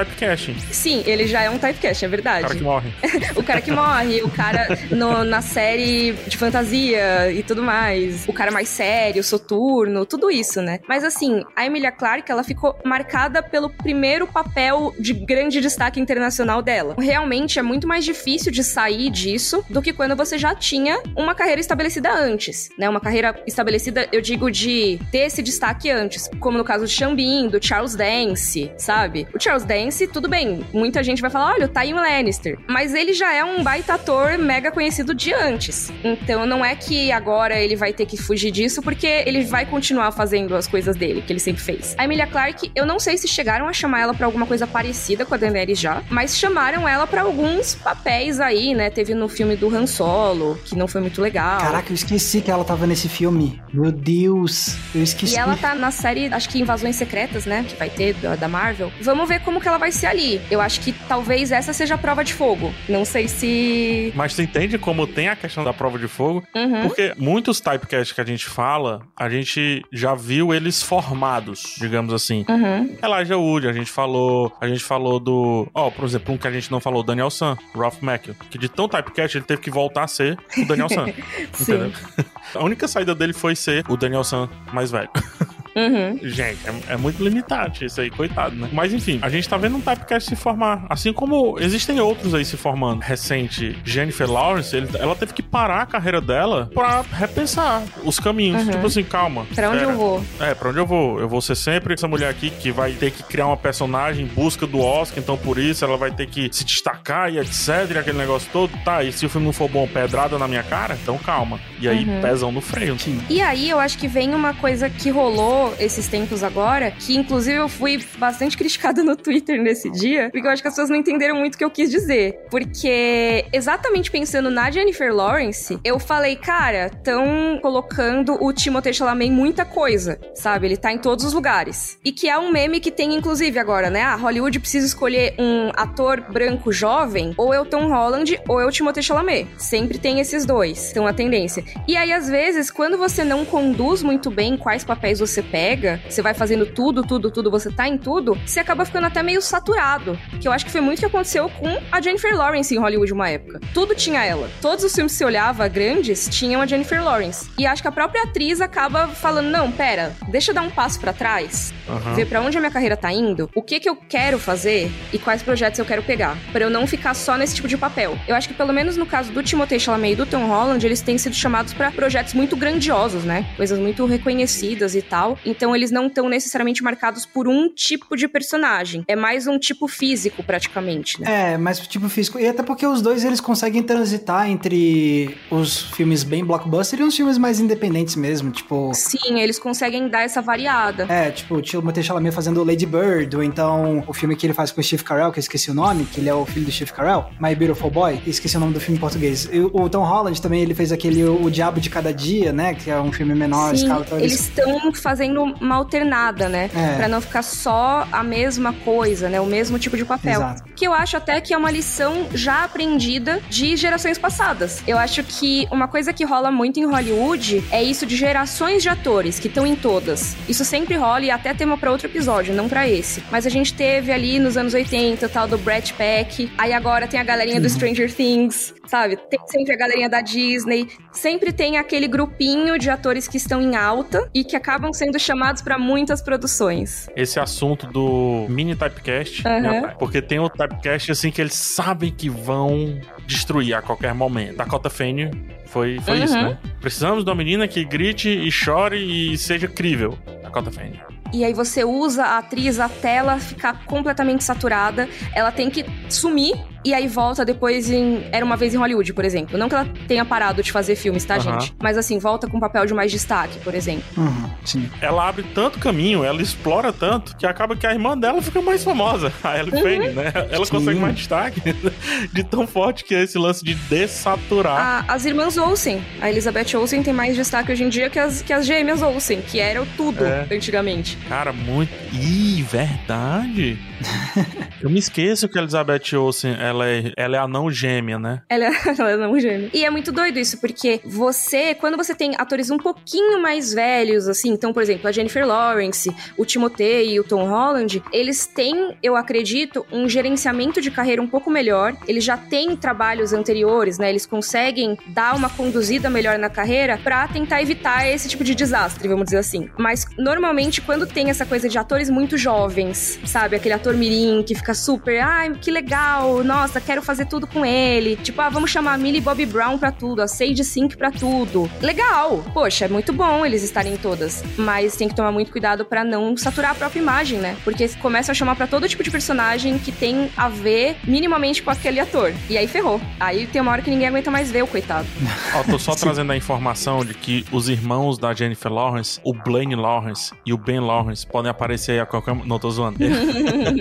typecasting. 0.54 0.72
Sim, 0.72 1.02
ele 1.06 1.26
já 1.26 1.42
é 1.42 1.50
um 1.50 1.58
typecasting, 1.58 2.04
é 2.04 2.08
verdade. 2.08 2.44
O 2.44 2.48
cara 2.48 2.54
que 2.54 2.62
morre. 2.62 2.92
o 3.36 3.42
cara 3.42 3.60
que 3.60 3.70
morre, 3.70 4.22
o 4.22 4.30
cara 4.30 4.78
no, 4.90 5.24
na 5.24 5.42
série 5.42 6.12
de 6.26 6.36
fantasia 6.36 7.32
e 7.32 7.42
tudo 7.42 7.62
mais. 7.62 8.26
O 8.26 8.32
cara 8.32 8.50
mais 8.50 8.68
sério, 8.68 9.22
soturno, 9.22 10.04
tudo 10.06 10.30
isso, 10.30 10.60
né? 10.60 10.80
Mas 10.88 11.04
assim, 11.04 11.44
a 11.54 11.66
Emilia 11.66 11.92
Clarke, 11.92 12.30
ela 12.30 12.42
ficou 12.44 12.78
marcada 12.84 13.42
pelo 13.42 13.70
primeiro 13.70 14.26
papel 14.26 14.94
de 14.98 15.12
grande 15.12 15.60
destaque 15.60 16.00
internacional 16.00 16.62
dela. 16.62 16.96
Realmente 16.98 17.58
é 17.58 17.62
muito 17.62 17.86
mais 17.86 18.04
difícil 18.04 18.50
de 18.52 18.64
sair 18.64 19.10
disso 19.10 19.64
do 19.68 19.82
que 19.82 19.92
quando 19.92 20.16
você 20.16 20.38
já 20.38 20.54
tinha 20.54 21.02
uma 21.16 21.34
carreira 21.34 21.60
estabelecida 21.60 22.12
antes, 22.12 22.70
né? 22.78 22.88
Uma 22.88 23.00
carreira 23.00 23.42
estabelecida, 23.46 24.08
eu 24.12 24.20
digo, 24.20 24.50
de 24.50 24.98
ter 25.10 25.26
esse 25.26 25.42
destaque 25.42 25.90
antes, 25.90 26.28
como 26.40 26.58
no 26.58 26.64
caso 26.64 26.84
do 26.84 26.90
Xambin, 26.90 27.48
do 27.48 27.64
Charles 27.64 27.94
Dance, 27.94 28.70
sabe? 28.76 29.26
O 29.34 29.40
Charles 29.40 29.64
Dance, 29.64 30.06
tudo 30.06 30.28
bem, 30.28 30.39
muita 30.72 31.02
gente 31.02 31.20
vai 31.20 31.30
falar, 31.30 31.54
olha, 31.54 31.66
o 31.66 31.68
Tywin 31.68 31.94
Lannister, 31.94 32.58
mas 32.68 32.94
ele 32.94 33.12
já 33.12 33.32
é 33.32 33.44
um 33.44 33.62
baita 33.62 33.94
ator 33.94 34.38
mega 34.38 34.70
conhecido 34.70 35.14
de 35.14 35.32
antes. 35.32 35.92
Então 36.04 36.46
não 36.46 36.64
é 36.64 36.74
que 36.74 37.12
agora 37.12 37.58
ele 37.58 37.76
vai 37.76 37.92
ter 37.92 38.06
que 38.06 38.16
fugir 38.16 38.50
disso, 38.50 38.82
porque 38.82 39.06
ele 39.06 39.42
vai 39.44 39.66
continuar 39.66 40.12
fazendo 40.12 40.54
as 40.56 40.66
coisas 40.66 40.96
dele, 40.96 41.22
que 41.22 41.32
ele 41.32 41.40
sempre 41.40 41.62
fez. 41.62 41.94
A 41.98 42.04
Emilia 42.04 42.26
Clarke, 42.26 42.70
eu 42.74 42.86
não 42.86 42.98
sei 42.98 43.16
se 43.16 43.28
chegaram 43.28 43.68
a 43.68 43.72
chamar 43.72 44.00
ela 44.00 44.14
para 44.14 44.26
alguma 44.26 44.46
coisa 44.46 44.66
parecida 44.66 45.24
com 45.24 45.34
a 45.34 45.36
Daenerys 45.36 45.78
já, 45.78 46.02
mas 46.10 46.36
chamaram 46.36 46.88
ela 46.88 47.06
para 47.06 47.22
alguns 47.22 47.74
papéis 47.74 48.40
aí, 48.40 48.74
né? 48.74 48.90
Teve 48.90 49.14
no 49.14 49.28
filme 49.28 49.56
do 49.56 49.74
Han 49.74 49.86
Solo, 49.86 50.58
que 50.64 50.76
não 50.76 50.88
foi 50.88 51.00
muito 51.00 51.20
legal. 51.20 51.60
Caraca, 51.60 51.90
eu 51.90 51.94
esqueci 51.94 52.40
que 52.40 52.50
ela 52.50 52.64
tava 52.64 52.86
nesse 52.86 53.08
filme. 53.08 53.60
Meu 53.72 53.92
Deus, 53.92 54.76
eu 54.94 55.02
esqueci. 55.02 55.34
E 55.34 55.38
ela 55.38 55.56
tá 55.56 55.74
na 55.74 55.90
série, 55.90 56.26
acho 56.26 56.48
que 56.48 56.58
Invasões 56.58 56.96
Secretas, 56.96 57.46
né? 57.46 57.64
Que 57.68 57.76
vai 57.76 57.88
ter 57.88 58.14
da, 58.14 58.48
Marvel. 58.48 58.92
Vamos 59.00 59.28
ver 59.28 59.40
como 59.40 59.60
que 59.60 59.68
ela 59.68 59.78
vai 59.78 59.92
ser 59.92 60.06
ali. 60.06 60.40
Eu 60.50 60.60
acho 60.60 60.80
que 60.80 60.92
talvez 61.08 61.52
essa 61.52 61.72
seja 61.72 61.94
a 61.94 61.98
prova 61.98 62.24
de 62.24 62.34
fogo. 62.34 62.72
Não 62.88 63.04
sei 63.04 63.28
se. 63.28 64.12
Mas 64.14 64.34
você 64.34 64.42
entende 64.42 64.78
como 64.78 65.06
tem 65.06 65.28
a 65.28 65.36
questão 65.36 65.62
da 65.62 65.72
prova 65.72 65.98
de 65.98 66.08
fogo? 66.08 66.42
Uhum. 66.54 66.82
Porque 66.82 67.14
muitos 67.16 67.60
typecasts 67.60 68.12
que 68.12 68.20
a 68.20 68.24
gente 68.24 68.46
fala, 68.46 69.02
a 69.16 69.28
gente 69.28 69.82
já 69.92 70.14
viu 70.14 70.52
eles 70.52 70.82
formados, 70.82 71.76
digamos 71.78 72.12
assim. 72.12 72.44
Uhum. 72.48 72.96
Elijah 73.02 73.36
Wood, 73.36 73.68
a 73.68 73.72
gente 73.72 73.90
falou. 73.90 74.52
A 74.60 74.66
gente 74.66 74.82
falou 74.82 75.20
do. 75.20 75.68
Ó, 75.72 75.90
por 75.90 76.04
exemplo, 76.04 76.34
um 76.34 76.38
que 76.38 76.48
a 76.48 76.52
gente 76.52 76.70
não 76.70 76.80
falou, 76.80 77.02
Daniel 77.02 77.30
San, 77.30 77.56
Ralph 77.74 78.00
Macchio, 78.00 78.34
que 78.50 78.58
de 78.58 78.68
tão 78.68 78.88
typecast 78.88 79.36
ele 79.36 79.44
teve 79.44 79.60
que 79.60 79.70
voltar 79.70 80.04
a 80.04 80.08
ser 80.08 80.36
o 80.56 80.64
Daniel 80.66 80.88
San. 80.88 81.06
entendeu? 81.60 81.92
A 82.54 82.64
única 82.64 82.88
saída 82.88 83.14
dele 83.14 83.32
foi 83.32 83.54
ser 83.60 83.84
o 83.88 83.96
Daniel 83.96 84.24
San 84.24 84.48
mais 84.72 84.90
velho. 84.90 85.10
Uhum. 85.74 86.18
Gente, 86.22 86.58
é, 86.66 86.94
é, 86.94 86.96
muito 86.96 87.22
limitado 87.22 87.84
isso 87.84 88.00
aí, 88.00 88.10
coitado, 88.10 88.56
né? 88.56 88.68
Mas 88.72 88.92
enfim, 88.92 89.18
a 89.22 89.28
gente 89.28 89.48
tá 89.48 89.56
vendo 89.56 89.76
um 89.76 89.80
typecast 89.80 90.28
se 90.28 90.36
formar. 90.36 90.84
Assim 90.88 91.12
como 91.12 91.58
existem 91.58 92.00
outros 92.00 92.34
aí 92.34 92.44
se 92.44 92.56
formando. 92.56 93.00
Recente, 93.00 93.78
Jennifer 93.84 94.30
Lawrence, 94.30 94.76
ele, 94.76 94.88
ela 94.98 95.14
teve 95.14 95.32
que 95.32 95.42
parar 95.42 95.82
a 95.82 95.86
carreira 95.86 96.20
dela 96.20 96.70
pra 96.74 97.02
repensar 97.12 97.82
os 98.02 98.18
caminhos. 98.18 98.64
Uhum. 98.64 98.70
Tipo 98.70 98.86
assim, 98.86 99.04
calma. 99.04 99.46
Pra 99.54 99.70
onde 99.70 99.84
eu 99.84 99.92
vou? 99.92 100.24
É, 100.40 100.54
pra 100.54 100.70
onde 100.70 100.78
eu 100.78 100.86
vou? 100.86 101.20
Eu 101.20 101.28
vou 101.28 101.40
ser 101.40 101.54
sempre 101.54 101.94
essa 101.94 102.08
mulher 102.08 102.28
aqui 102.28 102.50
que 102.50 102.72
vai 102.72 102.92
ter 102.92 103.10
que 103.10 103.22
criar 103.22 103.46
uma 103.46 103.56
personagem 103.56 104.24
em 104.24 104.28
busca 104.28 104.66
do 104.66 104.80
Oscar, 104.80 105.18
então 105.18 105.36
por 105.36 105.58
isso 105.58 105.84
ela 105.84 105.96
vai 105.96 106.10
ter 106.10 106.26
que 106.26 106.48
se 106.52 106.64
destacar 106.64 107.32
e 107.32 107.38
etc, 107.38 107.96
aquele 107.98 108.18
negócio 108.18 108.48
todo. 108.52 108.70
Tá, 108.84 109.02
e 109.02 109.12
se 109.12 109.26
o 109.26 109.28
filme 109.28 109.46
não 109.46 109.52
for 109.52 109.68
bom, 109.68 109.86
pedrada 109.86 110.38
na 110.38 110.48
minha 110.48 110.62
cara? 110.62 110.98
Então 111.00 111.16
calma. 111.18 111.60
E 111.80 111.88
aí, 111.88 112.04
uhum. 112.04 112.20
pesão 112.20 112.52
no 112.52 112.60
freio. 112.60 112.98
Sim. 112.98 113.20
E 113.28 113.40
aí, 113.40 113.70
eu 113.70 113.78
acho 113.78 113.96
que 113.96 114.08
vem 114.08 114.34
uma 114.34 114.52
coisa 114.54 114.90
que 114.90 115.10
rolou 115.10 115.59
esses 115.78 116.08
tempos 116.08 116.42
agora, 116.42 116.90
que 116.90 117.16
inclusive 117.16 117.56
eu 117.56 117.68
fui 117.68 118.04
bastante 118.18 118.56
criticada 118.56 119.02
no 119.02 119.16
Twitter 119.16 119.60
nesse 119.60 119.90
dia, 119.90 120.30
porque 120.30 120.46
eu 120.46 120.50
acho 120.50 120.62
que 120.62 120.68
as 120.68 120.74
pessoas 120.74 120.90
não 120.90 120.96
entenderam 120.96 121.36
muito 121.36 121.54
o 121.54 121.58
que 121.58 121.64
eu 121.64 121.70
quis 121.70 121.90
dizer. 121.90 122.40
Porque, 122.50 123.44
exatamente 123.52 124.10
pensando 124.10 124.50
na 124.50 124.70
Jennifer 124.70 125.14
Lawrence, 125.14 125.78
eu 125.84 125.98
falei, 125.98 126.36
cara, 126.36 126.86
estão 126.86 127.58
colocando 127.60 128.42
o 128.42 128.52
Timothée 128.52 128.92
Chalamet 128.92 129.30
muita 129.30 129.64
coisa, 129.64 130.18
sabe? 130.34 130.66
Ele 130.66 130.76
tá 130.76 130.92
em 130.92 130.98
todos 130.98 131.24
os 131.24 131.32
lugares. 131.32 131.98
E 132.04 132.12
que 132.12 132.28
é 132.28 132.38
um 132.38 132.50
meme 132.50 132.80
que 132.80 132.90
tem, 132.90 133.14
inclusive, 133.14 133.58
agora, 133.58 133.90
né? 133.90 134.02
Ah, 134.02 134.16
Hollywood 134.16 134.58
precisa 134.58 134.86
escolher 134.86 135.34
um 135.38 135.70
ator 135.74 136.20
branco 136.20 136.72
jovem, 136.72 137.34
ou 137.36 137.52
é 137.52 137.60
o 137.60 137.64
Tom 137.64 137.88
Holland, 137.88 138.40
ou 138.48 138.60
é 138.60 138.66
o 138.66 138.70
Timothée 138.70 139.02
Chalamet. 139.02 139.48
Sempre 139.58 139.98
tem 139.98 140.20
esses 140.20 140.44
dois. 140.44 140.90
Então, 140.90 141.06
a 141.06 141.12
tendência. 141.12 141.64
E 141.86 141.96
aí, 141.96 142.12
às 142.12 142.28
vezes, 142.28 142.70
quando 142.70 142.96
você 142.96 143.24
não 143.24 143.44
conduz 143.44 144.02
muito 144.02 144.30
bem 144.30 144.56
quais 144.56 144.84
papéis 144.84 145.20
você 145.20 145.42
pega, 145.50 146.00
você 146.08 146.22
vai 146.22 146.34
fazendo 146.34 146.66
tudo, 146.66 147.02
tudo, 147.02 147.30
tudo, 147.30 147.50
você 147.50 147.70
tá 147.70 147.88
em 147.88 147.98
tudo, 147.98 148.38
você 148.46 148.60
acaba 148.60 148.84
ficando 148.84 149.06
até 149.06 149.22
meio 149.22 149.42
saturado. 149.42 150.18
Que 150.40 150.48
eu 150.48 150.52
acho 150.52 150.64
que 150.64 150.70
foi 150.70 150.80
muito 150.80 150.98
o 150.98 151.00
que 151.00 151.06
aconteceu 151.06 151.48
com 151.48 151.80
a 151.90 152.00
Jennifer 152.00 152.36
Lawrence 152.36 152.74
em 152.74 152.78
Hollywood 152.78 153.12
uma 153.12 153.28
época. 153.28 153.60
Tudo 153.74 153.94
tinha 153.94 154.24
ela. 154.24 154.48
Todos 154.60 154.84
os 154.84 154.94
filmes 154.94 155.12
que 155.12 155.18
você 155.18 155.24
olhava, 155.24 155.66
grandes, 155.68 156.28
tinham 156.28 156.60
a 156.60 156.66
Jennifer 156.66 157.02
Lawrence. 157.02 157.50
E 157.58 157.66
acho 157.66 157.82
que 157.82 157.88
a 157.88 157.92
própria 157.92 158.22
atriz 158.22 158.60
acaba 158.60 159.08
falando: 159.08 159.48
não, 159.48 159.70
pera, 159.70 160.14
deixa 160.28 160.50
eu 160.50 160.54
dar 160.54 160.62
um 160.62 160.70
passo 160.70 161.00
para 161.00 161.12
trás, 161.12 161.72
uhum. 161.88 162.14
ver 162.14 162.26
para 162.26 162.40
onde 162.40 162.56
a 162.56 162.60
minha 162.60 162.72
carreira 162.72 162.96
tá 162.96 163.12
indo, 163.12 163.50
o 163.54 163.62
que 163.62 163.80
que 163.80 163.88
eu 163.88 163.96
quero 163.96 164.38
fazer 164.38 164.90
e 165.12 165.18
quais 165.18 165.42
projetos 165.42 165.78
eu 165.78 165.84
quero 165.84 166.02
pegar. 166.02 166.36
para 166.52 166.64
eu 166.64 166.70
não 166.70 166.86
ficar 166.86 167.14
só 167.14 167.36
nesse 167.36 167.54
tipo 167.54 167.68
de 167.68 167.76
papel. 167.76 168.16
Eu 168.28 168.34
acho 168.34 168.48
que 168.48 168.54
pelo 168.54 168.72
menos 168.72 168.96
no 168.96 169.06
caso 169.06 169.32
do 169.32 169.42
Timothée 169.42 169.78
Chalamet 169.78 170.12
e 170.12 170.16
do 170.16 170.26
Tom 170.26 170.46
Holland, 170.46 170.84
eles 170.84 171.00
têm 171.00 171.18
sido 171.18 171.34
chamados 171.34 171.72
para 171.72 171.90
projetos 171.90 172.34
muito 172.34 172.56
grandiosos, 172.56 173.24
né? 173.24 173.46
Coisas 173.56 173.78
muito 173.78 174.04
reconhecidas 174.06 174.94
e 174.94 175.02
tal. 175.02 175.38
Então 175.44 175.74
eles 175.74 175.90
não 175.90 176.06
estão 176.06 176.28
necessariamente 176.28 176.82
marcados 176.82 177.26
por 177.26 177.48
um 177.48 177.68
tipo 177.68 178.16
de 178.16 178.28
personagem. 178.28 179.04
É 179.08 179.16
mais 179.16 179.46
um 179.46 179.58
tipo 179.58 179.88
físico, 179.88 180.42
praticamente, 180.42 181.20
né? 181.20 181.54
É, 181.54 181.58
mais 181.58 181.78
tipo 181.80 182.08
físico. 182.08 182.38
E 182.38 182.46
até 182.46 182.62
porque 182.62 182.86
os 182.86 183.00
dois 183.02 183.24
eles 183.24 183.40
conseguem 183.40 183.82
transitar 183.82 184.48
entre 184.48 185.36
os 185.50 185.82
filmes 185.82 186.22
bem 186.22 186.44
blockbuster 186.44 187.00
e 187.00 187.02
os 187.02 187.16
filmes 187.16 187.38
mais 187.38 187.60
independentes 187.60 188.16
mesmo, 188.16 188.50
tipo... 188.50 188.92
Sim, 188.94 189.40
eles 189.40 189.58
conseguem 189.58 190.08
dar 190.08 190.22
essa 190.22 190.42
variada. 190.42 191.06
É, 191.08 191.30
tipo, 191.30 191.56
o 191.56 191.62
Timothée 191.62 192.02
Chalamet 192.02 192.34
fazendo 192.34 192.62
Lady 192.64 192.86
Bird, 192.86 193.36
ou 193.36 193.42
então 193.42 194.04
o 194.06 194.12
filme 194.12 194.36
que 194.36 194.46
ele 194.46 194.54
faz 194.54 194.70
com 194.70 194.80
o 194.80 194.84
Steve 194.84 195.04
Carell, 195.04 195.32
que 195.32 195.38
eu 195.38 195.42
esqueci 195.42 195.70
o 195.70 195.74
nome, 195.74 196.04
que 196.04 196.20
ele 196.20 196.28
é 196.28 196.34
o 196.34 196.44
filho 196.44 196.66
do 196.66 196.72
Steve 196.72 196.92
Carell, 196.92 197.26
My 197.40 197.54
Beautiful 197.54 197.90
Boy, 197.90 198.20
esqueci 198.26 198.56
o 198.56 198.60
nome 198.60 198.72
do 198.72 198.80
filme 198.80 198.96
em 198.96 199.00
português. 199.00 199.48
E 199.52 199.60
o 199.60 199.88
Tom 199.88 200.04
Holland 200.04 200.40
também, 200.40 200.62
ele 200.62 200.74
fez 200.74 200.92
aquele 200.92 201.24
O 201.24 201.50
Diabo 201.50 201.80
de 201.80 201.90
Cada 201.90 202.12
Dia, 202.12 202.52
né, 202.52 202.74
que 202.74 202.90
é 202.90 203.00
um 203.00 203.12
filme 203.12 203.34
menor, 203.34 203.76
Sim, 203.76 203.84
escala. 203.84 204.06
eles 204.12 204.40
estão 204.40 204.92
fazendo 204.94 205.29
uma 205.38 205.76
alternada, 205.76 206.48
né, 206.48 206.70
é. 206.74 206.96
pra 206.96 207.08
não 207.08 207.20
ficar 207.20 207.42
só 207.42 208.06
a 208.10 208.22
mesma 208.22 208.72
coisa, 208.72 209.28
né, 209.28 209.40
o 209.40 209.46
mesmo 209.46 209.78
tipo 209.78 209.96
de 209.96 210.04
papel. 210.04 210.40
Exato. 210.40 210.62
Que 210.74 210.86
eu 210.86 210.92
acho 210.92 211.16
até 211.16 211.40
que 211.40 211.52
é 211.52 211.58
uma 211.58 211.70
lição 211.70 212.26
já 212.32 212.64
aprendida 212.64 213.40
de 213.48 213.76
gerações 213.76 214.18
passadas. 214.18 214.82
Eu 214.86 214.98
acho 214.98 215.22
que 215.22 215.66
uma 215.70 215.88
coisa 215.88 216.12
que 216.12 216.24
rola 216.24 216.50
muito 216.50 216.80
em 216.80 216.84
Hollywood 216.84 217.62
é 217.70 217.82
isso 217.82 218.06
de 218.06 218.16
gerações 218.16 218.82
de 218.82 218.88
atores 218.88 219.38
que 219.38 219.48
estão 219.48 219.66
em 219.66 219.76
todas. 219.76 220.36
Isso 220.48 220.64
sempre 220.64 220.96
rola 220.96 221.24
e 221.24 221.30
até 221.30 221.52
tema 221.54 221.76
para 221.76 221.90
outro 221.90 222.06
episódio, 222.06 222.54
não 222.54 222.68
para 222.68 222.88
esse. 222.88 223.22
Mas 223.30 223.46
a 223.46 223.50
gente 223.50 223.74
teve 223.74 224.12
ali 224.12 224.38
nos 224.38 224.56
anos 224.56 224.74
80 224.74 225.28
tal 225.28 225.46
do 225.46 225.58
Brett 225.58 225.94
Peck, 225.94 226.50
aí 226.56 226.72
agora 226.72 227.06
tem 227.06 227.20
a 227.20 227.24
galerinha 227.24 227.56
uhum. 227.56 227.62
do 227.62 227.70
Stranger 227.70 228.12
Things, 228.12 228.74
sabe? 228.86 229.16
Tem 229.16 229.40
sempre 229.46 229.74
a 229.74 229.76
galerinha 229.76 230.08
da 230.08 230.20
Disney, 230.20 230.88
sempre 231.12 231.52
tem 231.52 231.76
aquele 231.76 232.06
grupinho 232.06 232.78
de 232.78 232.90
atores 232.90 233.26
que 233.26 233.36
estão 233.36 233.60
em 233.60 233.76
alta 233.76 234.28
e 234.34 234.44
que 234.44 234.56
acabam 234.56 234.92
sendo 234.92 235.18
chamados 235.18 235.62
para 235.62 235.78
muitas 235.78 236.22
produções. 236.22 237.08
Esse 237.16 237.40
assunto 237.40 237.86
do 237.86 238.46
mini 238.48 238.74
typecast, 238.76 239.46
uhum. 239.46 239.60
né, 239.60 239.94
porque 239.98 240.22
tem 240.22 240.38
o 240.38 240.48
typecast 240.48 241.12
assim 241.12 241.30
que 241.30 241.40
eles 241.40 241.54
sabem 241.54 242.10
que 242.10 242.28
vão 242.28 243.00
destruir 243.26 243.74
a 243.74 243.82
qualquer 243.82 244.14
momento. 244.14 244.56
Dakota 244.56 244.90
Fanning 244.90 245.30
foi, 245.66 245.98
foi 246.00 246.18
uhum. 246.18 246.24
isso, 246.24 246.34
né? 246.34 246.58
Precisamos 246.80 247.24
de 247.24 247.30
uma 247.30 247.36
menina 247.36 247.68
que 247.68 247.84
grite 247.84 248.28
e 248.28 248.50
chore 248.50 249.32
e 249.32 249.38
seja 249.38 249.68
crível. 249.68 250.18
Dakota 250.42 250.70
Fanning 250.70 251.00
e 251.32 251.44
aí 251.44 251.52
você 251.52 251.84
usa 251.84 252.24
a 252.24 252.38
atriz 252.38 252.80
até 252.80 253.16
ela 253.16 253.38
ficar 253.38 253.84
completamente 253.84 254.42
saturada. 254.44 255.08
Ela 255.34 255.52
tem 255.52 255.70
que 255.70 255.84
sumir 256.08 256.54
e 256.84 256.94
aí 256.94 257.06
volta 257.06 257.44
depois 257.44 257.90
em 257.90 258.24
Era 258.32 258.44
Uma 258.44 258.56
Vez 258.56 258.74
em 258.74 258.78
Hollywood, 258.78 259.12
por 259.12 259.24
exemplo. 259.24 259.58
Não 259.58 259.68
que 259.68 259.74
ela 259.74 259.86
tenha 260.08 260.24
parado 260.24 260.62
de 260.62 260.72
fazer 260.72 260.96
filmes, 260.96 261.24
tá, 261.24 261.36
uhum. 261.36 261.40
gente? 261.40 261.74
Mas 261.78 261.98
assim, 261.98 262.18
volta 262.18 262.46
com 262.46 262.56
um 262.56 262.60
papel 262.60 262.86
de 262.86 262.94
mais 262.94 263.10
destaque, 263.10 263.58
por 263.60 263.74
exemplo. 263.74 264.04
Uhum, 264.16 264.50
sim. 264.64 264.90
Ela 265.00 265.28
abre 265.28 265.42
tanto 265.54 265.78
caminho, 265.78 266.24
ela 266.24 266.40
explora 266.40 266.92
tanto, 266.92 267.36
que 267.36 267.46
acaba 267.46 267.76
que 267.76 267.86
a 267.86 267.92
irmã 267.92 268.16
dela 268.16 268.40
fica 268.40 268.60
mais 268.62 268.82
famosa, 268.82 269.32
a 269.44 269.58
Ellie 269.58 269.74
uhum. 269.74 269.82
Fanning, 269.82 270.10
né? 270.10 270.32
Ela 270.50 270.64
sim. 270.64 270.72
consegue 270.72 270.98
mais 270.98 271.16
destaque 271.16 271.60
de 272.32 272.44
tão 272.44 272.66
forte 272.66 273.04
que 273.04 273.14
é 273.14 273.22
esse 273.22 273.38
lance 273.38 273.64
de 273.64 273.74
dessaturar. 273.74 275.04
A, 275.08 275.12
as 275.12 275.24
irmãs 275.24 275.56
Olsen. 275.58 276.02
A 276.20 276.30
Elizabeth 276.30 276.76
Olsen 276.76 277.02
tem 277.02 277.12
mais 277.12 277.36
destaque 277.36 277.72
hoje 277.72 277.84
em 277.84 277.88
dia 277.88 278.08
que 278.08 278.18
as, 278.18 278.42
que 278.42 278.52
as 278.52 278.64
gêmeas 278.64 279.02
Olsen, 279.02 279.40
que 279.42 279.60
eram 279.60 279.86
tudo 279.96 280.24
é. 280.24 280.46
antigamente. 280.50 281.18
Cara, 281.28 281.52
muito. 281.52 281.92
Ih, 282.12 282.62
verdade. 282.62 283.78
Eu 284.80 284.88
me 284.88 284.98
esqueço 284.98 285.48
que 285.48 285.58
a 285.58 285.62
Elizabeth 285.62 286.16
Olsen 286.16 286.56
ela 286.58 286.88
é, 286.88 287.12
ela 287.16 287.36
é 287.36 287.38
a 287.38 287.46
não 287.46 287.70
gêmea, 287.70 288.18
né? 288.18 288.42
Ela 288.48 288.66
é, 288.66 288.70
ela 288.98 289.10
é 289.10 289.16
não 289.16 289.38
gêmea. 289.38 289.70
E 289.72 289.84
é 289.84 289.90
muito 289.90 290.10
doido 290.10 290.38
isso, 290.38 290.58
porque 290.58 291.00
você, 291.04 291.74
quando 291.74 291.96
você 291.96 292.14
tem 292.14 292.34
atores 292.38 292.70
um 292.70 292.78
pouquinho 292.78 293.40
mais 293.42 293.72
velhos, 293.72 294.28
assim, 294.28 294.50
então, 294.50 294.72
por 294.72 294.82
exemplo, 294.82 295.08
a 295.08 295.12
Jennifer 295.12 295.46
Lawrence, 295.46 296.14
o 296.36 296.44
Timothée 296.44 297.12
e 297.12 297.20
o 297.20 297.24
Tom 297.24 297.46
Holland, 297.48 298.02
eles 298.12 298.46
têm, 298.46 298.96
eu 299.02 299.16
acredito, 299.16 299.86
um 299.92 300.08
gerenciamento 300.08 300.80
de 300.80 300.90
carreira 300.90 301.20
um 301.20 301.28
pouco 301.28 301.50
melhor. 301.50 301.94
Eles 302.08 302.24
já 302.24 302.36
têm 302.36 302.76
trabalhos 302.76 303.32
anteriores, 303.32 303.98
né? 303.98 304.08
Eles 304.08 304.26
conseguem 304.26 304.96
dar 305.08 305.34
uma 305.34 305.50
conduzida 305.50 306.08
melhor 306.08 306.38
na 306.38 306.48
carreira 306.48 306.98
para 306.98 307.28
tentar 307.28 307.62
evitar 307.62 308.08
esse 308.08 308.28
tipo 308.28 308.42
de 308.44 308.54
desastre, 308.54 309.08
vamos 309.08 309.24
dizer 309.24 309.38
assim. 309.38 309.68
Mas 309.78 310.06
normalmente, 310.18 310.80
quando 310.80 311.06
tem 311.06 311.30
essa 311.30 311.44
coisa 311.44 311.68
de 311.68 311.78
atores 311.78 312.08
muito 312.08 312.36
jovens, 312.36 313.20
sabe? 313.24 313.56
Aquele 313.56 313.74
ator 313.74 313.89
mirim 313.94 314.42
que 314.42 314.54
fica 314.54 314.74
super, 314.74 315.20
ai, 315.20 315.52
que 315.60 315.70
legal, 315.70 316.42
nossa 316.44 316.80
quero 316.80 317.02
fazer 317.02 317.26
tudo 317.26 317.46
com 317.46 317.64
ele. 317.64 318.16
Tipo, 318.16 318.40
ah, 318.40 318.48
vamos 318.48 318.70
chamar 318.70 318.94
a 318.94 318.98
Millie 318.98 319.20
Bobby 319.20 319.46
Brown 319.46 319.78
pra 319.78 319.92
tudo, 319.92 320.22
a 320.22 320.28
Sage 320.28 320.64
Sync 320.64 320.96
pra 320.96 321.10
tudo. 321.10 321.70
Legal! 321.80 322.44
Poxa, 322.52 322.86
é 322.86 322.88
muito 322.88 323.12
bom 323.12 323.44
eles 323.44 323.62
estarem 323.62 323.96
todas. 323.96 324.42
Mas 324.56 324.96
tem 324.96 325.08
que 325.08 325.14
tomar 325.14 325.32
muito 325.32 325.50
cuidado 325.50 325.84
para 325.84 326.04
não 326.04 326.36
saturar 326.36 326.72
a 326.72 326.74
própria 326.74 327.00
imagem, 327.00 327.38
né? 327.38 327.56
Porque 327.64 327.88
começa 328.00 328.32
a 328.32 328.34
chamar 328.34 328.56
para 328.56 328.66
todo 328.66 328.88
tipo 328.88 329.02
de 329.02 329.10
personagem 329.10 329.78
que 329.78 329.92
tem 329.92 330.30
a 330.36 330.48
ver 330.48 330.96
minimamente 331.06 331.62
com 331.62 331.70
aquele 331.70 332.00
ator. 332.00 332.32
E 332.48 332.56
aí 332.56 332.66
ferrou. 332.66 333.00
Aí 333.18 333.46
tem 333.46 333.60
uma 333.60 333.72
hora 333.72 333.82
que 333.82 333.90
ninguém 333.90 334.08
aguenta 334.08 334.30
mais 334.30 334.50
ver 334.50 334.62
o 334.62 334.66
coitado. 334.66 335.06
Ó, 335.54 335.62
tô 335.62 335.78
só 335.78 335.94
trazendo 335.94 336.32
a 336.32 336.36
informação 336.36 337.04
de 337.04 337.14
que 337.14 337.44
os 337.52 337.68
irmãos 337.68 338.18
da 338.18 338.32
Jennifer 338.32 338.72
Lawrence, 338.72 339.20
o 339.24 339.32
Blaine 339.32 339.74
Lawrence 339.74 340.32
e 340.44 340.52
o 340.52 340.58
Ben 340.58 340.80
Lawrence, 340.80 341.26
podem 341.26 341.50
aparecer 341.50 341.92
aí 341.92 342.00
a 342.00 342.06
qualquer. 342.06 342.34
Não 342.46 342.58
tô 342.58 342.70
zoando. 342.70 342.98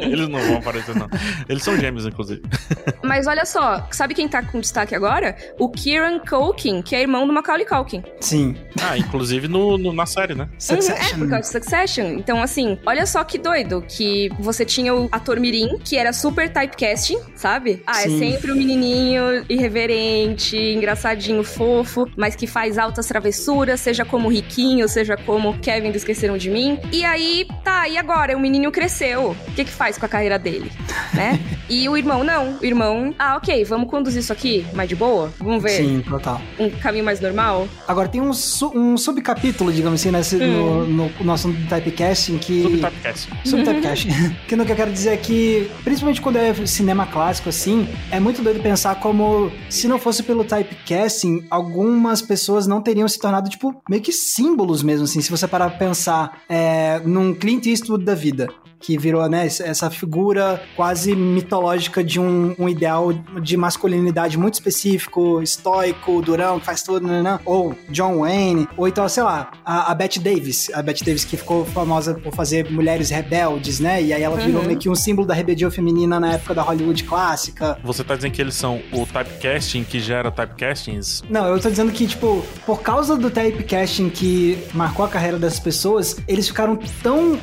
Eles 0.09 0.27
não 0.27 0.39
vão 0.39 0.57
aparecer, 0.57 0.95
não. 0.95 1.07
Eles 1.47 1.63
são 1.63 1.77
gêmeos, 1.77 2.05
inclusive. 2.05 2.41
Mas 3.03 3.27
olha 3.27 3.45
só, 3.45 3.88
sabe 3.91 4.13
quem 4.13 4.27
tá 4.27 4.41
com 4.43 4.59
destaque 4.59 4.95
agora? 4.95 5.35
O 5.57 5.69
Kieran 5.69 6.19
Culkin, 6.19 6.81
que 6.81 6.95
é 6.95 7.01
irmão 7.01 7.25
do 7.25 7.33
Macaulay 7.33 7.65
Culkin. 7.65 8.03
Sim. 8.19 8.55
Ah, 8.81 8.97
inclusive 8.97 9.47
no, 9.47 9.77
no 9.77 9.93
na 9.93 10.05
série, 10.05 10.35
né? 10.35 10.49
Succession. 10.57 10.95
Uhum, 10.95 11.03
é, 11.03 11.17
por 11.17 11.29
causa 11.29 11.41
de 11.41 11.47
Succession. 11.47 12.05
Então, 12.17 12.41
assim, 12.41 12.77
olha 12.85 13.05
só 13.05 13.23
que 13.23 13.38
doido 13.38 13.83
que 13.88 14.29
você 14.39 14.65
tinha 14.65 14.93
o 14.93 15.09
ator 15.12 15.39
Mirim, 15.39 15.77
que 15.83 15.97
era 15.97 16.13
super 16.13 16.51
typecasting, 16.51 17.19
sabe? 17.35 17.81
Ah, 17.85 18.01
é 18.01 18.03
Sim. 18.03 18.15
é 18.15 18.31
sempre 18.31 18.51
o 18.51 18.53
um 18.53 18.57
menininho 18.57 19.45
irreverente, 19.49 20.57
engraçadinho, 20.57 21.43
fofo, 21.43 22.09
mas 22.15 22.35
que 22.35 22.47
faz 22.47 22.77
altas 22.77 23.07
travessuras, 23.07 23.79
seja 23.79 24.05
como 24.05 24.29
Riquinho, 24.29 24.88
seja 24.88 25.17
como 25.17 25.57
Kevin 25.59 25.91
do 25.91 25.97
Esqueceram 25.97 26.38
de 26.38 26.49
Mim. 26.49 26.79
E 26.91 27.03
aí, 27.03 27.47
tá, 27.63 27.88
e 27.88 27.97
agora? 27.97 28.35
O 28.35 28.39
menininho 28.39 28.71
cresceu. 28.71 29.35
O 29.47 29.51
que 29.53 29.65
que 29.65 29.71
faz 29.71 29.88
com 29.97 30.06
a 30.06 30.10
carreira 30.10 30.38
dele, 30.38 30.71
né? 31.13 31.39
e 31.69 31.88
o 31.88 31.95
irmão 31.95 32.23
não 32.23 32.58
o 32.62 32.65
irmão, 32.65 33.13
ah, 33.17 33.38
ok, 33.38 33.63
vamos 33.65 33.89
conduzir 33.89 34.21
isso 34.21 34.34
aqui 34.34 34.65
mais 34.73 34.89
de 34.89 34.95
boa? 34.95 35.32
Vamos 35.39 35.62
ver. 35.62 35.78
Sim, 35.78 36.04
total. 36.08 36.41
Um 36.60 36.69
caminho 36.69 37.06
mais 37.06 37.19
normal? 37.19 37.67
Agora, 37.88 38.08
tem 38.08 38.21
um, 38.21 38.34
su 38.34 38.71
um 38.75 38.97
subcapítulo, 38.97 39.71
digamos 39.71 40.02
assim, 40.02 40.12
nesse, 40.12 40.36
hum. 40.36 40.86
no, 40.86 41.10
no, 41.10 41.23
nosso 41.23 41.54
typecasting 41.69 42.38
que... 42.38 42.63
Subtypecasting. 42.63 43.32
Subtypecasting. 43.45 44.10
que 44.47 44.56
no 44.56 44.65
que 44.65 44.71
eu 44.71 44.75
quero 44.75 44.91
dizer 44.91 45.12
é 45.12 45.17
que, 45.17 45.69
principalmente 45.84 46.21
quando 46.21 46.38
é 46.38 46.54
cinema 46.65 47.06
clássico, 47.06 47.49
assim, 47.49 47.88
é 48.12 48.19
muito 48.19 48.41
doido 48.41 48.62
pensar 48.62 48.95
como, 48.99 49.52
se 49.69 49.88
não 49.88 49.99
fosse 49.99 50.23
pelo 50.23 50.43
typecasting, 50.43 51.45
algumas 51.49 52.21
pessoas 52.21 52.67
não 52.67 52.82
teriam 52.82 53.08
se 53.08 53.19
tornado, 53.19 53.49
tipo, 53.49 53.82
meio 53.89 54.02
que 54.02 54.12
símbolos 54.12 54.84
mesmo, 54.84 55.06
assim, 55.06 55.21
se 55.21 55.32
você 55.32 55.47
parar 55.47 55.69
pra 55.69 55.80
pensar 55.80 56.41
é, 56.49 56.99
num 57.06 57.34
Clint 57.34 57.65
Eastwood 57.65 58.04
da 58.04 58.15
vida 58.15 58.47
que 58.79 58.97
virou, 58.97 59.27
né, 59.27 59.45
essa 59.45 59.89
figura 59.89 60.61
quase 60.75 61.15
mitológica 61.15 62.03
de 62.03 62.19
um, 62.19 62.55
um 62.57 62.69
ideal 62.69 63.11
de 63.13 63.57
masculinidade 63.57 64.37
muito 64.37 64.55
específico, 64.55 65.41
estoico, 65.41 66.21
durão, 66.21 66.59
que 66.59 66.65
faz 66.65 66.81
tudo, 66.81 67.05
né, 67.05 67.21
né, 67.21 67.39
ou 67.45 67.75
John 67.89 68.19
Wayne, 68.19 68.67
ou 68.77 68.87
então, 68.87 69.07
sei 69.09 69.23
lá, 69.23 69.51
a, 69.65 69.91
a 69.91 69.95
Bette 69.95 70.19
Davis, 70.19 70.69
a 70.73 70.81
Bette 70.81 71.03
Davis 71.03 71.25
que 71.25 71.35
ficou 71.35 71.65
famosa 71.65 72.13
por 72.13 72.33
fazer 72.33 72.69
mulheres 72.71 73.09
rebeldes, 73.09 73.79
né, 73.79 74.01
e 74.01 74.13
aí 74.13 74.21
ela 74.21 74.37
virou 74.37 74.61
uhum. 74.61 74.67
meio 74.67 74.79
que 74.79 74.89
um 74.89 74.95
símbolo 74.95 75.27
da 75.27 75.33
rebeldia 75.33 75.69
feminina 75.69 76.19
na 76.19 76.33
época 76.33 76.53
da 76.53 76.61
Hollywood 76.61 77.03
clássica. 77.03 77.77
Você 77.83 78.03
tá 78.03 78.15
dizendo 78.15 78.31
que 78.31 78.41
eles 78.41 78.55
são 78.55 78.81
o 78.93 79.05
typecasting 79.05 79.83
que 79.83 79.99
gera 79.99 80.31
typecastings? 80.31 81.23
Não, 81.29 81.45
eu 81.47 81.59
tô 81.59 81.69
dizendo 81.69 81.91
que, 81.91 82.07
tipo, 82.07 82.43
por 82.65 82.81
causa 82.81 83.17
do 83.17 83.29
typecasting 83.29 84.09
que 84.09 84.57
marcou 84.73 85.05
a 85.05 85.09
carreira 85.09 85.37
dessas 85.37 85.59
pessoas, 85.59 86.17
eles 86.27 86.47
ficaram 86.47 86.77
tão 87.03 87.39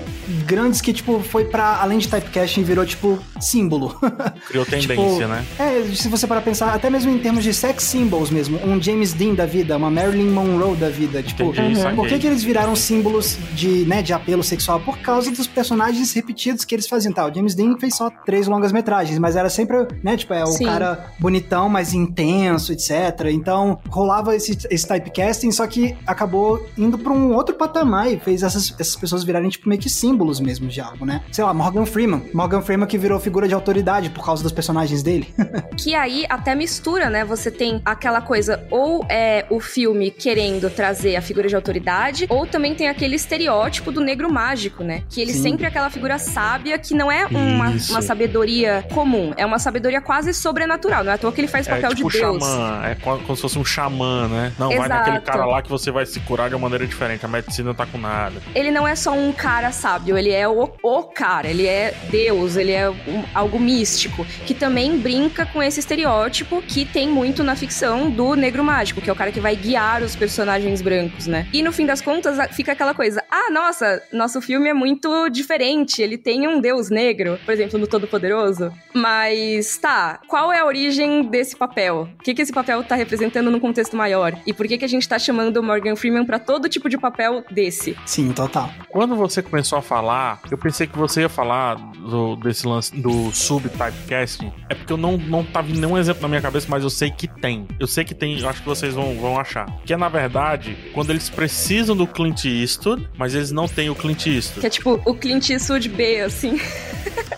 grandes 0.46 0.80
que, 0.80 0.92
tipo, 0.92 1.20
foi 1.26 1.44
para 1.44 1.76
além 1.80 1.98
de 1.98 2.08
typecasting, 2.08 2.62
virou 2.62 2.84
tipo 2.86 3.18
símbolo. 3.40 3.98
Criou 4.48 4.64
tendência, 4.64 4.96
tipo, 4.96 5.26
né? 5.26 5.44
É, 5.58 5.82
se 5.94 6.08
você 6.08 6.26
para 6.26 6.40
pensar, 6.40 6.74
até 6.74 6.88
mesmo 6.88 7.12
em 7.12 7.18
termos 7.18 7.44
de 7.44 7.52
sex 7.52 7.84
symbols 7.84 8.30
mesmo, 8.30 8.58
um 8.64 8.80
James 8.80 9.12
Dean 9.12 9.34
da 9.34 9.46
vida, 9.46 9.76
uma 9.76 9.90
Marilyn 9.90 10.30
Monroe 10.30 10.76
da 10.76 10.88
vida, 10.88 11.22
tipo, 11.22 11.44
Entendi, 11.44 11.80
uhum. 11.80 11.96
por 11.96 12.08
que, 12.08 12.18
que 12.18 12.26
eles 12.26 12.42
viraram 12.42 12.74
símbolos 12.74 13.36
de, 13.52 13.84
né, 13.86 14.02
de 14.02 14.12
apelo 14.12 14.42
sexual? 14.42 14.80
Por 14.80 14.98
causa 14.98 15.30
dos 15.30 15.46
personagens 15.46 16.12
repetidos 16.12 16.64
que 16.64 16.74
eles 16.74 16.88
faziam, 16.88 17.12
tá? 17.12 17.26
O 17.26 17.34
James 17.34 17.54
Dean 17.54 17.76
fez 17.78 17.94
só 17.94 18.10
três 18.24 18.46
longas 18.46 18.72
metragens, 18.72 19.18
mas 19.18 19.36
era 19.36 19.48
sempre, 19.48 19.86
né, 20.02 20.16
tipo, 20.16 20.32
é 20.32 20.44
o 20.44 20.48
Sim. 20.48 20.64
cara 20.64 21.12
bonitão, 21.18 21.68
mais 21.68 21.92
intenso, 21.92 22.72
etc. 22.72 23.26
Então, 23.30 23.78
rolava 23.88 24.34
esse, 24.34 24.56
esse 24.70 24.86
typecasting, 24.86 25.50
só 25.50 25.66
que 25.66 25.96
acabou 26.06 26.66
indo 26.76 26.98
para 26.98 27.12
um 27.12 27.34
outro 27.34 27.54
patamar 27.54 28.12
e 28.12 28.18
fez 28.18 28.42
essas, 28.42 28.74
essas 28.78 28.96
pessoas 28.96 29.24
virarem, 29.24 29.48
tipo, 29.48 29.68
meio 29.68 29.80
que 29.80 29.90
símbolos 29.90 30.40
mesmo 30.40 30.68
de 30.68 30.80
algo, 30.80 31.04
né? 31.04 31.15
Né? 31.16 31.22
Sei 31.32 31.44
lá, 31.44 31.52
Morgan 31.52 31.86
Freeman. 31.86 32.22
Morgan 32.32 32.62
Freeman 32.62 32.86
que 32.86 32.98
virou 32.98 33.18
figura 33.18 33.48
de 33.48 33.54
autoridade 33.54 34.10
por 34.10 34.24
causa 34.24 34.42
dos 34.42 34.52
personagens 34.52 35.02
dele. 35.02 35.34
que 35.76 35.94
aí 35.94 36.26
até 36.28 36.54
mistura, 36.54 37.10
né? 37.10 37.24
Você 37.24 37.50
tem 37.50 37.80
aquela 37.84 38.20
coisa, 38.20 38.66
ou 38.70 39.04
é 39.08 39.46
o 39.50 39.60
filme 39.60 40.10
querendo 40.10 40.70
trazer 40.70 41.16
a 41.16 41.22
figura 41.22 41.48
de 41.48 41.56
autoridade, 41.56 42.26
ou 42.28 42.46
também 42.46 42.74
tem 42.74 42.88
aquele 42.88 43.16
estereótipo 43.16 43.90
do 43.90 44.00
negro 44.00 44.32
mágico, 44.32 44.82
né? 44.82 45.02
Que 45.08 45.20
ele 45.20 45.32
Sim. 45.32 45.42
sempre 45.42 45.64
é 45.64 45.68
aquela 45.68 45.90
figura 45.90 46.18
sábia 46.18 46.78
que 46.78 46.94
não 46.94 47.10
é 47.10 47.26
uma, 47.26 47.70
uma 47.90 48.02
sabedoria 48.02 48.84
comum, 48.92 49.32
é 49.36 49.44
uma 49.44 49.58
sabedoria 49.58 50.00
quase 50.00 50.32
sobrenatural. 50.34 51.04
Não 51.04 51.12
é 51.12 51.14
à 51.14 51.18
toa 51.18 51.32
que 51.32 51.40
ele 51.40 51.48
faz 51.48 51.66
é 51.66 51.74
papel 51.74 51.94
tipo 51.94 52.10
de 52.10 52.18
Deus. 52.18 52.42
Xamã, 52.42 52.82
é 52.84 52.94
como 52.94 53.36
se 53.36 53.42
fosse 53.42 53.58
um 53.58 53.64
xamã, 53.64 54.28
né? 54.28 54.52
Não, 54.58 54.70
Exato. 54.70 54.88
vai 54.88 54.98
naquele 54.98 55.20
cara 55.20 55.44
lá 55.46 55.62
que 55.62 55.68
você 55.68 55.90
vai 55.90 56.04
se 56.06 56.20
curar 56.20 56.48
de 56.48 56.54
uma 56.54 56.62
maneira 56.62 56.86
diferente. 56.86 57.24
A 57.24 57.28
medicina 57.28 57.68
não 57.68 57.74
tá 57.74 57.86
com 57.86 57.98
nada. 57.98 58.40
Ele 58.54 58.70
não 58.70 58.86
é 58.86 58.94
só 58.94 59.12
um 59.12 59.32
cara 59.32 59.72
sábio, 59.72 60.16
ele 60.16 60.32
é 60.32 60.48
o, 60.48 60.70
o 60.82 61.05
cara, 61.14 61.48
ele 61.48 61.66
é 61.66 61.94
Deus, 62.10 62.56
ele 62.56 62.72
é 62.72 62.90
um, 62.90 63.24
algo 63.34 63.58
místico, 63.58 64.24
que 64.46 64.54
também 64.54 64.98
brinca 64.98 65.46
com 65.46 65.62
esse 65.62 65.80
estereótipo 65.80 66.62
que 66.62 66.84
tem 66.84 67.08
muito 67.08 67.42
na 67.42 67.56
ficção 67.56 68.10
do 68.10 68.34
negro 68.34 68.62
mágico, 68.62 69.00
que 69.00 69.08
é 69.08 69.12
o 69.12 69.16
cara 69.16 69.32
que 69.32 69.40
vai 69.40 69.56
guiar 69.56 70.02
os 70.02 70.14
personagens 70.14 70.82
brancos, 70.82 71.26
né? 71.26 71.46
E 71.52 71.62
no 71.62 71.72
fim 71.72 71.86
das 71.86 72.00
contas 72.00 72.36
fica 72.54 72.72
aquela 72.72 72.94
coisa: 72.94 73.22
ah, 73.30 73.50
nossa, 73.50 74.02
nosso 74.12 74.40
filme 74.40 74.68
é 74.68 74.74
muito 74.74 75.28
diferente, 75.28 76.02
ele 76.02 76.18
tem 76.18 76.46
um 76.46 76.60
deus 76.60 76.90
negro, 76.90 77.38
por 77.44 77.52
exemplo, 77.52 77.78
no 77.78 77.86
Todo-Poderoso. 77.86 78.72
Mas 78.92 79.76
tá, 79.78 80.20
qual 80.26 80.52
é 80.52 80.60
a 80.60 80.66
origem 80.66 81.24
desse 81.24 81.56
papel? 81.56 82.08
O 82.18 82.22
que, 82.22 82.34
que 82.34 82.42
esse 82.42 82.52
papel 82.52 82.82
tá 82.82 82.94
representando 82.94 83.50
num 83.50 83.60
contexto 83.60 83.96
maior? 83.96 84.38
E 84.46 84.52
por 84.52 84.66
que, 84.66 84.78
que 84.78 84.84
a 84.84 84.88
gente 84.88 85.08
tá 85.08 85.18
chamando 85.18 85.58
o 85.58 85.62
Morgan 85.62 85.96
Freeman 85.96 86.24
para 86.24 86.38
todo 86.38 86.68
tipo 86.68 86.88
de 86.88 86.98
papel 86.98 87.44
desse? 87.50 87.96
Sim, 88.04 88.32
total. 88.32 88.70
Quando 88.88 89.14
você 89.16 89.42
começou 89.42 89.78
a 89.78 89.82
falar, 89.82 90.40
eu 90.50 90.58
pensei 90.58 90.86
que 90.86 90.95
você 90.96 91.22
ia 91.22 91.28
falar 91.28 91.74
do, 91.74 92.36
desse 92.36 92.66
lance 92.66 92.94
do 92.94 93.32
sub-typecasting. 93.32 94.52
É 94.68 94.74
porque 94.74 94.92
eu 94.92 94.96
não, 94.96 95.16
não 95.16 95.46
vindo 95.64 95.80
nenhum 95.80 95.98
exemplo 95.98 96.22
na 96.22 96.28
minha 96.28 96.40
cabeça, 96.40 96.66
mas 96.68 96.82
eu 96.82 96.90
sei 96.90 97.10
que 97.10 97.26
tem. 97.26 97.66
Eu 97.78 97.86
sei 97.86 98.04
que 98.04 98.14
tem, 98.14 98.38
eu 98.38 98.48
acho 98.48 98.60
que 98.60 98.68
vocês 98.68 98.94
vão, 98.94 99.14
vão 99.16 99.38
achar. 99.38 99.66
Que 99.84 99.92
é, 99.92 99.96
na 99.96 100.08
verdade, 100.08 100.76
quando 100.92 101.10
eles 101.10 101.28
precisam 101.28 101.96
do 101.96 102.06
Clint 102.06 102.44
Eastwood, 102.44 103.08
mas 103.16 103.34
eles 103.34 103.50
não 103.50 103.66
têm 103.66 103.90
o 103.90 103.94
Clint 103.94 104.26
Eastwood. 104.26 104.60
Que 104.60 104.66
é 104.66 104.70
tipo 104.70 105.00
o 105.04 105.14
Clint 105.14 105.50
Eastwood 105.50 105.88
B, 105.88 106.20
assim. 106.20 106.60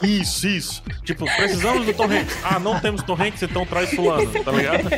Isso, 0.02 0.46
isso. 0.46 0.82
Tipo, 1.04 1.24
precisamos 1.24 1.86
do 1.86 1.92
Tom 1.94 2.04
Hanks. 2.04 2.38
Ah, 2.44 2.58
não 2.58 2.78
temos 2.78 3.02
Tom 3.02 3.14
Hanks, 3.14 3.42
então 3.42 3.64
traz 3.64 3.90
fulano, 3.90 4.30
tá 4.44 4.52
ligado? 4.52 4.88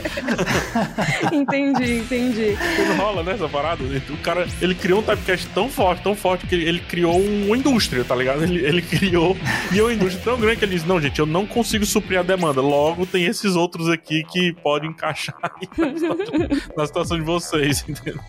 entendi, 1.32 1.98
entendi. 1.98 2.58
Tudo 2.76 2.94
rola, 3.00 3.22
né, 3.22 3.32
essa 3.32 3.48
parada? 3.48 3.82
O 3.84 4.16
cara, 4.18 4.46
ele 4.60 4.74
criou 4.74 5.00
um 5.00 5.02
typecast 5.02 5.46
tão 5.54 5.68
forte, 5.68 6.02
tão 6.02 6.14
forte, 6.14 6.46
que 6.46 6.54
ele 6.54 6.80
criou 6.80 7.18
uma 7.18 7.56
indústria, 7.56 8.04
tá 8.04 8.14
ligado? 8.14 8.42
Ele, 8.50 8.66
ele 8.66 8.82
criou, 8.82 9.36
e 9.72 9.78
é 9.78 9.82
uma 9.82 9.92
indústria 9.92 10.22
tão 10.24 10.38
grande 10.38 10.58
que 10.58 10.64
ele 10.64 10.74
disse, 10.74 10.86
não, 10.86 11.00
gente, 11.00 11.18
eu 11.18 11.26
não 11.26 11.46
consigo 11.46 11.86
suprir 11.86 12.18
a 12.18 12.22
demanda. 12.22 12.60
Logo, 12.60 13.06
tem 13.06 13.24
esses 13.24 13.54
outros 13.54 13.88
aqui 13.88 14.24
que 14.24 14.52
podem 14.54 14.90
encaixar 14.90 15.36
na 15.78 15.94
situação, 15.94 16.48
na 16.76 16.86
situação 16.86 17.18
de 17.18 17.24
vocês, 17.24 17.84
entendeu? 17.88 18.20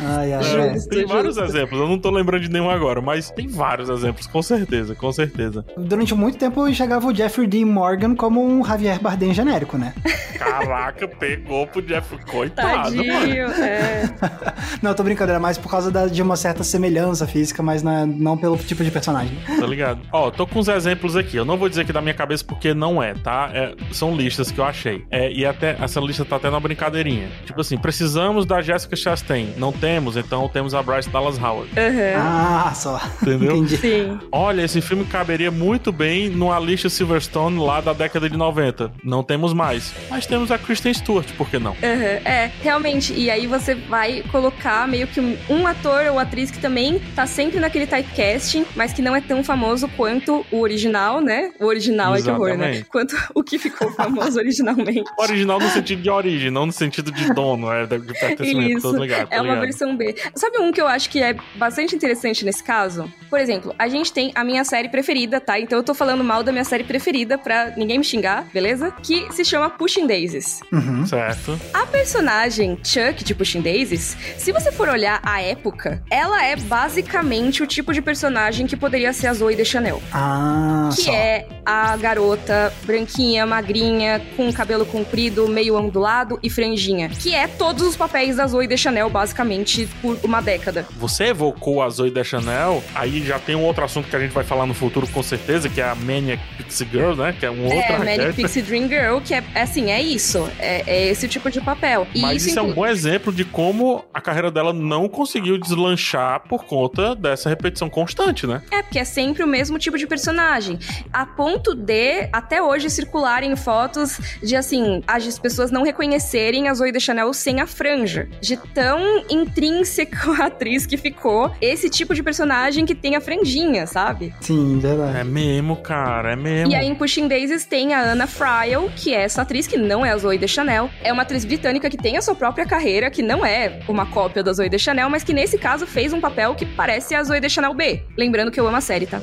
Ai, 0.00 0.32
ai, 0.32 0.60
é, 0.60 0.72
tem 0.72 1.00
justo. 1.00 1.08
vários 1.08 1.36
exemplos, 1.36 1.80
eu 1.80 1.88
não 1.88 1.98
tô 1.98 2.10
lembrando 2.10 2.42
de 2.42 2.50
nenhum 2.50 2.70
agora, 2.70 3.00
mas 3.00 3.30
tem 3.30 3.46
vários 3.48 3.88
exemplos, 3.88 4.26
com 4.26 4.42
certeza, 4.42 4.94
com 4.94 5.10
certeza. 5.12 5.64
Durante 5.76 6.14
muito 6.14 6.38
tempo 6.38 6.72
chegava 6.72 7.06
o 7.06 7.14
Jeffrey 7.14 7.46
D. 7.46 7.64
Morgan 7.64 8.14
como 8.14 8.44
um 8.44 8.64
Javier 8.64 9.00
Bardem 9.00 9.32
genérico, 9.32 9.78
né? 9.78 9.94
Caraca, 10.38 11.08
pegou 11.08 11.66
pro 11.66 11.80
Jeff, 11.82 12.16
coitado, 12.26 12.82
Tadinho, 12.82 13.48
mano. 13.48 13.62
É. 13.62 14.10
não, 14.82 14.94
tô 14.94 15.02
brincando, 15.02 15.30
era 15.30 15.40
mais 15.40 15.56
por 15.56 15.70
causa 15.70 15.90
da, 15.90 16.06
de 16.06 16.22
uma 16.22 16.36
certa 16.36 16.62
semelhança 16.62 17.26
física, 17.26 17.62
mas 17.62 17.82
não, 17.82 17.92
é, 17.92 18.06
não 18.06 18.36
pelo 18.36 18.56
tipo 18.56 18.84
de 18.84 18.90
personagem. 18.90 19.36
Tá 19.46 19.66
ligado? 19.66 20.00
Ó, 20.12 20.30
tô 20.30 20.46
com 20.46 20.58
uns 20.58 20.68
exemplos 20.68 21.16
aqui, 21.16 21.36
eu 21.36 21.44
não 21.44 21.56
vou 21.56 21.68
dizer 21.68 21.82
aqui 21.82 21.92
da 21.92 22.00
minha 22.00 22.14
cabeça 22.14 22.44
porque 22.44 22.74
não 22.74 23.02
é, 23.02 23.14
tá? 23.14 23.50
É, 23.52 23.74
são 23.92 24.14
listas 24.16 24.50
que 24.50 24.58
eu 24.58 24.64
achei. 24.64 25.04
É, 25.10 25.30
e 25.30 25.44
até, 25.46 25.76
essa 25.80 26.00
lista 26.00 26.24
tá 26.24 26.36
até 26.36 26.50
na 26.50 26.58
brincadeirinha. 26.58 27.28
Tipo 27.44 27.60
assim, 27.60 27.76
precisamos 27.76 28.44
da 28.44 28.60
Jessica 28.60 28.96
Chastain. 28.96 29.54
Não 29.56 29.72
temos, 29.72 30.16
então 30.16 30.48
temos 30.48 30.74
a 30.74 30.82
Bryce 30.82 31.08
Dallas 31.10 31.38
Howard. 31.38 31.70
Uhum. 31.70 32.16
Ah, 32.16 32.72
só. 32.74 33.00
Entendeu? 33.22 33.56
Entendi. 33.56 33.76
Sim. 33.76 34.18
Olha, 34.32 34.62
esse 34.62 34.80
filme 34.80 35.04
caberia 35.04 35.50
muito 35.50 35.92
bem 35.92 36.28
numa 36.28 36.58
lista 36.58 36.88
Silverstone 36.88 37.58
lá 37.58 37.80
da 37.80 37.92
década 37.92 38.28
de 38.28 38.36
90. 38.36 38.92
Não 39.02 39.22
temos 39.22 39.52
mais. 39.52 39.92
Mas 40.10 40.26
temos 40.26 40.50
a 40.50 40.58
Kristen 40.58 40.92
Stewart, 40.92 41.30
por 41.36 41.48
que 41.48 41.58
não? 41.58 41.72
Uhum. 41.72 41.78
É, 41.82 42.50
realmente. 42.62 43.12
E 43.12 43.30
aí 43.30 43.46
você 43.46 43.74
vai 43.74 44.22
colocar 44.30 44.86
meio 44.88 45.06
que 45.06 45.20
um, 45.20 45.36
um, 45.48 45.66
ator 45.66 46.06
ou 46.10 46.18
atriz 46.18 46.50
que 46.50 46.58
também 46.58 47.00
tá 47.14 47.26
sempre 47.26 47.58
naquele 47.60 47.86
typecasting, 47.86 48.64
mas 48.74 48.92
que 48.92 49.02
não 49.02 49.14
é 49.14 49.20
tão 49.20 49.35
famoso 49.42 49.88
quanto 49.96 50.44
o 50.50 50.60
original, 50.60 51.20
né? 51.20 51.52
O 51.60 51.66
original 51.66 52.14
Exatamente. 52.14 52.52
é 52.52 52.56
de 52.56 52.64
horror, 52.64 52.78
né? 52.78 52.84
Quanto 52.90 53.16
o 53.34 53.42
que 53.42 53.58
ficou 53.58 53.90
famoso 53.92 54.38
originalmente. 54.38 55.04
O 55.18 55.22
original 55.22 55.58
no 55.58 55.68
sentido 55.68 56.02
de 56.02 56.10
origem, 56.10 56.50
não 56.50 56.66
no 56.66 56.72
sentido 56.72 57.10
de 57.10 57.32
dono, 57.32 57.70
é 57.70 57.86
de 57.86 57.98
pertencimento, 57.98 58.78
Isso. 58.78 58.96
ligado, 58.96 59.28
é 59.30 59.40
uma 59.40 59.60
versão 59.60 59.96
B. 59.96 60.14
Sabe 60.34 60.58
um 60.58 60.72
que 60.72 60.80
eu 60.80 60.86
acho 60.86 61.10
que 61.10 61.22
é 61.22 61.34
bastante 61.56 61.94
interessante 61.94 62.44
nesse 62.44 62.62
caso? 62.62 63.10
Por 63.28 63.38
exemplo, 63.38 63.74
a 63.78 63.88
gente 63.88 64.12
tem 64.12 64.32
a 64.34 64.44
minha 64.44 64.64
série 64.64 64.88
preferida, 64.88 65.40
tá? 65.40 65.58
Então 65.58 65.78
eu 65.78 65.82
tô 65.82 65.94
falando 65.94 66.22
mal 66.22 66.42
da 66.42 66.52
minha 66.52 66.64
série 66.64 66.84
preferida 66.84 67.36
pra 67.36 67.72
ninguém 67.76 67.98
me 67.98 68.04
xingar, 68.04 68.46
beleza? 68.52 68.92
Que 69.02 69.32
se 69.32 69.44
chama 69.44 69.70
Pushing 69.70 70.06
Daisies. 70.06 70.60
Uhum. 70.72 71.06
Certo. 71.06 71.58
A 71.72 71.86
personagem 71.86 72.78
Chuck 72.82 73.24
de 73.24 73.34
Pushing 73.34 73.60
Daisies, 73.60 74.16
se 74.36 74.52
você 74.52 74.70
for 74.70 74.88
olhar 74.88 75.20
a 75.22 75.40
época, 75.40 76.02
ela 76.10 76.44
é 76.44 76.56
basicamente 76.56 77.62
o 77.62 77.66
tipo 77.66 77.92
de 77.92 78.00
personagem 78.00 78.66
que 78.66 78.76
poderia 78.76 79.12
ser 79.16 79.28
a 79.28 79.34
Zoe 79.34 79.56
de 79.56 79.64
Chanel. 79.64 80.02
Ah, 80.12 80.90
Que 80.94 81.02
só. 81.02 81.12
é 81.12 81.46
a 81.64 81.96
garota 81.96 82.72
branquinha, 82.84 83.44
magrinha, 83.46 84.22
com 84.36 84.52
cabelo 84.52 84.86
comprido, 84.86 85.48
meio 85.48 85.76
ondulado 85.76 86.38
e 86.42 86.48
franjinha. 86.50 87.08
Que 87.08 87.34
é 87.34 87.46
todos 87.48 87.82
os 87.82 87.96
papéis 87.96 88.36
da 88.36 88.46
Zoe 88.46 88.66
de 88.66 88.76
Chanel, 88.76 89.10
basicamente, 89.10 89.88
por 90.00 90.18
uma 90.22 90.40
década. 90.40 90.86
Você 90.98 91.24
evocou 91.24 91.82
a 91.82 91.88
Zoe 91.88 92.10
de 92.10 92.22
Chanel, 92.24 92.82
aí 92.94 93.22
já 93.24 93.38
tem 93.38 93.56
um 93.56 93.64
outro 93.64 93.84
assunto 93.84 94.08
que 94.08 94.16
a 94.16 94.20
gente 94.20 94.32
vai 94.32 94.44
falar 94.44 94.66
no 94.66 94.74
futuro 94.74 95.06
com 95.08 95.22
certeza, 95.22 95.68
que 95.68 95.80
é 95.80 95.88
a 95.88 95.94
Maniac 95.94 96.42
Pixie 96.56 96.86
Girl, 96.90 97.14
né? 97.14 97.34
Que 97.38 97.46
é 97.46 97.50
um 97.50 97.64
outro 97.64 97.78
É, 97.78 97.98
Manic 97.98 98.34
Pixie 98.34 98.62
Dream 98.62 98.88
Girl, 98.88 99.18
que 99.24 99.34
é, 99.34 99.42
é 99.54 99.62
assim, 99.62 99.90
é 99.90 100.00
isso. 100.00 100.48
É, 100.58 100.82
é 100.86 101.06
esse 101.08 101.26
tipo 101.28 101.50
de 101.50 101.60
papel. 101.60 102.06
E 102.14 102.20
Mas 102.20 102.42
isso, 102.42 102.50
isso 102.50 102.58
é 102.58 102.62
um 102.62 102.72
bom 102.72 102.86
exemplo 102.86 103.32
de 103.32 103.44
como 103.44 104.04
a 104.12 104.20
carreira 104.20 104.50
dela 104.50 104.72
não 104.72 105.08
conseguiu 105.08 105.58
deslanchar 105.58 106.42
por 106.48 106.64
conta 106.64 107.14
dessa 107.14 107.48
repetição 107.48 107.88
constante, 107.88 108.46
né? 108.46 108.62
É, 108.70 108.82
porque 108.82 108.98
é 108.98 109.04
sempre 109.06 109.42
o 109.42 109.46
mesmo 109.46 109.78
tipo 109.78 109.96
de 109.96 110.06
personagem. 110.06 110.78
A 111.12 111.24
ponto 111.24 111.74
de, 111.74 112.28
até 112.32 112.62
hoje, 112.62 112.90
circularem 112.90 113.56
fotos 113.56 114.18
de, 114.42 114.54
assim, 114.56 115.02
as 115.06 115.38
pessoas 115.38 115.70
não 115.70 115.82
reconhecerem 115.82 116.68
a 116.68 116.74
Zoe 116.74 116.92
de 116.92 117.00
Chanel 117.00 117.32
sem 117.32 117.60
a 117.60 117.66
franja. 117.66 118.28
De 118.40 118.56
tão 118.74 119.24
intrínseco 119.30 120.32
a 120.38 120.46
atriz 120.46 120.86
que 120.86 120.96
ficou 120.96 121.54
esse 121.60 121.88
tipo 121.88 122.14
de 122.14 122.22
personagem 122.22 122.84
que 122.84 122.94
tem 122.94 123.16
a 123.16 123.20
franjinha, 123.20 123.86
sabe? 123.86 124.34
Sim, 124.40 124.78
verdade. 124.78 125.18
É 125.18 125.24
mesmo, 125.24 125.76
cara, 125.76 126.32
é 126.32 126.36
mesmo. 126.36 126.72
E 126.72 126.74
aí 126.74 126.86
em 126.86 126.94
Pushing 126.94 127.28
Daisies 127.28 127.64
tem 127.64 127.94
a 127.94 128.12
Anna 128.12 128.26
Friel, 128.26 128.90
que 128.96 129.14
é 129.14 129.22
essa 129.22 129.42
atriz 129.42 129.66
que 129.66 129.76
não 129.76 130.04
é 130.04 130.10
a 130.10 130.16
Zoe 130.16 130.38
de 130.38 130.48
Chanel. 130.48 130.90
É 131.02 131.12
uma 131.12 131.22
atriz 131.22 131.44
britânica 131.44 131.90
que 131.90 131.96
tem 131.96 132.16
a 132.16 132.22
sua 132.22 132.34
própria 132.34 132.66
carreira, 132.66 133.10
que 133.10 133.22
não 133.22 133.44
é 133.44 133.80
uma 133.88 134.06
cópia 134.06 134.42
da 134.42 134.52
Zoe 134.52 134.68
de 134.68 134.78
Chanel, 134.78 135.10
mas 135.10 135.22
que 135.22 135.32
nesse 135.32 135.58
caso 135.58 135.86
fez 135.86 136.12
um 136.12 136.20
papel 136.20 136.54
que 136.54 136.64
parece 136.64 137.14
a 137.14 137.22
Zoe 137.22 137.40
de 137.40 137.48
Chanel 137.48 137.74
B. 137.74 138.02
Lembrando 138.16 138.50
que 138.50 138.58
eu 138.58 138.66
amo 138.66 138.76
a 138.76 138.80
série, 138.80 138.95
tá? 139.04 139.20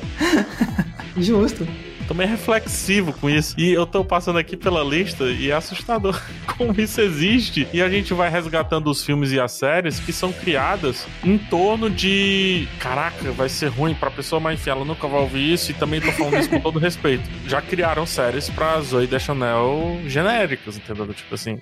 Justo 1.18 1.66
tô 2.04 2.14
meio 2.14 2.30
reflexivo 2.30 3.12
com 3.12 3.28
isso. 3.28 3.54
E 3.58 3.72
eu 3.72 3.86
tô 3.86 4.04
passando 4.04 4.38
aqui 4.38 4.56
pela 4.56 4.82
lista 4.82 5.24
e 5.24 5.50
é 5.50 5.54
assustador 5.54 6.20
como 6.56 6.78
isso 6.80 7.00
existe. 7.00 7.66
E 7.72 7.82
a 7.82 7.88
gente 7.88 8.12
vai 8.14 8.30
resgatando 8.30 8.90
os 8.90 9.04
filmes 9.04 9.32
e 9.32 9.40
as 9.40 9.52
séries 9.52 10.00
que 10.00 10.12
são 10.12 10.32
criadas 10.32 11.06
em 11.22 11.38
torno 11.38 11.88
de. 11.90 12.68
Caraca, 12.78 13.32
vai 13.32 13.48
ser 13.48 13.68
ruim 13.68 13.94
pra 13.94 14.10
pessoa 14.10 14.40
mais 14.40 14.54
enfim, 14.54 14.70
ela 14.70 14.84
nunca 14.84 15.06
vai 15.06 15.20
ouvir 15.20 15.52
isso. 15.52 15.70
E 15.70 15.74
também 15.74 16.00
tô 16.00 16.10
falando 16.12 16.38
isso 16.38 16.50
com 16.50 16.60
todo 16.60 16.78
respeito. 16.78 17.24
Já 17.46 17.60
criaram 17.60 18.06
séries 18.06 18.48
pra 18.48 18.80
Zoe 18.80 19.06
Deschanel 19.06 20.00
genéricas, 20.06 20.76
entendeu? 20.76 21.12
Tipo 21.12 21.34
assim. 21.34 21.58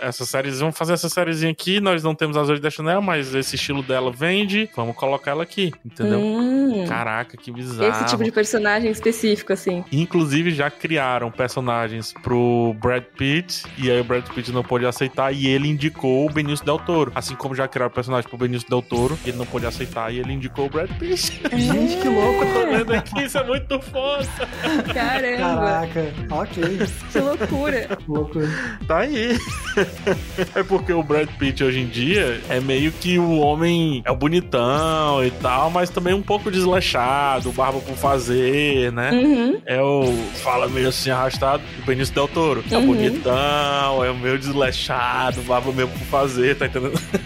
essas 0.00 0.28
séries, 0.28 0.60
vamos 0.60 0.76
fazer 0.76 0.94
essa 0.94 1.08
sériezinha 1.08 1.50
aqui. 1.50 1.80
Nós 1.80 2.02
não 2.02 2.14
temos 2.14 2.36
a 2.36 2.44
Zoe 2.44 2.60
Deschanel, 2.60 3.02
mas 3.02 3.34
esse 3.34 3.56
estilo 3.56 3.82
dela 3.82 4.12
vende. 4.12 4.68
Vamos 4.74 4.96
colocar 4.96 5.32
ela 5.32 5.42
aqui, 5.42 5.72
entendeu? 5.84 6.20
Hum. 6.20 6.84
Caraca, 6.88 7.36
que 7.36 7.50
bizarro. 7.50 7.90
Esse 7.90 8.04
tipo 8.06 8.22
de 8.22 8.32
personagem 8.32 8.90
específico 8.90 9.29
específico, 9.30 9.52
assim. 9.52 9.84
Inclusive, 9.92 10.50
já 10.50 10.70
criaram 10.70 11.30
personagens 11.30 12.12
pro 12.22 12.74
Brad 12.80 13.02
Pitt, 13.16 13.64
e 13.78 13.90
aí 13.90 14.00
o 14.00 14.04
Brad 14.04 14.26
Pitt 14.28 14.52
não 14.52 14.62
pôde 14.62 14.86
aceitar, 14.86 15.32
e 15.32 15.46
ele 15.46 15.68
indicou 15.68 16.26
o 16.26 16.32
Benício 16.32 16.64
Del 16.64 16.78
Toro. 16.78 17.12
Assim 17.14 17.34
como 17.34 17.54
já 17.54 17.66
criaram 17.68 17.92
personagem 17.92 18.28
pro 18.28 18.38
Benício 18.38 18.68
Del 18.68 18.82
Toro, 18.82 19.18
ele 19.24 19.36
não 19.36 19.46
pôde 19.46 19.66
aceitar, 19.66 20.12
e 20.12 20.18
ele 20.18 20.32
indicou 20.32 20.66
o 20.66 20.68
Brad 20.68 20.90
Pitt. 20.98 21.40
Gente, 21.56 21.96
que 21.96 22.08
louco. 22.08 22.40
Tô 22.52 22.66
vendo 22.66 22.94
aqui, 22.94 23.22
isso 23.22 23.38
é 23.38 23.44
muito 23.44 23.80
foda. 23.80 24.26
Caramba, 24.92 25.60
Caraca, 25.60 26.14
ok. 26.30 26.62
que 27.12 27.18
loucura. 27.18 27.98
Loucura. 28.08 28.48
Tá 28.86 28.98
aí. 28.98 29.38
É 30.54 30.62
porque 30.62 30.92
o 30.92 31.02
Brad 31.02 31.28
Pitt 31.38 31.62
hoje 31.62 31.80
em 31.80 31.86
dia 31.86 32.40
é 32.48 32.60
meio 32.60 32.90
que 32.92 33.18
o 33.18 33.38
homem 33.38 34.02
é 34.04 34.10
o 34.10 34.16
bonitão 34.16 35.24
e 35.24 35.30
tal, 35.30 35.70
mas 35.70 35.90
também 35.90 36.12
um 36.14 36.22
pouco 36.22 36.50
desleixado, 36.50 37.52
barba 37.52 37.78
por 37.80 37.96
fazer, 37.96 38.92
né? 38.92 39.10
Uhum. 39.24 39.60
É 39.66 39.80
o. 39.80 40.12
Fala 40.42 40.68
meio 40.68 40.88
assim 40.88 41.10
arrastado, 41.10 41.62
o 41.82 41.86
Benício 41.86 42.14
Del 42.14 42.28
Toro. 42.28 42.64
É 42.70 42.76
Uhum. 42.76 42.86
bonitão, 42.86 44.04
é 44.04 44.10
o 44.10 44.16
meio 44.16 44.38
desleixado, 44.38 45.42
barba 45.42 45.72
mesmo 45.72 45.92
por 45.92 46.06
fazer, 46.06 46.56
tá 46.56 46.66
entendendo? 46.66 46.94
Uhum. 46.94 47.20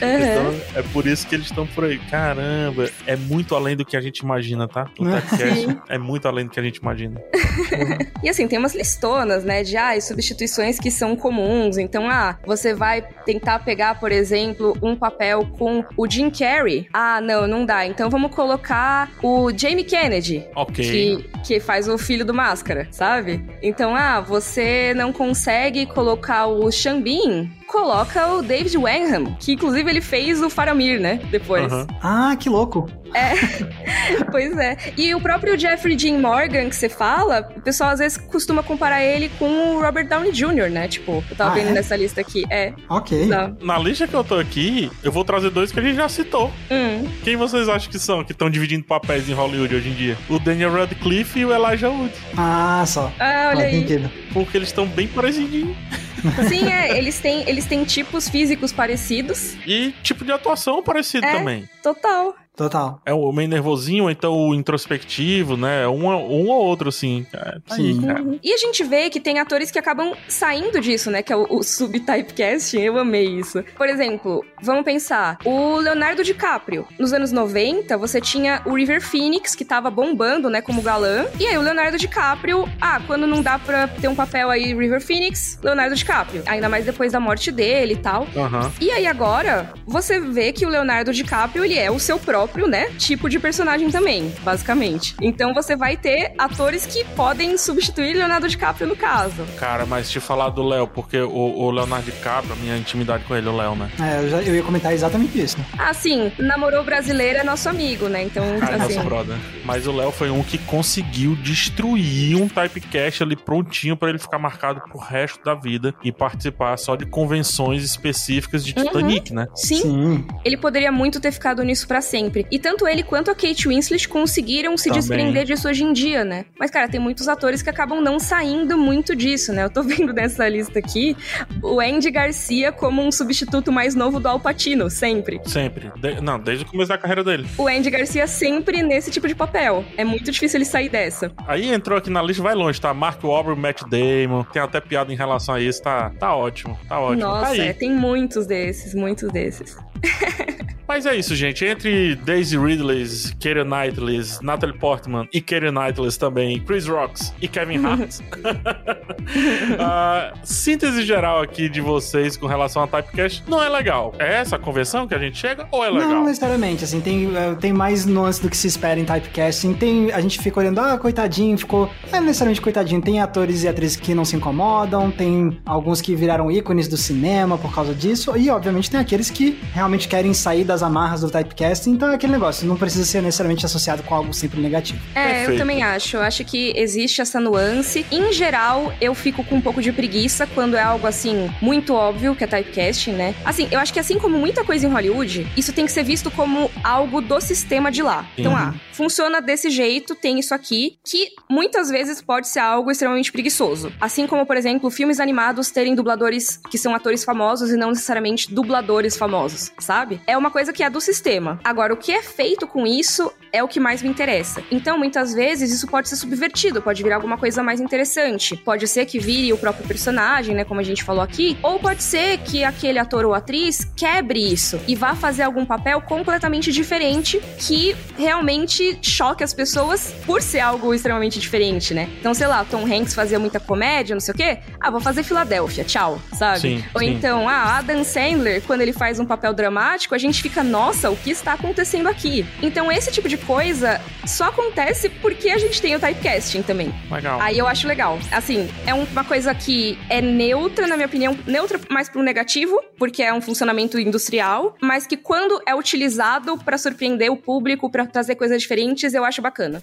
Então, 0.00 0.60
é 0.74 0.82
por 0.92 1.06
isso 1.06 1.26
que 1.26 1.34
eles 1.34 1.46
estão 1.46 1.66
por 1.66 1.84
aí. 1.84 1.98
Caramba, 2.10 2.88
é 3.06 3.16
muito 3.16 3.54
além 3.54 3.76
do 3.76 3.84
que 3.84 3.96
a 3.96 4.00
gente 4.00 4.18
imagina, 4.18 4.66
tá? 4.68 4.88
O 4.98 5.04
Sim. 5.04 5.10
Typecast 5.12 5.78
é 5.88 5.98
muito 5.98 6.26
além 6.28 6.44
do 6.44 6.50
que 6.50 6.60
a 6.60 6.62
gente 6.62 6.76
imagina. 6.76 7.20
E 8.22 8.28
assim, 8.28 8.48
tem 8.48 8.58
umas 8.58 8.74
listonas, 8.74 9.44
né, 9.44 9.62
de 9.62 9.76
ah, 9.76 9.98
substituições 10.00 10.80
que 10.80 10.90
são 10.90 11.14
comuns. 11.14 11.78
Então, 11.78 12.08
ah, 12.10 12.36
você 12.44 12.74
vai 12.74 13.02
tentar 13.24 13.60
pegar, 13.60 14.00
por 14.00 14.10
exemplo, 14.10 14.76
um 14.82 14.96
papel 14.96 15.46
com 15.58 15.84
o 15.96 16.10
Jim 16.10 16.30
Carrey. 16.30 16.88
Ah, 16.92 17.20
não, 17.20 17.46
não 17.46 17.64
dá. 17.64 17.86
Então 17.86 18.10
vamos 18.10 18.34
colocar 18.34 19.10
o 19.22 19.50
Jamie 19.56 19.84
Kennedy. 19.84 20.44
Ok. 20.56 20.84
Que, 20.84 21.30
que 21.46 21.60
faz 21.60 21.88
o 21.88 21.96
filho 21.96 22.24
do 22.24 22.34
Máscara, 22.34 22.88
sabe? 22.90 23.44
Então, 23.62 23.94
ah, 23.94 24.20
você 24.20 24.92
não 24.94 25.12
consegue 25.12 25.86
colocar 25.86 26.46
o 26.46 26.68
Bean, 27.00 27.48
coloca 27.68 28.32
o 28.32 28.42
David 28.42 28.76
Wenham, 28.76 29.36
que 29.38 29.52
inclusive 29.52 29.88
ele 29.88 30.00
fez 30.00 30.42
o 30.42 30.50
Faramir, 30.50 31.00
né? 31.00 31.20
Depois. 31.30 31.72
Aham. 31.72 31.86
Ah, 32.02 32.36
que 32.36 32.48
louco. 32.48 32.90
Pois 34.30 34.56
é. 34.58 34.76
E 34.96 35.14
o 35.14 35.20
próprio 35.20 35.58
Jeffrey 35.58 35.96
Dean 35.96 36.18
Morgan 36.18 36.68
que 36.68 36.76
você 36.76 36.88
fala, 36.88 37.48
o 37.56 37.60
pessoal 37.60 37.90
às 37.90 37.98
vezes 37.98 38.18
costuma 38.18 38.62
comparar 38.62 39.02
ele 39.02 39.28
com 39.38 39.46
o 39.48 39.80
Robert 39.80 40.08
Downey 40.08 40.32
Jr., 40.32 40.70
né? 40.70 40.88
Tipo, 40.88 41.24
eu 41.30 41.36
tava 41.36 41.50
Ah, 41.52 41.54
vendo 41.54 41.68
é? 41.68 41.72
nessa 41.72 41.96
lista 41.96 42.20
aqui. 42.20 42.44
É. 42.50 42.72
Ok. 42.88 43.26
Não. 43.26 43.56
Na 43.60 43.78
lista 43.78 44.06
que 44.06 44.14
eu 44.14 44.22
tô 44.24 44.36
aqui, 44.36 44.90
eu 45.02 45.10
vou 45.10 45.24
trazer 45.24 45.50
dois 45.50 45.72
que 45.72 45.80
a 45.80 45.82
gente 45.82 45.96
já 45.96 46.08
citou. 46.08 46.52
Hum. 46.70 47.06
Quem 47.24 47.36
vocês 47.36 47.68
acham 47.68 47.90
que 47.90 47.98
são, 47.98 48.22
que 48.24 48.32
estão 48.32 48.50
dividindo 48.50 48.84
papéis 48.84 49.28
em 49.28 49.32
Hollywood 49.32 49.74
hoje 49.74 49.88
em 49.88 49.94
dia? 49.94 50.16
O 50.28 50.38
Daniel 50.38 50.72
Radcliffe 50.72 51.38
e 51.40 51.44
o 51.44 51.52
Elijah 51.54 51.88
Wood. 51.90 52.12
Ah, 52.36 52.84
só. 52.86 53.12
Ah, 53.18 53.46
olha 53.48 53.62
Faz 53.62 53.74
aí. 53.74 53.80
sentido. 53.80 54.10
Porque 54.32 54.56
eles 54.56 54.68
estão 54.68 54.86
bem 54.86 55.08
parecidinhos. 55.08 55.76
Sim, 56.48 56.68
é. 56.70 56.96
Eles 56.96 57.18
têm, 57.20 57.48
eles 57.48 57.64
têm 57.66 57.84
tipos 57.84 58.28
físicos 58.28 58.72
parecidos. 58.72 59.54
E 59.66 59.92
tipo 60.02 60.24
de 60.24 60.32
atuação 60.32 60.82
parecido 60.82 61.26
É. 61.26 61.32
também. 61.32 61.68
Total. 61.82 62.34
Total. 62.56 63.00
É 63.04 63.12
o 63.12 63.30
meio 63.32 63.48
nervosinho, 63.48 64.04
ou 64.04 64.10
então 64.10 64.34
o 64.34 64.54
introspectivo, 64.54 65.56
né? 65.56 65.86
Um, 65.86 66.06
um 66.06 66.48
ou 66.48 66.64
outro, 66.64 66.88
assim. 66.88 67.26
É, 67.32 67.58
Sim. 67.74 68.00
cara. 68.00 68.22
Uhum. 68.22 68.38
E 68.42 68.52
a 68.52 68.56
gente 68.56 68.82
vê 68.82 69.10
que 69.10 69.20
tem 69.20 69.38
atores 69.38 69.70
que 69.70 69.78
acabam 69.78 70.14
saindo 70.26 70.80
disso, 70.80 71.10
né? 71.10 71.22
Que 71.22 71.32
é 71.32 71.36
o, 71.36 71.46
o 71.50 71.62
subtypecasting. 71.62 72.80
Eu 72.80 72.98
amei 72.98 73.26
isso. 73.26 73.62
Por 73.76 73.88
exemplo, 73.88 74.44
vamos 74.62 74.84
pensar. 74.84 75.38
O 75.44 75.76
Leonardo 75.76 76.24
DiCaprio. 76.24 76.86
Nos 76.98 77.12
anos 77.12 77.30
90, 77.30 77.96
você 77.98 78.20
tinha 78.20 78.62
o 78.64 78.74
River 78.74 79.02
Phoenix, 79.02 79.54
que 79.54 79.64
tava 79.64 79.90
bombando, 79.90 80.48
né? 80.48 80.62
Como 80.62 80.80
galã. 80.80 81.26
E 81.38 81.46
aí 81.46 81.58
o 81.58 81.62
Leonardo 81.62 81.98
DiCaprio... 81.98 82.66
Ah, 82.80 83.00
quando 83.06 83.26
não 83.26 83.42
dá 83.42 83.58
pra 83.58 83.86
ter 83.86 84.08
um 84.08 84.14
papel 84.14 84.48
aí, 84.48 84.74
River 84.74 85.00
Phoenix, 85.00 85.58
Leonardo 85.62 85.94
DiCaprio. 85.94 86.42
Ainda 86.46 86.68
mais 86.68 86.86
depois 86.86 87.12
da 87.12 87.20
morte 87.20 87.52
dele 87.52 87.94
e 87.94 87.96
tal. 87.96 88.26
Aham. 88.34 88.72
E 88.80 88.90
aí 88.90 89.06
agora, 89.06 89.72
você 89.86 90.18
vê 90.18 90.52
que 90.52 90.64
o 90.64 90.68
Leonardo 90.68 91.12
DiCaprio, 91.12 91.64
ele 91.64 91.78
é 91.78 91.90
o 91.90 91.98
seu 91.98 92.18
próprio, 92.18 92.45
né, 92.66 92.90
tipo 92.98 93.28
de 93.28 93.38
personagem 93.38 93.90
também, 93.90 94.32
basicamente. 94.42 95.14
Então 95.20 95.52
você 95.54 95.76
vai 95.76 95.96
ter 95.96 96.32
atores 96.38 96.86
que 96.86 97.04
podem 97.04 97.56
substituir 97.58 98.14
Leonardo 98.14 98.48
DiCaprio 98.48 98.86
no 98.86 98.96
caso. 98.96 99.44
Cara, 99.58 99.84
mas 99.86 100.10
te 100.10 100.20
falar 100.20 100.50
do 100.50 100.62
Léo, 100.62 100.86
porque 100.86 101.20
o, 101.20 101.30
o 101.30 101.70
Leonardo 101.70 102.06
DiCaprio, 102.06 102.52
a 102.52 102.56
minha 102.56 102.76
intimidade 102.76 103.24
com 103.24 103.34
ele, 103.34 103.48
o 103.48 103.56
Léo, 103.56 103.74
né? 103.74 103.90
É, 104.00 104.24
eu, 104.24 104.30
já, 104.30 104.42
eu 104.42 104.54
ia 104.54 104.62
comentar 104.62 104.92
exatamente 104.92 105.40
isso. 105.40 105.56
Ah, 105.78 105.92
sim, 105.92 106.32
namorou 106.38 106.84
brasileiro 106.84 107.38
é 107.38 107.44
nosso 107.44 107.68
amigo, 107.68 108.08
né? 108.08 108.22
Então, 108.22 108.44
Cara, 108.58 108.76
assim... 108.76 108.94
nosso 108.94 109.06
brother. 109.06 109.36
Mas 109.64 109.86
o 109.86 109.92
Léo 109.92 110.10
foi 110.10 110.30
um 110.30 110.42
que 110.42 110.58
conseguiu 110.58 111.34
destruir 111.36 112.36
um 112.36 112.48
typecast 112.48 113.22
ali 113.22 113.36
prontinho 113.36 113.96
pra 113.96 114.08
ele 114.08 114.18
ficar 114.18 114.38
marcado 114.38 114.80
pro 114.88 114.98
resto 114.98 115.42
da 115.44 115.54
vida 115.54 115.94
e 116.02 116.12
participar 116.12 116.76
só 116.76 116.96
de 116.96 117.06
convenções 117.06 117.82
específicas 117.82 118.64
de 118.64 118.72
Titanic, 118.72 119.32
né? 119.32 119.46
Sim, 119.54 119.82
Sim. 119.82 120.26
ele 120.44 120.56
poderia 120.56 120.92
muito 120.92 121.20
ter 121.20 121.32
ficado 121.32 121.62
nisso 121.62 121.86
pra 121.86 122.00
sempre. 122.00 122.35
E 122.50 122.58
tanto 122.58 122.86
ele 122.86 123.02
quanto 123.02 123.30
a 123.30 123.34
Kate 123.34 123.68
Winslet 123.68 124.08
conseguiram 124.08 124.76
se 124.76 124.84
Também. 124.84 124.98
desprender 125.00 125.44
disso 125.44 125.68
hoje 125.68 125.84
em 125.84 125.92
dia, 125.92 126.24
né? 126.24 126.44
Mas, 126.58 126.70
cara, 126.70 126.88
tem 126.88 127.00
muitos 127.00 127.28
atores 127.28 127.62
que 127.62 127.70
acabam 127.70 128.00
não 128.00 128.18
saindo 128.18 128.76
muito 128.76 129.14
disso, 129.14 129.52
né? 129.52 129.64
Eu 129.64 129.70
tô 129.70 129.82
vendo 129.84 130.12
nessa 130.12 130.48
lista 130.48 130.78
aqui 130.78 131.16
o 131.62 131.80
Andy 131.80 132.10
Garcia 132.10 132.72
como 132.72 133.02
um 133.02 133.12
substituto 133.12 133.70
mais 133.72 133.94
novo 133.94 134.18
do 134.20 134.28
Al 134.28 134.40
Pacino, 134.40 134.90
sempre. 134.90 135.40
Sempre. 135.44 135.90
De- 135.96 136.20
não, 136.20 136.38
desde 136.38 136.64
o 136.64 136.68
começo 136.68 136.88
da 136.88 136.98
carreira 136.98 137.22
dele. 137.24 137.46
O 137.58 137.66
Andy 137.68 137.90
Garcia 137.90 138.26
sempre 138.26 138.82
nesse 138.82 139.10
tipo 139.10 139.28
de 139.28 139.34
papel. 139.34 139.84
É 139.96 140.04
muito 140.04 140.30
difícil 140.30 140.58
ele 140.58 140.64
sair 140.64 140.88
dessa. 140.88 141.30
Aí 141.46 141.72
entrou 141.72 141.98
aqui 141.98 142.10
na 142.10 142.22
lista, 142.22 142.42
vai 142.42 142.54
longe, 142.54 142.80
tá? 142.80 142.92
Mark 142.94 143.22
Wahlberg, 143.22 143.60
Matt 143.60 143.82
Damon, 143.82 144.44
tem 144.44 144.60
até 144.62 144.80
piada 144.80 145.12
em 145.12 145.16
relação 145.16 145.54
a 145.54 145.60
isso, 145.60 145.82
tá, 145.82 146.10
tá 146.18 146.34
ótimo, 146.34 146.78
tá 146.88 146.98
ótimo. 147.00 147.20
tá 147.22 147.28
Nossa, 147.28 147.50
aí. 147.52 147.60
é, 147.60 147.72
tem 147.72 147.92
muitos 147.92 148.46
desses, 148.46 148.94
muitos 148.94 149.30
desses. 149.30 149.76
Mas 150.88 151.06
é 151.06 151.16
isso, 151.16 151.34
gente. 151.34 151.64
Entre 151.64 152.14
Daisy 152.16 152.56
Ridley, 152.56 153.06
Keira 153.40 153.64
Knightley, 153.64 154.20
Natalie 154.40 154.78
Portman 154.78 155.28
e 155.32 155.40
Keira 155.40 155.72
Knightley 155.72 156.12
também, 156.12 156.60
Chris 156.60 156.86
Rocks 156.86 157.32
e 157.40 157.48
Kevin 157.48 157.82
Hart. 157.86 158.20
a 159.78 160.32
síntese 160.44 161.02
geral 161.02 161.42
aqui 161.42 161.68
de 161.68 161.80
vocês 161.80 162.36
com 162.36 162.46
relação 162.46 162.82
a 162.82 162.86
Typecast 162.86 163.44
não 163.48 163.62
é 163.62 163.68
legal. 163.68 164.14
É 164.18 164.34
essa 164.34 164.56
a 164.56 164.58
convenção 164.58 165.06
que 165.06 165.14
a 165.14 165.18
gente 165.18 165.36
chega 165.36 165.66
ou 165.70 165.84
é 165.84 165.90
legal? 165.90 166.08
Não 166.08 166.24
necessariamente, 166.24 166.84
assim, 166.84 167.00
tem, 167.00 167.34
eh, 167.34 167.54
tem 167.60 167.72
mais 167.72 168.06
nuances 168.06 168.40
do 168.40 168.48
que 168.48 168.56
se 168.56 168.66
espera 168.66 168.98
em 168.98 169.04
typecasting. 169.04 169.74
Tem, 169.74 170.12
a 170.12 170.20
gente 170.20 170.38
fica 170.38 170.60
olhando, 170.60 170.80
ah, 170.80 170.98
coitadinho, 170.98 171.56
ficou. 171.58 171.90
Não 172.10 172.18
é 172.18 172.20
necessariamente 172.20 172.60
coitadinho, 172.60 173.00
tem 173.00 173.20
atores 173.20 173.62
e 173.62 173.68
atrizes 173.68 173.96
que 173.96 174.14
não 174.14 174.24
se 174.24 174.36
incomodam, 174.36 175.10
tem 175.10 175.60
alguns 175.64 176.00
que 176.00 176.14
viraram 176.14 176.50
ícones 176.50 176.88
do 176.88 176.96
cinema 176.96 177.58
por 177.58 177.74
causa 177.74 177.94
disso, 177.94 178.36
e 178.36 178.50
obviamente 178.50 178.90
tem 178.90 179.00
aqueles 179.00 179.30
que 179.30 179.58
realmente 179.72 180.08
querem 180.08 180.32
sair 180.32 180.64
das 180.76 180.82
amarras 180.82 181.22
do 181.22 181.30
typecasting, 181.30 181.92
então 181.92 182.10
é 182.10 182.14
aquele 182.16 182.32
negócio, 182.32 182.66
não 182.66 182.76
precisa 182.76 183.04
ser 183.06 183.22
necessariamente 183.22 183.64
associado 183.64 184.02
com 184.02 184.14
algo 184.14 184.34
sempre 184.34 184.60
negativo. 184.60 185.00
É, 185.14 185.24
Perfeito. 185.28 185.50
eu 185.52 185.58
também 185.58 185.82
acho. 185.82 186.16
Eu 186.18 186.20
acho 186.22 186.44
que 186.44 186.72
existe 186.76 187.22
essa 187.22 187.40
nuance. 187.40 188.04
Em 188.12 188.30
geral, 188.32 188.92
eu 189.00 189.14
fico 189.14 189.42
com 189.42 189.56
um 189.56 189.60
pouco 189.60 189.80
de 189.80 189.90
preguiça 189.90 190.46
quando 190.46 190.76
é 190.76 190.82
algo 190.82 191.06
assim, 191.06 191.50
muito 191.62 191.94
óbvio 191.94 192.34
que 192.36 192.44
é 192.44 192.46
typecasting, 192.46 193.12
né? 193.12 193.34
Assim, 193.44 193.68
eu 193.70 193.78
acho 193.80 193.90
que 193.92 193.98
assim 193.98 194.18
como 194.18 194.36
muita 194.38 194.64
coisa 194.64 194.86
em 194.86 194.90
Hollywood, 194.90 195.46
isso 195.56 195.72
tem 195.72 195.86
que 195.86 195.92
ser 195.92 196.02
visto 196.02 196.30
como 196.30 196.70
algo 196.84 197.22
do 197.22 197.40
sistema 197.40 197.90
de 197.90 198.02
lá. 198.02 198.26
Então, 198.36 198.52
Uhum. 198.52 198.58
ah, 198.58 198.74
funciona 198.92 199.40
desse 199.40 199.70
jeito, 199.70 200.14
tem 200.14 200.38
isso 200.38 200.54
aqui, 200.54 200.98
que 201.04 201.30
muitas 201.48 201.88
vezes 201.88 202.20
pode 202.20 202.48
ser 202.48 202.60
algo 202.60 202.90
extremamente 202.90 203.32
preguiçoso. 203.32 203.90
Assim 204.00 204.26
como, 204.26 204.44
por 204.44 204.56
exemplo, 204.58 204.90
filmes 204.90 205.20
animados 205.20 205.70
terem 205.70 205.94
dubladores 205.94 206.58
que 206.70 206.76
são 206.76 206.94
atores 206.94 207.24
famosos 207.24 207.70
e 207.70 207.76
não 207.76 207.90
necessariamente 207.90 208.52
dubladores 208.52 209.16
famosos, 209.16 209.72
sabe? 209.78 210.20
É 210.26 210.36
uma 210.36 210.50
coisa 210.50 210.65
que 210.72 210.82
é 210.82 210.90
do 210.90 211.00
sistema. 211.00 211.60
Agora, 211.64 211.92
o 211.92 211.96
que 211.96 212.12
é 212.12 212.22
feito 212.22 212.66
com 212.66 212.86
isso 212.86 213.32
é 213.56 213.62
o 213.62 213.68
que 213.68 213.80
mais 213.80 214.02
me 214.02 214.08
interessa. 214.08 214.62
Então, 214.70 214.98
muitas 214.98 215.32
vezes, 215.32 215.72
isso 215.72 215.86
pode 215.86 216.08
ser 216.08 216.16
subvertido, 216.16 216.82
pode 216.82 217.02
virar 217.02 217.16
alguma 217.16 217.38
coisa 217.38 217.62
mais 217.62 217.80
interessante. 217.80 218.56
Pode 218.56 218.86
ser 218.86 219.06
que 219.06 219.18
vire 219.18 219.52
o 219.52 219.58
próprio 219.58 219.86
personagem, 219.86 220.54
né, 220.54 220.64
como 220.64 220.80
a 220.80 220.82
gente 220.82 221.02
falou 221.02 221.22
aqui, 221.22 221.56
ou 221.62 221.78
pode 221.78 222.02
ser 222.02 222.38
que 222.38 222.64
aquele 222.64 222.98
ator 222.98 223.24
ou 223.24 223.34
atriz 223.34 223.90
quebre 223.96 224.52
isso 224.52 224.78
e 224.86 224.94
vá 224.94 225.14
fazer 225.14 225.42
algum 225.42 225.64
papel 225.64 226.00
completamente 226.00 226.70
diferente 226.70 227.40
que 227.58 227.96
realmente 228.16 228.98
choque 229.00 229.42
as 229.42 229.54
pessoas 229.54 230.14
por 230.26 230.42
ser 230.42 230.60
algo 230.60 230.92
extremamente 230.92 231.38
diferente, 231.38 231.94
né? 231.94 232.08
Então, 232.20 232.34
sei 232.34 232.46
lá, 232.46 232.64
Tom 232.64 232.84
Hanks 232.84 233.14
fazia 233.14 233.38
muita 233.38 233.58
comédia, 233.58 234.14
não 234.14 234.20
sei 234.20 234.34
o 234.34 234.36
quê. 234.36 234.58
Ah, 234.80 234.90
vou 234.90 235.00
fazer 235.00 235.22
Filadélfia, 235.22 235.84
tchau, 235.84 236.20
sabe? 236.34 236.60
Sim, 236.60 236.84
ou 236.94 237.00
sim. 237.00 237.08
então, 237.08 237.48
ah, 237.48 237.78
Adam 237.78 238.04
Sandler, 238.04 238.62
quando 238.62 238.82
ele 238.82 238.92
faz 238.92 239.18
um 239.18 239.24
papel 239.24 239.54
dramático, 239.54 240.14
a 240.14 240.18
gente 240.18 240.42
fica, 240.42 240.62
nossa, 240.62 241.10
o 241.10 241.16
que 241.16 241.30
está 241.30 241.54
acontecendo 241.54 242.08
aqui? 242.08 242.46
Então, 242.62 242.90
esse 242.90 243.10
tipo 243.10 243.28
de 243.28 243.36
coisa 243.46 244.00
só 244.26 244.44
acontece 244.46 245.08
porque 245.08 245.48
a 245.50 245.58
gente 245.58 245.80
tem 245.80 245.94
o 245.94 246.00
typecasting 246.00 246.62
também. 246.62 246.92
Legal. 247.10 247.40
Aí 247.40 247.56
eu 247.58 247.66
acho 247.66 247.86
legal. 247.86 248.18
Assim, 248.32 248.68
é 248.86 248.92
um- 248.92 249.04
uma 249.04 249.24
coisa 249.24 249.54
que 249.54 249.98
é 250.10 250.20
neutra, 250.20 250.86
na 250.86 250.96
minha 250.96 251.06
opinião, 251.06 251.36
neutra 251.46 251.80
mais 251.90 252.08
pro 252.08 252.22
negativo, 252.22 252.78
porque 252.98 253.22
é 253.22 253.32
um 253.32 253.40
funcionamento 253.40 253.98
industrial, 253.98 254.76
mas 254.80 255.06
que 255.06 255.16
quando 255.16 255.60
é 255.66 255.74
utilizado 255.74 256.58
pra 256.58 256.76
surpreender 256.76 257.30
o 257.30 257.36
público, 257.36 257.88
pra 257.90 258.06
trazer 258.06 258.34
coisas 258.34 258.60
diferentes, 258.60 259.14
eu 259.14 259.24
acho 259.24 259.40
bacana. 259.40 259.82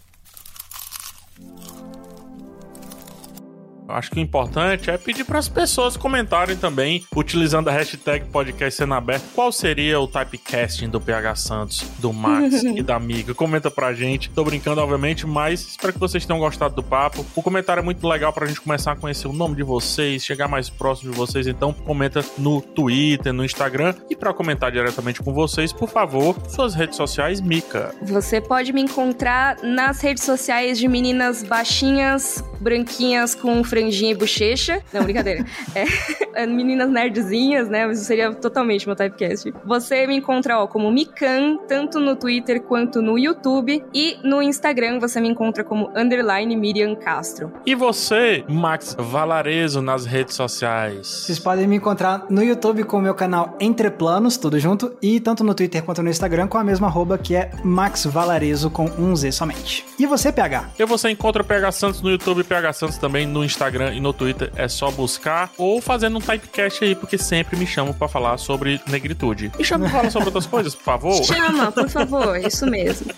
Acho 3.87 4.11
que 4.11 4.17
o 4.17 4.21
importante 4.21 4.89
é 4.89 4.97
pedir 4.97 5.23
para 5.23 5.39
as 5.39 5.47
pessoas 5.47 5.97
comentarem 5.97 6.55
também, 6.55 7.03
utilizando 7.15 7.69
a 7.69 7.71
hashtag 7.71 8.25
podcast 8.25 8.77
sendo 8.77 8.93
aberto, 8.93 9.23
qual 9.33 9.51
seria 9.51 9.99
o 9.99 10.07
typecasting 10.07 10.89
do 10.89 10.99
PH 10.99 11.35
Santos, 11.35 11.85
do 11.99 12.13
Max 12.13 12.63
e 12.63 12.81
da 12.81 12.95
amiga. 12.95 13.33
Comenta 13.33 13.69
pra 13.69 13.93
gente. 13.93 14.29
Tô 14.29 14.43
brincando, 14.43 14.81
obviamente, 14.81 15.27
mas 15.27 15.61
espero 15.61 15.93
que 15.93 15.99
vocês 15.99 16.25
tenham 16.25 16.39
gostado 16.39 16.75
do 16.75 16.83
papo. 16.83 17.25
O 17.35 17.41
comentário 17.41 17.81
é 17.81 17.83
muito 17.83 18.07
legal 18.07 18.31
pra 18.31 18.45
gente 18.45 18.61
começar 18.61 18.93
a 18.93 18.95
conhecer 18.95 19.27
o 19.27 19.33
nome 19.33 19.55
de 19.55 19.63
vocês, 19.63 20.23
chegar 20.23 20.47
mais 20.47 20.69
próximo 20.69 21.11
de 21.11 21.17
vocês. 21.17 21.47
Então, 21.47 21.73
comenta 21.73 22.23
no 22.37 22.61
Twitter, 22.61 23.33
no 23.33 23.43
Instagram. 23.43 23.93
E 24.09 24.15
para 24.15 24.33
comentar 24.33 24.71
diretamente 24.71 25.21
com 25.21 25.33
vocês, 25.33 25.73
por 25.73 25.89
favor, 25.89 26.35
suas 26.47 26.73
redes 26.73 26.95
sociais, 26.95 27.41
Mica. 27.41 27.93
Você 28.01 28.39
pode 28.39 28.71
me 28.71 28.81
encontrar 28.81 29.57
nas 29.61 30.01
redes 30.01 30.23
sociais 30.23 30.77
de 30.77 30.87
meninas 30.87 31.43
baixinhas, 31.43 32.43
branquinhas 32.59 33.35
com 33.35 33.63
franjinha 33.73 34.11
e 34.11 34.15
bochecha. 34.15 34.83
Não, 34.93 35.03
brincadeira. 35.03 35.43
é, 36.35 36.45
meninas 36.45 36.89
nerdzinhas, 36.89 37.67
né? 37.67 37.91
Isso 37.91 38.03
seria 38.03 38.31
totalmente 38.31 38.85
meu 38.85 38.95
typecast. 38.95 39.51
Você 39.65 40.05
me 40.05 40.15
encontra 40.15 40.59
ó, 40.59 40.67
como 40.67 40.91
Mikan, 40.91 41.57
tanto 41.67 41.99
no 41.99 42.15
Twitter 42.15 42.61
quanto 42.61 43.01
no 43.01 43.17
YouTube. 43.17 43.83
E 43.91 44.17
no 44.23 44.43
Instagram 44.43 44.99
você 44.99 45.19
me 45.19 45.27
encontra 45.27 45.63
como 45.63 45.91
underline 45.95 46.55
Miriam 46.55 46.95
Castro. 46.95 47.51
E 47.65 47.73
você, 47.73 48.43
Max 48.47 48.95
Valarezo, 48.97 49.81
nas 49.81 50.05
redes 50.05 50.35
sociais? 50.35 51.07
Vocês 51.07 51.39
podem 51.39 51.67
me 51.67 51.77
encontrar 51.77 52.27
no 52.29 52.43
YouTube 52.43 52.83
com 52.83 52.97
o 52.97 53.01
meu 53.01 53.15
canal 53.15 53.57
Entre 53.59 53.89
Planos, 53.89 54.37
tudo 54.37 54.59
junto, 54.59 54.95
e 55.01 55.19
tanto 55.19 55.43
no 55.43 55.55
Twitter 55.55 55.81
quanto 55.83 56.03
no 56.03 56.09
Instagram 56.09 56.47
com 56.47 56.59
a 56.59 56.63
mesma 56.63 56.87
arroba 56.87 57.17
que 57.17 57.35
é 57.35 57.49
Max 57.63 58.05
Valarezo 58.05 58.69
com 58.69 58.85
um 58.99 59.15
Z 59.15 59.31
somente. 59.31 59.83
E 59.97 60.05
você, 60.05 60.31
PH? 60.31 60.69
E 60.77 60.85
você 60.85 61.09
encontra 61.09 61.41
o 61.41 61.45
PH 61.45 61.71
Santos 61.71 62.01
no 62.01 62.11
YouTube 62.11 62.41
e 62.41 62.43
PH 62.43 62.73
Santos 62.73 62.97
também 62.99 63.25
no 63.25 63.43
Instagram 63.43 63.62
e 63.93 63.99
no 63.99 64.13
Twitter. 64.13 64.51
É 64.55 64.67
só 64.67 64.91
buscar 64.91 65.51
ou 65.57 65.81
fazendo 65.81 66.17
um 66.17 66.21
typecast 66.21 66.83
aí, 66.83 66.95
porque 66.95 67.17
sempre 67.17 67.55
me 67.57 67.65
chamam 67.65 67.93
para 67.93 68.07
falar 68.07 68.37
sobre 68.37 68.79
negritude. 68.87 69.51
Me 69.57 69.63
chama 69.63 69.85
pra 69.89 69.97
falar 69.99 70.11
sobre 70.11 70.27
outras 70.27 70.45
coisas, 70.45 70.75
por 70.75 70.83
favor. 70.83 71.23
Chama, 71.23 71.71
por 71.71 71.89
favor, 71.89 72.37
isso 72.37 72.65
mesmo. 72.65 73.11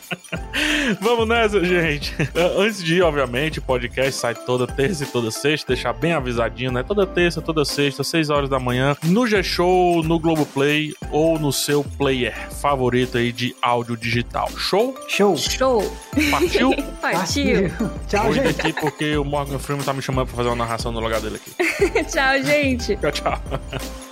Vamos 1.01 1.27
nessa, 1.27 1.63
gente. 1.63 2.13
Antes 2.57 2.83
de 2.83 2.95
ir, 2.95 3.01
obviamente, 3.01 3.59
o 3.59 3.61
podcast 3.61 4.13
sai 4.13 4.35
toda 4.35 4.67
terça 4.67 5.03
e 5.03 5.07
toda 5.07 5.31
sexta, 5.31 5.73
deixar 5.73 5.93
bem 5.93 6.13
avisadinho, 6.13 6.71
né? 6.71 6.83
Toda 6.83 7.05
terça, 7.05 7.41
toda 7.41 7.65
sexta, 7.65 8.03
6 8.03 8.29
horas 8.29 8.49
da 8.49 8.59
manhã, 8.59 8.95
no 9.03 9.25
G-Show, 9.27 10.03
no 10.03 10.19
Globoplay 10.19 10.93
ou 11.11 11.39
no 11.39 11.51
seu 11.51 11.83
player 11.83 12.33
favorito 12.61 13.17
aí 13.17 13.31
de 13.31 13.55
áudio 13.61 13.97
digital. 13.97 14.49
Show? 14.57 14.95
Show. 15.07 15.37
Show. 15.37 15.95
Partiu? 16.31 16.71
Partiu. 17.01 17.71
Tchau, 18.07 18.23
Vou 18.25 18.35
ir 18.35 18.43
gente. 18.47 18.57
daqui 18.57 18.73
porque 18.73 19.17
o 19.17 19.23
Morgan 19.25 19.59
Freeman 19.59 19.83
tá 19.83 19.93
me 19.93 20.01
chamando 20.01 20.27
pra 20.27 20.34
fazer 20.35 20.49
uma 20.49 20.55
narração 20.55 20.91
no 20.91 20.99
lugar 20.99 21.21
dele 21.21 21.37
aqui. 21.37 22.03
tchau, 22.05 22.41
gente. 22.43 22.95
Tchau, 22.97 23.11
tchau. 23.11 23.41